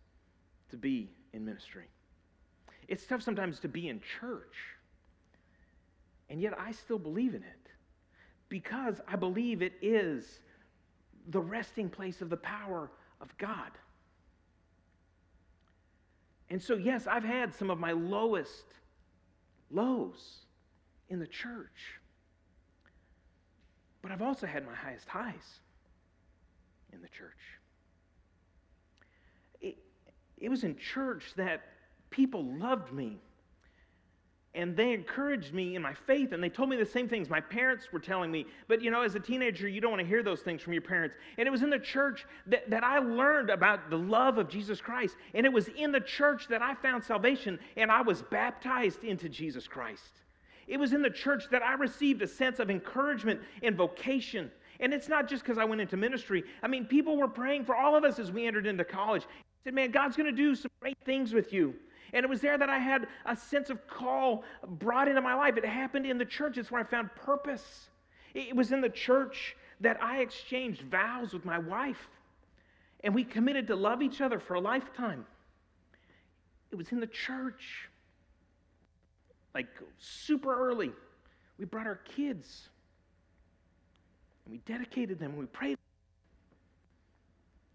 to 0.70 0.78
be 0.78 1.10
in 1.34 1.46
ministry. 1.46 1.86
It's 2.88 3.06
tough 3.06 3.22
sometimes 3.22 3.60
to 3.60 3.68
be 3.68 3.88
in 3.90 4.02
church. 4.20 4.56
And 6.30 6.42
yet 6.42 6.54
I 6.60 6.72
still 6.72 7.00
believe 7.00 7.34
in 7.34 7.44
it 7.44 7.70
because 8.50 9.02
I 9.08 9.16
believe 9.16 9.62
it 9.62 9.74
is 9.82 10.40
the 11.30 11.42
resting 11.42 11.90
place 11.90 12.22
of 12.22 12.30
the 12.30 12.38
power 12.38 12.92
of 13.22 13.36
God. 13.38 13.72
And 16.50 16.62
so, 16.62 16.76
yes, 16.76 17.08
I've 17.08 17.24
had 17.24 17.54
some 17.54 17.70
of 17.70 17.80
my 17.80 17.92
lowest 17.92 18.66
lows 19.72 20.46
in 21.10 21.20
the 21.20 21.28
church. 21.28 22.00
But 24.02 24.12
I've 24.12 24.22
also 24.22 24.46
had 24.46 24.66
my 24.66 24.76
highest 24.76 25.08
highs 25.08 25.60
in 26.94 27.02
the 27.02 27.08
church. 27.08 27.40
It 30.38 30.50
was 30.50 30.64
in 30.64 30.76
church 30.78 31.24
that 31.36 31.62
people 32.10 32.44
loved 32.58 32.92
me. 32.92 33.20
and 34.54 34.76
they 34.78 34.94
encouraged 34.94 35.54
me 35.54 35.76
in 35.76 35.82
my 35.82 35.94
faith 35.94 36.32
and 36.32 36.42
they 36.42 36.48
told 36.50 36.70
me 36.70 36.78
the 36.78 36.86
same 36.86 37.10
things 37.10 37.30
my 37.30 37.42
parents 37.42 37.92
were 37.92 38.00
telling 38.00 38.32
me. 38.32 38.46
But 38.70 38.82
you 38.82 38.90
know 38.90 39.02
as 39.02 39.14
a 39.16 39.20
teenager 39.20 39.68
you 39.68 39.82
don't 39.82 39.92
want 39.92 40.02
to 40.02 40.08
hear 40.08 40.24
those 40.24 40.42
things 40.42 40.62
from 40.62 40.72
your 40.72 40.82
parents. 40.82 41.18
And 41.38 41.46
it 41.46 41.52
was 41.52 41.62
in 41.62 41.70
the 41.70 41.78
church 41.80 42.26
that, 42.48 42.70
that 42.70 42.82
i 42.84 43.00
learned 43.00 43.50
about 43.50 43.90
the 43.90 43.98
love 43.98 44.38
of 44.38 44.48
jesus 44.48 44.80
christ. 44.80 45.18
And 45.34 45.46
it 45.46 45.52
was 45.52 45.68
in 45.68 45.92
the 45.92 46.00
church 46.00 46.48
that 46.48 46.62
i 46.62 46.74
found 46.74 47.04
salvation 47.04 47.60
and 47.76 47.92
i 47.92 48.02
was 48.02 48.22
baptized 48.22 49.04
into 49.04 49.28
jesus 49.28 49.68
christ. 49.68 50.22
It 50.68 50.78
was 50.78 50.94
in 50.94 51.02
the 51.02 51.10
church 51.10 51.50
that 51.52 51.62
i 51.62 51.74
received 51.74 52.22
a 52.22 52.28
sense 52.28 52.60
of 52.60 52.70
encouragement 52.70 53.42
and 53.62 53.76
vocation. 53.76 54.50
And 54.80 54.94
it's 54.94 55.10
not 55.10 55.28
just 55.28 55.44
because 55.44 55.58
i 55.58 55.66
went 55.66 55.82
into 55.82 55.98
ministry. 55.98 56.46
I 56.64 56.68
mean 56.70 56.86
people 56.86 57.18
were 57.18 57.28
praying 57.28 57.66
for 57.66 57.76
all 57.76 57.98
of 57.98 58.06
us 58.06 58.20
as 58.20 58.32
we 58.32 58.48
entered 58.48 58.68
into 58.68 58.86
college 58.86 59.26
said 59.66 59.74
man 59.74 59.92
god's 59.92 60.16
going 60.16 60.34
to 60.34 60.36
do 60.36 60.56
some 60.56 60.72
great 60.80 60.98
things 61.04 61.34
with 61.34 61.52
you 61.52 61.76
and 62.16 62.24
it 62.24 62.30
was 62.30 62.40
there 62.40 62.58
that 62.58 62.70
I 62.70 62.78
had 62.78 63.08
a 63.26 63.36
sense 63.36 63.70
of 63.70 63.86
call 63.88 64.46
brought 64.66 65.10
into 65.10 65.22
my 65.22 65.34
life. 65.34 65.58
It 65.58 65.66
happened 65.66 66.06
in 66.06 66.18
the 66.18 66.26
church. 66.26 66.58
It's 66.58 66.72
where 66.72 66.80
I 66.80 66.86
found 66.86 67.14
purpose. 67.14 67.90
It 68.34 68.56
was 68.56 68.72
in 68.72 68.80
the 68.80 68.90
church 68.90 69.58
that 69.82 70.02
I 70.02 70.20
exchanged 70.22 70.84
vows 70.84 71.34
with 71.34 71.44
my 71.44 71.60
wife. 71.60 72.08
And 73.04 73.14
we 73.14 73.26
committed 73.26 73.68
to 73.68 73.76
love 73.76 74.02
each 74.02 74.22
other 74.22 74.40
for 74.40 74.54
a 74.54 74.62
lifetime. 74.62 75.26
It 76.72 76.76
was 76.76 76.94
in 76.94 77.02
the 77.02 77.08
church. 77.08 77.90
Like 79.54 79.68
super 79.98 80.58
early, 80.58 80.92
we 81.58 81.66
brought 81.66 81.86
our 81.86 82.00
kids 82.16 82.70
and 84.46 84.54
we 84.54 84.60
dedicated 84.60 85.20
them 85.20 85.32
and 85.32 85.40
we 85.40 85.46
prayed. 85.48 85.78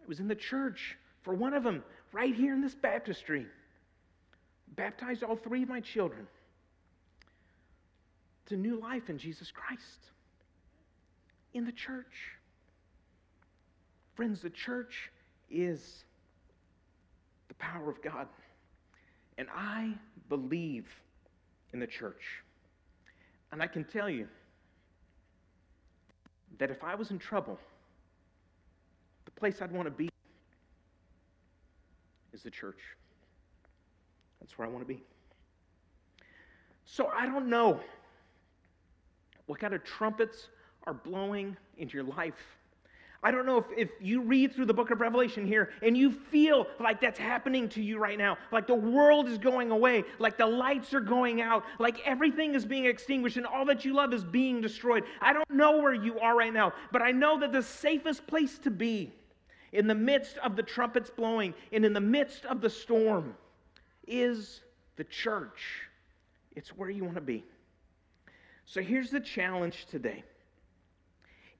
It 0.01 0.09
was 0.09 0.21
in 0.21 0.29
the 0.29 0.35
church 0.35 0.97
for 1.23 1.35
one 1.35 1.55
of 1.55 1.63
them 1.63 1.83
right 2.13 2.35
here 2.35 2.55
in 2.55 2.61
this 2.61 2.75
baptistry 2.75 3.47
baptized 4.77 5.23
all 5.23 5.37
three 5.37 5.63
of 5.63 5.69
my 5.69 5.81
children 5.81 6.27
to 8.47 8.57
new 8.57 8.81
life 8.81 9.09
in 9.09 9.19
Jesus 9.19 9.51
Christ 9.51 10.11
in 11.55 11.65
the 11.65 11.73
church. 11.73 12.37
Friends, 14.15 14.43
the 14.43 14.51
church 14.51 15.11
is 15.51 16.05
the 17.49 17.55
power 17.55 17.89
of 17.89 18.03
God. 18.03 18.29
And 19.39 19.49
I 19.55 19.95
believe 20.29 20.87
in 21.73 21.81
the 21.81 21.87
church. 21.87 22.43
And 23.53 23.63
I 23.63 23.67
can 23.67 23.85
tell 23.85 24.11
you 24.11 24.29
that 26.59 26.71
if 26.71 26.85
I 26.85 26.95
was 26.95 27.11
in 27.11 27.19
trouble, 27.19 27.59
the 29.25 29.31
place 29.31 29.63
I'd 29.63 29.73
want 29.73 29.87
to 29.87 29.91
be 29.91 30.10
is 32.41 32.45
the 32.45 32.51
church. 32.51 32.79
That's 34.41 34.57
where 34.57 34.67
I 34.67 34.71
want 34.71 34.87
to 34.87 34.89
be. 34.95 35.03
So 36.87 37.11
I 37.15 37.27
don't 37.27 37.49
know 37.49 37.79
what 39.47 39.61
kind 39.61 39.75
of 39.75 39.85
trumpets 39.85 40.49
are 40.87 40.95
blowing 40.95 41.55
into 41.77 41.99
your 41.99 42.05
life. 42.05 42.57
I 43.23 43.31
don't 43.31 43.45
know 43.45 43.59
if, 43.59 43.67
if 43.77 43.91
you 44.01 44.23
read 44.23 44.55
through 44.55 44.65
the 44.65 44.73
book 44.73 44.91
of 44.91 45.03
Revelation 45.03 45.47
here 45.47 45.69
and 45.83 45.95
you 45.95 46.11
feel 46.11 46.67
like 46.79 47.03
that's 47.03 47.19
happening 47.19 47.69
to 47.71 47.83
you 47.83 47.99
right 47.99 48.17
now, 48.17 48.39
like 48.51 48.67
the 48.67 48.75
world 48.75 49.29
is 49.29 49.37
going 49.37 49.71
away, 49.71 50.05
like 50.19 50.39
the 50.39 50.47
lights 50.47 50.95
are 50.95 51.01
going 51.01 51.43
out, 51.43 51.65
like 51.79 52.01
everything 52.07 52.55
is 52.55 52.65
being 52.65 52.87
extinguished 52.87 53.37
and 53.37 53.45
all 53.45 53.67
that 53.67 53.85
you 53.85 53.93
love 53.93 54.15
is 54.15 54.25
being 54.25 54.63
destroyed. 54.63 55.05
I 55.21 55.35
don't 55.35 55.51
know 55.51 55.77
where 55.77 55.93
you 55.93 56.19
are 56.21 56.35
right 56.35 56.53
now, 56.53 56.73
but 56.93 57.03
I 57.03 57.13
know 57.13 57.39
that 57.41 57.53
the 57.53 57.63
safest 57.63 58.27
place 58.27 58.59
to 58.61 58.71
be 58.71 59.13
in 59.73 59.87
the 59.87 59.95
midst 59.95 60.37
of 60.39 60.57
the 60.57 60.63
trumpets 60.63 61.11
blowing 61.11 61.55
and 61.73 61.85
in 61.85 61.93
the 61.93 62.01
midst 62.01 62.45
of 62.45 62.61
the 62.61 62.71
storm 62.71 63.35
is 64.07 64.61
the 64.97 65.05
church. 65.05 65.83
It's 66.57 66.71
where 66.71 66.91
you 66.91 67.05
want 67.05 67.17
to 67.17 67.21
be. 67.21 67.45
So 68.65 68.81
here's 68.81 69.11
the 69.11 69.21
challenge 69.21 69.87
today 69.91 70.25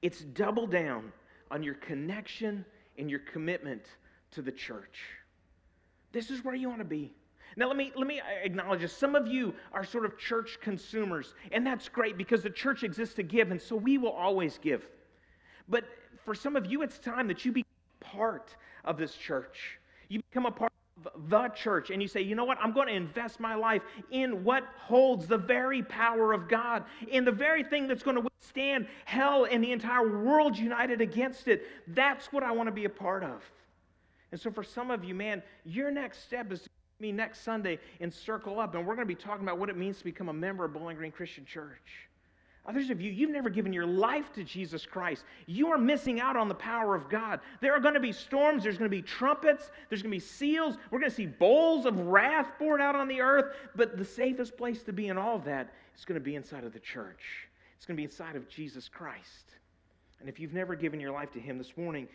it's 0.01 0.21
double 0.21 0.65
down 0.65 1.11
on 1.51 1.61
your 1.61 1.75
connection 1.75 2.65
and 2.97 3.09
your 3.09 3.19
commitment 3.19 3.83
to 4.31 4.41
the 4.41 4.51
church. 4.51 4.99
This 6.11 6.29
is 6.29 6.43
where 6.43 6.55
you 6.55 6.67
want 6.69 6.79
to 6.79 6.85
be. 6.85 7.13
Now 7.57 7.67
let 7.67 7.75
me 7.75 7.91
let 7.95 8.07
me 8.07 8.21
acknowledge 8.43 8.81
this. 8.81 8.95
Some 8.95 9.15
of 9.15 9.27
you 9.27 9.53
are 9.73 9.83
sort 9.83 10.05
of 10.05 10.17
church 10.17 10.57
consumers, 10.61 11.35
and 11.51 11.67
that's 11.67 11.89
great 11.89 12.17
because 12.17 12.43
the 12.43 12.49
church 12.49 12.83
exists 12.83 13.15
to 13.15 13.23
give, 13.23 13.51
and 13.51 13.61
so 13.61 13.75
we 13.75 13.97
will 13.97 14.11
always 14.11 14.57
give. 14.57 14.87
But 15.67 15.85
for 16.23 16.33
some 16.33 16.55
of 16.55 16.65
you, 16.65 16.81
it's 16.81 16.97
time 16.99 17.27
that 17.27 17.43
you 17.43 17.51
become 17.51 17.70
part 18.01 18.55
of 18.83 18.97
this 18.97 19.15
church. 19.15 19.79
You 20.09 20.21
become 20.29 20.45
a 20.45 20.51
part 20.51 20.71
of 21.05 21.29
the 21.29 21.47
church 21.49 21.89
and 21.89 22.01
you 22.01 22.07
say, 22.07 22.21
you 22.21 22.35
know 22.35 22.43
what, 22.43 22.57
I'm 22.61 22.73
going 22.73 22.87
to 22.87 22.93
invest 22.93 23.39
my 23.39 23.55
life 23.55 23.81
in 24.11 24.43
what 24.43 24.63
holds 24.77 25.27
the 25.27 25.37
very 25.37 25.81
power 25.83 26.33
of 26.33 26.49
God, 26.49 26.83
in 27.09 27.23
the 27.25 27.31
very 27.31 27.63
thing 27.63 27.87
that's 27.87 28.03
going 28.03 28.17
to 28.17 28.21
withstand 28.21 28.87
hell 29.05 29.47
and 29.49 29.63
the 29.63 29.71
entire 29.71 30.23
world 30.23 30.57
united 30.57 31.01
against 31.01 31.47
it. 31.47 31.63
That's 31.87 32.31
what 32.33 32.43
I 32.43 32.51
want 32.51 32.67
to 32.67 32.71
be 32.73 32.85
a 32.85 32.89
part 32.89 33.23
of. 33.23 33.41
And 34.31 34.39
so 34.39 34.51
for 34.51 34.63
some 34.63 34.91
of 34.91 35.03
you, 35.03 35.15
man, 35.15 35.41
your 35.65 35.91
next 35.91 36.23
step 36.23 36.51
is 36.51 36.61
to 36.61 36.69
me 36.99 37.11
next 37.11 37.41
Sunday 37.41 37.79
and 37.99 38.13
circle 38.13 38.59
up, 38.59 38.75
and 38.75 38.85
we're 38.85 38.95
going 38.95 39.07
to 39.07 39.13
be 39.13 39.21
talking 39.21 39.43
about 39.43 39.57
what 39.57 39.69
it 39.69 39.77
means 39.77 39.97
to 39.97 40.03
become 40.03 40.29
a 40.29 40.33
member 40.33 40.65
of 40.65 40.73
Bowling 40.73 40.97
Green 40.97 41.11
Christian 41.11 41.45
Church. 41.45 42.09
Others 42.67 42.91
of 42.91 43.01
you, 43.01 43.11
you've 43.11 43.31
never 43.31 43.49
given 43.49 43.73
your 43.73 43.87
life 43.87 44.31
to 44.33 44.43
Jesus 44.43 44.85
Christ. 44.85 45.25
You 45.47 45.71
are 45.71 45.79
missing 45.79 46.19
out 46.19 46.35
on 46.35 46.47
the 46.47 46.55
power 46.55 46.93
of 46.93 47.09
God. 47.09 47.39
There 47.59 47.73
are 47.73 47.79
going 47.79 47.95
to 47.95 47.99
be 47.99 48.11
storms, 48.11 48.61
there's 48.61 48.77
going 48.77 48.89
to 48.89 48.95
be 48.95 49.01
trumpets, 49.01 49.71
there's 49.89 50.03
going 50.03 50.11
to 50.11 50.15
be 50.15 50.19
seals. 50.19 50.77
We're 50.91 50.99
going 50.99 51.09
to 51.09 51.15
see 51.15 51.25
bowls 51.25 51.87
of 51.87 51.99
wrath 51.99 52.51
poured 52.59 52.79
out 52.79 52.95
on 52.95 53.07
the 53.07 53.19
earth. 53.19 53.55
But 53.75 53.97
the 53.97 54.05
safest 54.05 54.57
place 54.57 54.83
to 54.83 54.93
be 54.93 55.07
in 55.07 55.17
all 55.17 55.35
of 55.35 55.43
that 55.45 55.73
is 55.97 56.05
going 56.05 56.19
to 56.19 56.23
be 56.23 56.35
inside 56.35 56.63
of 56.63 56.71
the 56.71 56.79
church, 56.79 57.47
it's 57.75 57.85
going 57.85 57.95
to 57.95 57.99
be 57.99 58.05
inside 58.05 58.35
of 58.35 58.47
Jesus 58.47 58.87
Christ. 58.87 59.55
And 60.19 60.29
if 60.29 60.39
you've 60.39 60.53
never 60.53 60.75
given 60.75 60.99
your 60.99 61.11
life 61.11 61.31
to 61.31 61.39
Him 61.39 61.57
this 61.57 61.75
morning, 61.75 62.07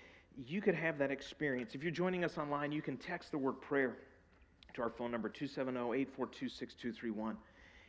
you 0.47 0.61
could 0.61 0.77
have 0.77 0.97
that 0.99 1.11
experience. 1.11 1.75
If 1.75 1.83
you're 1.83 1.91
joining 1.91 2.25
us 2.25 2.39
online, 2.39 2.71
you 2.71 2.83
can 2.83 2.97
text 2.97 3.33
the 3.33 3.39
word 3.39 3.61
prayer 3.61 3.97
to 4.75 4.83
our 4.83 4.91
phone 4.91 5.11
number 5.11 5.29
270 5.29 5.79
842 6.03 6.49
6231, 6.49 7.37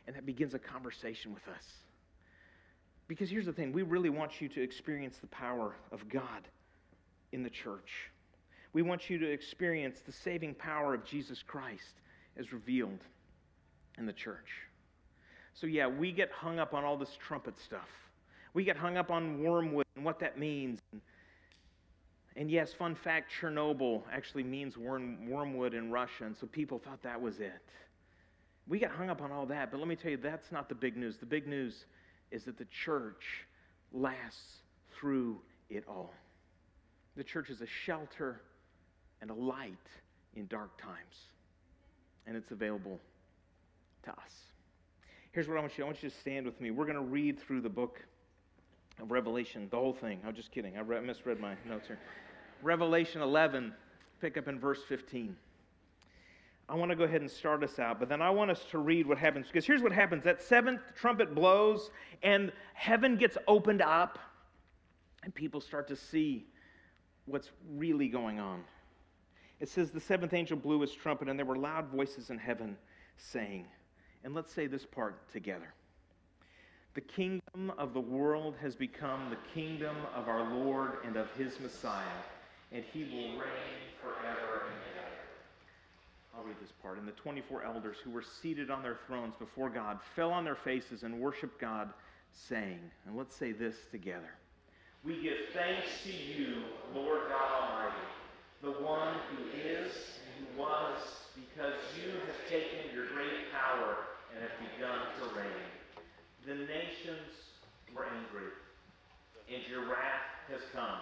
and 0.08 0.16
that 0.16 0.26
begins 0.26 0.54
a 0.54 0.58
conversation 0.58 1.32
with 1.32 1.46
us. 1.46 1.64
Because 3.08 3.30
here's 3.30 3.46
the 3.46 3.52
thing 3.52 3.72
we 3.72 3.82
really 3.82 4.10
want 4.10 4.40
you 4.40 4.48
to 4.50 4.62
experience 4.62 5.16
the 5.18 5.26
power 5.28 5.74
of 5.90 6.08
God 6.08 6.46
in 7.32 7.42
the 7.42 7.50
church. 7.50 8.10
We 8.74 8.82
want 8.82 9.08
you 9.08 9.18
to 9.18 9.30
experience 9.30 10.00
the 10.04 10.12
saving 10.12 10.54
power 10.54 10.94
of 10.94 11.04
Jesus 11.04 11.42
Christ 11.42 12.00
as 12.38 12.52
revealed 12.52 13.00
in 13.96 14.06
the 14.06 14.12
church. 14.12 14.50
So, 15.54 15.66
yeah, 15.66 15.88
we 15.88 16.12
get 16.12 16.30
hung 16.30 16.58
up 16.58 16.74
on 16.74 16.84
all 16.84 16.96
this 16.96 17.16
trumpet 17.18 17.58
stuff. 17.58 17.88
We 18.54 18.62
get 18.62 18.76
hung 18.76 18.96
up 18.96 19.10
on 19.10 19.42
wormwood 19.42 19.86
and 19.96 20.04
what 20.04 20.20
that 20.20 20.38
means. 20.38 20.78
And 22.36 22.50
yes, 22.50 22.72
fun 22.72 22.94
fact 22.94 23.32
Chernobyl 23.40 24.02
actually 24.12 24.44
means 24.44 24.76
worm, 24.76 25.28
wormwood 25.28 25.74
in 25.74 25.90
Russian, 25.90 26.36
so 26.38 26.46
people 26.46 26.78
thought 26.78 27.02
that 27.02 27.20
was 27.20 27.40
it. 27.40 27.52
We 28.68 28.78
get 28.78 28.90
hung 28.90 29.10
up 29.10 29.22
on 29.22 29.32
all 29.32 29.46
that, 29.46 29.72
but 29.72 29.78
let 29.78 29.88
me 29.88 29.96
tell 29.96 30.10
you, 30.10 30.18
that's 30.18 30.52
not 30.52 30.68
the 30.68 30.74
big 30.74 30.96
news. 30.96 31.16
The 31.16 31.26
big 31.26 31.48
news 31.48 31.86
is 32.30 32.44
that 32.44 32.58
the 32.58 32.66
church 32.84 33.46
lasts 33.92 34.62
through 34.98 35.38
it 35.70 35.84
all. 35.88 36.12
The 37.16 37.24
church 37.24 37.50
is 37.50 37.60
a 37.60 37.66
shelter 37.66 38.40
and 39.20 39.30
a 39.30 39.34
light 39.34 39.72
in 40.36 40.46
dark 40.46 40.80
times, 40.80 41.26
and 42.26 42.36
it's 42.36 42.50
available 42.50 43.00
to 44.04 44.10
us. 44.10 44.32
Here's 45.32 45.48
what 45.48 45.58
I 45.58 45.60
want 45.60 45.76
you 45.76 45.84
I 45.84 45.86
want 45.86 46.02
you 46.02 46.10
to 46.10 46.16
stand 46.20 46.46
with 46.46 46.60
me. 46.60 46.70
We're 46.70 46.84
going 46.84 46.96
to 46.96 47.02
read 47.02 47.38
through 47.40 47.60
the 47.60 47.68
book 47.68 48.00
of 49.00 49.10
Revelation, 49.10 49.68
the 49.70 49.76
whole 49.76 49.92
thing. 49.92 50.20
I'm 50.26 50.34
just 50.34 50.50
kidding. 50.50 50.76
I 50.76 50.80
re- 50.80 51.00
misread 51.00 51.40
my 51.40 51.54
notes 51.68 51.86
here. 51.86 51.98
Revelation 52.62 53.22
11, 53.22 53.72
pick 54.20 54.36
up 54.36 54.48
in 54.48 54.58
verse 54.58 54.80
15. 54.88 55.36
I 56.68 56.74
want 56.74 56.90
to 56.90 56.96
go 56.96 57.04
ahead 57.04 57.22
and 57.22 57.30
start 57.30 57.64
us 57.64 57.78
out, 57.78 57.98
but 57.98 58.08
then 58.08 58.20
I 58.20 58.28
want 58.28 58.50
us 58.50 58.64
to 58.72 58.78
read 58.78 59.06
what 59.06 59.16
happens. 59.16 59.46
Because 59.46 59.64
here's 59.64 59.82
what 59.82 59.92
happens 59.92 60.22
that 60.24 60.42
seventh 60.42 60.82
trumpet 60.94 61.34
blows, 61.34 61.90
and 62.22 62.52
heaven 62.74 63.16
gets 63.16 63.38
opened 63.46 63.80
up, 63.80 64.18
and 65.22 65.34
people 65.34 65.60
start 65.60 65.88
to 65.88 65.96
see 65.96 66.46
what's 67.24 67.50
really 67.74 68.08
going 68.08 68.38
on. 68.38 68.62
It 69.60 69.68
says, 69.68 69.90
The 69.90 70.00
seventh 70.00 70.34
angel 70.34 70.58
blew 70.58 70.80
his 70.80 70.92
trumpet, 70.92 71.28
and 71.28 71.38
there 71.38 71.46
were 71.46 71.56
loud 71.56 71.88
voices 71.88 72.30
in 72.30 72.38
heaven 72.38 72.76
saying, 73.16 73.66
and 74.24 74.34
let's 74.34 74.52
say 74.52 74.66
this 74.66 74.84
part 74.84 75.28
together. 75.32 75.72
The 76.94 77.00
kingdom 77.00 77.72
of 77.78 77.94
the 77.94 78.00
world 78.00 78.56
has 78.60 78.74
become 78.74 79.30
the 79.30 79.38
kingdom 79.54 79.96
of 80.14 80.28
our 80.28 80.52
Lord 80.52 80.98
and 81.04 81.16
of 81.16 81.30
his 81.32 81.58
Messiah, 81.60 82.04
and 82.72 82.84
he 82.92 83.04
will 83.04 83.38
reign 83.38 83.88
forever 84.02 84.64
read 86.48 86.56
this 86.60 86.72
part. 86.82 86.98
And 86.98 87.06
the 87.06 87.12
24 87.12 87.64
elders 87.64 87.96
who 88.02 88.10
were 88.10 88.22
seated 88.22 88.70
on 88.70 88.82
their 88.82 88.98
thrones 89.06 89.34
before 89.38 89.68
God 89.68 89.98
fell 90.16 90.30
on 90.30 90.44
their 90.44 90.56
faces 90.56 91.02
and 91.02 91.20
worshiped 91.20 91.60
God, 91.60 91.92
saying, 92.32 92.80
and 93.06 93.16
let's 93.16 93.36
say 93.36 93.52
this 93.52 93.76
together 93.90 94.32
We 95.04 95.20
give 95.22 95.52
thanks 95.52 95.86
to 96.04 96.10
you, 96.10 96.62
Lord 96.94 97.22
God 97.28 97.62
Almighty, 97.62 98.08
the 98.62 98.72
one 98.82 99.14
who 99.30 99.44
is 99.58 99.92
and 100.24 100.46
who 100.48 100.62
was, 100.62 100.98
because 101.34 101.74
you 102.02 102.12
have 102.12 102.50
taken 102.50 102.94
your 102.94 103.06
great 103.12 103.52
power 103.52 103.96
and 104.32 104.42
have 104.42 104.56
begun 104.72 104.98
to 105.20 105.38
reign. 105.38 105.68
The 106.46 106.54
nations 106.54 107.28
were 107.94 108.06
angry, 108.06 108.52
and 109.52 109.62
your 109.70 109.82
wrath 109.82 110.48
has 110.50 110.60
come. 110.72 111.00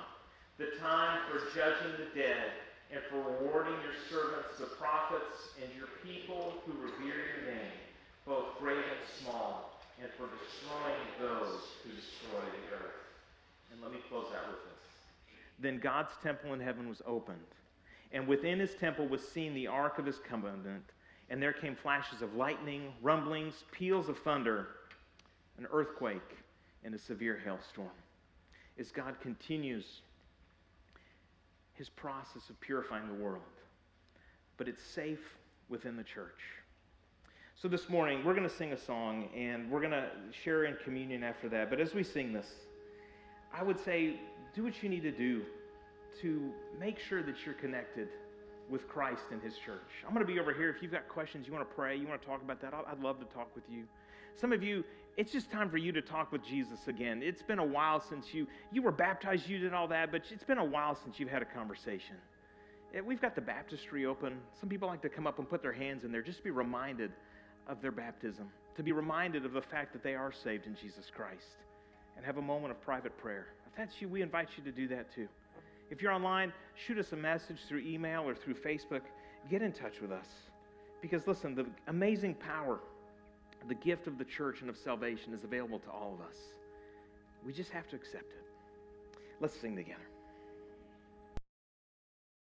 The 0.59 0.79
time 0.81 1.21
for 1.31 1.39
judging 1.55 1.93
the 1.99 2.19
dead 2.19 2.51
and 2.93 3.01
for 3.11 3.17
rewarding 3.17 3.75
your 3.83 3.97
servants, 4.09 4.59
the 4.59 4.67
prophets, 4.77 5.55
and 5.61 5.71
your 5.77 5.89
people 6.05 6.55
who 6.65 6.73
revere 6.73 7.19
your 7.19 7.55
name, 7.55 7.73
both 8.25 8.59
great 8.59 8.79
and 8.79 9.03
small, 9.21 9.81
and 10.01 10.11
for 10.13 10.29
destroying 10.39 11.07
those 11.21 11.61
who 11.83 11.91
destroy 11.91 12.41
the 12.41 12.77
earth. 12.77 12.95
And 13.73 13.81
let 13.83 13.93
me 13.93 13.99
close 14.09 14.27
out 14.37 14.49
with 14.49 14.63
this. 14.65 14.85
Then 15.59 15.79
God's 15.79 16.13
temple 16.23 16.55
in 16.55 16.61
heaven 16.61 16.89
was 16.89 17.03
opened, 17.07 17.39
and 18.13 18.27
within 18.27 18.59
his 18.61 18.75
temple 18.75 19.09
was 19.09 19.27
seen 19.27 19.55
the 19.55 19.67
ark 19.67 19.99
of 19.99 20.07
his 20.07 20.19
covenant, 20.19 20.85
and 21.29 21.43
there 21.43 21.53
came 21.53 21.75
flashes 21.75 22.23
of 22.23 22.35
lightning, 22.35 22.93
rumblings, 23.03 23.65
peals 23.73 24.09
of 24.09 24.19
thunder, 24.19 24.69
an 25.59 25.67
earthquake, 25.73 26.37
and 26.85 26.95
a 26.95 26.99
severe 26.99 27.41
hailstorm. 27.43 27.89
As 28.79 28.93
God 28.93 29.17
continues 29.21 30.03
his 31.77 31.89
process 31.89 32.49
of 32.49 32.61
purifying 32.61 33.07
the 33.07 33.15
world, 33.15 33.43
but 34.57 34.69
it's 34.69 34.83
safe 34.83 35.21
within 35.69 35.97
the 35.97 36.05
church. 36.05 36.41
So 37.55 37.69
this 37.69 37.89
morning, 37.89 38.25
we're 38.25 38.35
going 38.35 38.49
to 38.49 38.55
sing 38.55 38.73
a 38.73 38.79
song 38.79 39.29
and 39.35 39.71
we're 39.71 39.81
going 39.81 39.93
to 39.93 40.09
share 40.45 40.65
in 40.65 40.77
communion 40.85 41.23
after 41.23 41.49
that. 41.49 41.71
But 41.71 41.81
as 41.81 41.95
we 41.95 42.03
sing 42.03 42.33
this, 42.33 42.47
I 43.53 43.63
would 43.63 43.83
say 43.83 44.21
do 44.55 44.65
what 44.65 44.83
you 44.83 44.89
need 44.89 45.03
to 45.03 45.11
do 45.11 45.43
to 46.21 46.53
make 46.79 46.99
sure 46.99 47.23
that 47.23 47.35
you're 47.45 47.55
connected 47.55 48.09
with 48.69 48.89
Christ 48.89 49.23
and 49.31 49.41
his 49.43 49.55
church. 49.57 50.05
I'm 50.07 50.13
going 50.13 50.27
to 50.27 50.31
be 50.33 50.41
over 50.41 50.53
here. 50.53 50.69
If 50.71 50.83
you've 50.83 50.93
got 50.93 51.09
questions, 51.09 51.47
you 51.47 51.53
want 51.53 51.69
to 51.69 51.75
pray, 51.75 51.97
you 51.97 52.07
want 52.07 52.21
to 52.21 52.27
talk 52.27 52.43
about 52.43 52.61
that, 52.63 52.75
I'd 52.75 53.01
love 53.01 53.19
to 53.21 53.27
talk 53.27 53.55
with 53.55 53.65
you. 53.71 53.85
Some 54.39 54.53
of 54.53 54.63
you, 54.63 54.85
it's 55.17 55.33
just 55.33 55.51
time 55.51 55.71
for 55.71 55.79
you 55.79 55.93
to 55.93 56.03
talk 56.03 56.31
with 56.31 56.45
Jesus 56.45 56.79
again. 56.89 57.23
It's 57.23 57.43
been 57.43 57.59
a 57.59 57.65
while 57.65 58.01
since 58.01 58.35
you 58.35 58.47
you 58.71 58.83
were 58.83 58.93
baptized, 58.93 59.49
you 59.49 59.59
did 59.59 59.73
all 59.73 59.89
that, 59.89 60.13
but 60.13 60.23
it's 60.31 60.45
been 60.45 60.59
a 60.59 60.65
while 60.65 60.95
since 60.95 61.19
you've 61.19 61.31
had 61.31 61.43
a 61.43 61.47
conversation. 61.47 62.17
Eh, 62.95 63.01
we've 63.01 63.21
got 63.21 63.35
the 63.35 63.41
baptistry 63.41 64.05
open. 64.05 64.39
Some 64.61 64.69
people 64.69 64.89
like 64.89 65.03
to 65.03 65.09
come 65.09 65.27
up 65.27 65.39
and 65.39 65.49
put 65.49 65.63
their 65.63 65.73
hands 65.73 66.05
in 66.05 66.13
there 66.13 66.23
just 66.23 66.39
to 66.39 66.45
be 66.45 66.51
reminded 66.51 67.13
of 67.67 67.81
their 67.81 67.93
baptism, 67.93 68.49
to 68.77 68.83
be 68.83 68.93
reminded 68.93 69.45
of 69.45 69.53
the 69.53 69.63
fact 69.63 69.93
that 69.93 70.03
they 70.03 70.15
are 70.15 70.33
saved 70.33 70.67
in 70.67 70.77
Jesus 70.77 71.11
Christ, 71.15 71.57
and 72.17 72.25
have 72.25 72.37
a 72.37 72.43
moment 72.43 72.71
of 72.71 72.81
private 72.81 73.17
prayer. 73.19 73.49
If 73.67 73.77
that's 73.77 74.01
you, 74.01 74.09
we 74.09 74.23
invite 74.23 74.49
you 74.57 74.65
to 74.65 74.73
do 74.73 74.87
that 74.89 75.13
too. 75.15 75.29
If 75.91 76.03
you're 76.03 76.13
online, 76.13 76.53
shoot 76.87 76.99
us 76.99 77.13
a 77.13 77.17
message 77.17 77.59
through 77.69 77.81
email 77.81 78.23
or 78.23 78.35
through 78.35 78.55
Facebook. 78.55 79.03
Get 79.49 79.63
in 79.63 79.73
touch 79.73 80.01
with 80.01 80.11
us. 80.11 80.27
Because 81.01 81.27
listen, 81.27 81.55
the 81.55 81.67
amazing 81.87 82.35
power, 82.35 82.81
the 83.69 83.75
gift 83.75 84.07
of 84.07 84.19
the 84.19 84.25
church 84.25 84.61
and 84.61 84.71
of 84.71 84.77
salvation 84.77 85.33
is 85.33 85.45
available 85.45 85.79
to 85.81 85.91
all 85.91 86.15
of 86.15 86.27
us. 86.27 86.37
We 87.45 87.53
just 87.53 87.71
have 87.71 87.89
to 87.89 87.97
accept 87.97 88.33
it. 88.33 88.45
Let's 89.41 89.59
sing 89.61 89.77
together. 89.77 90.01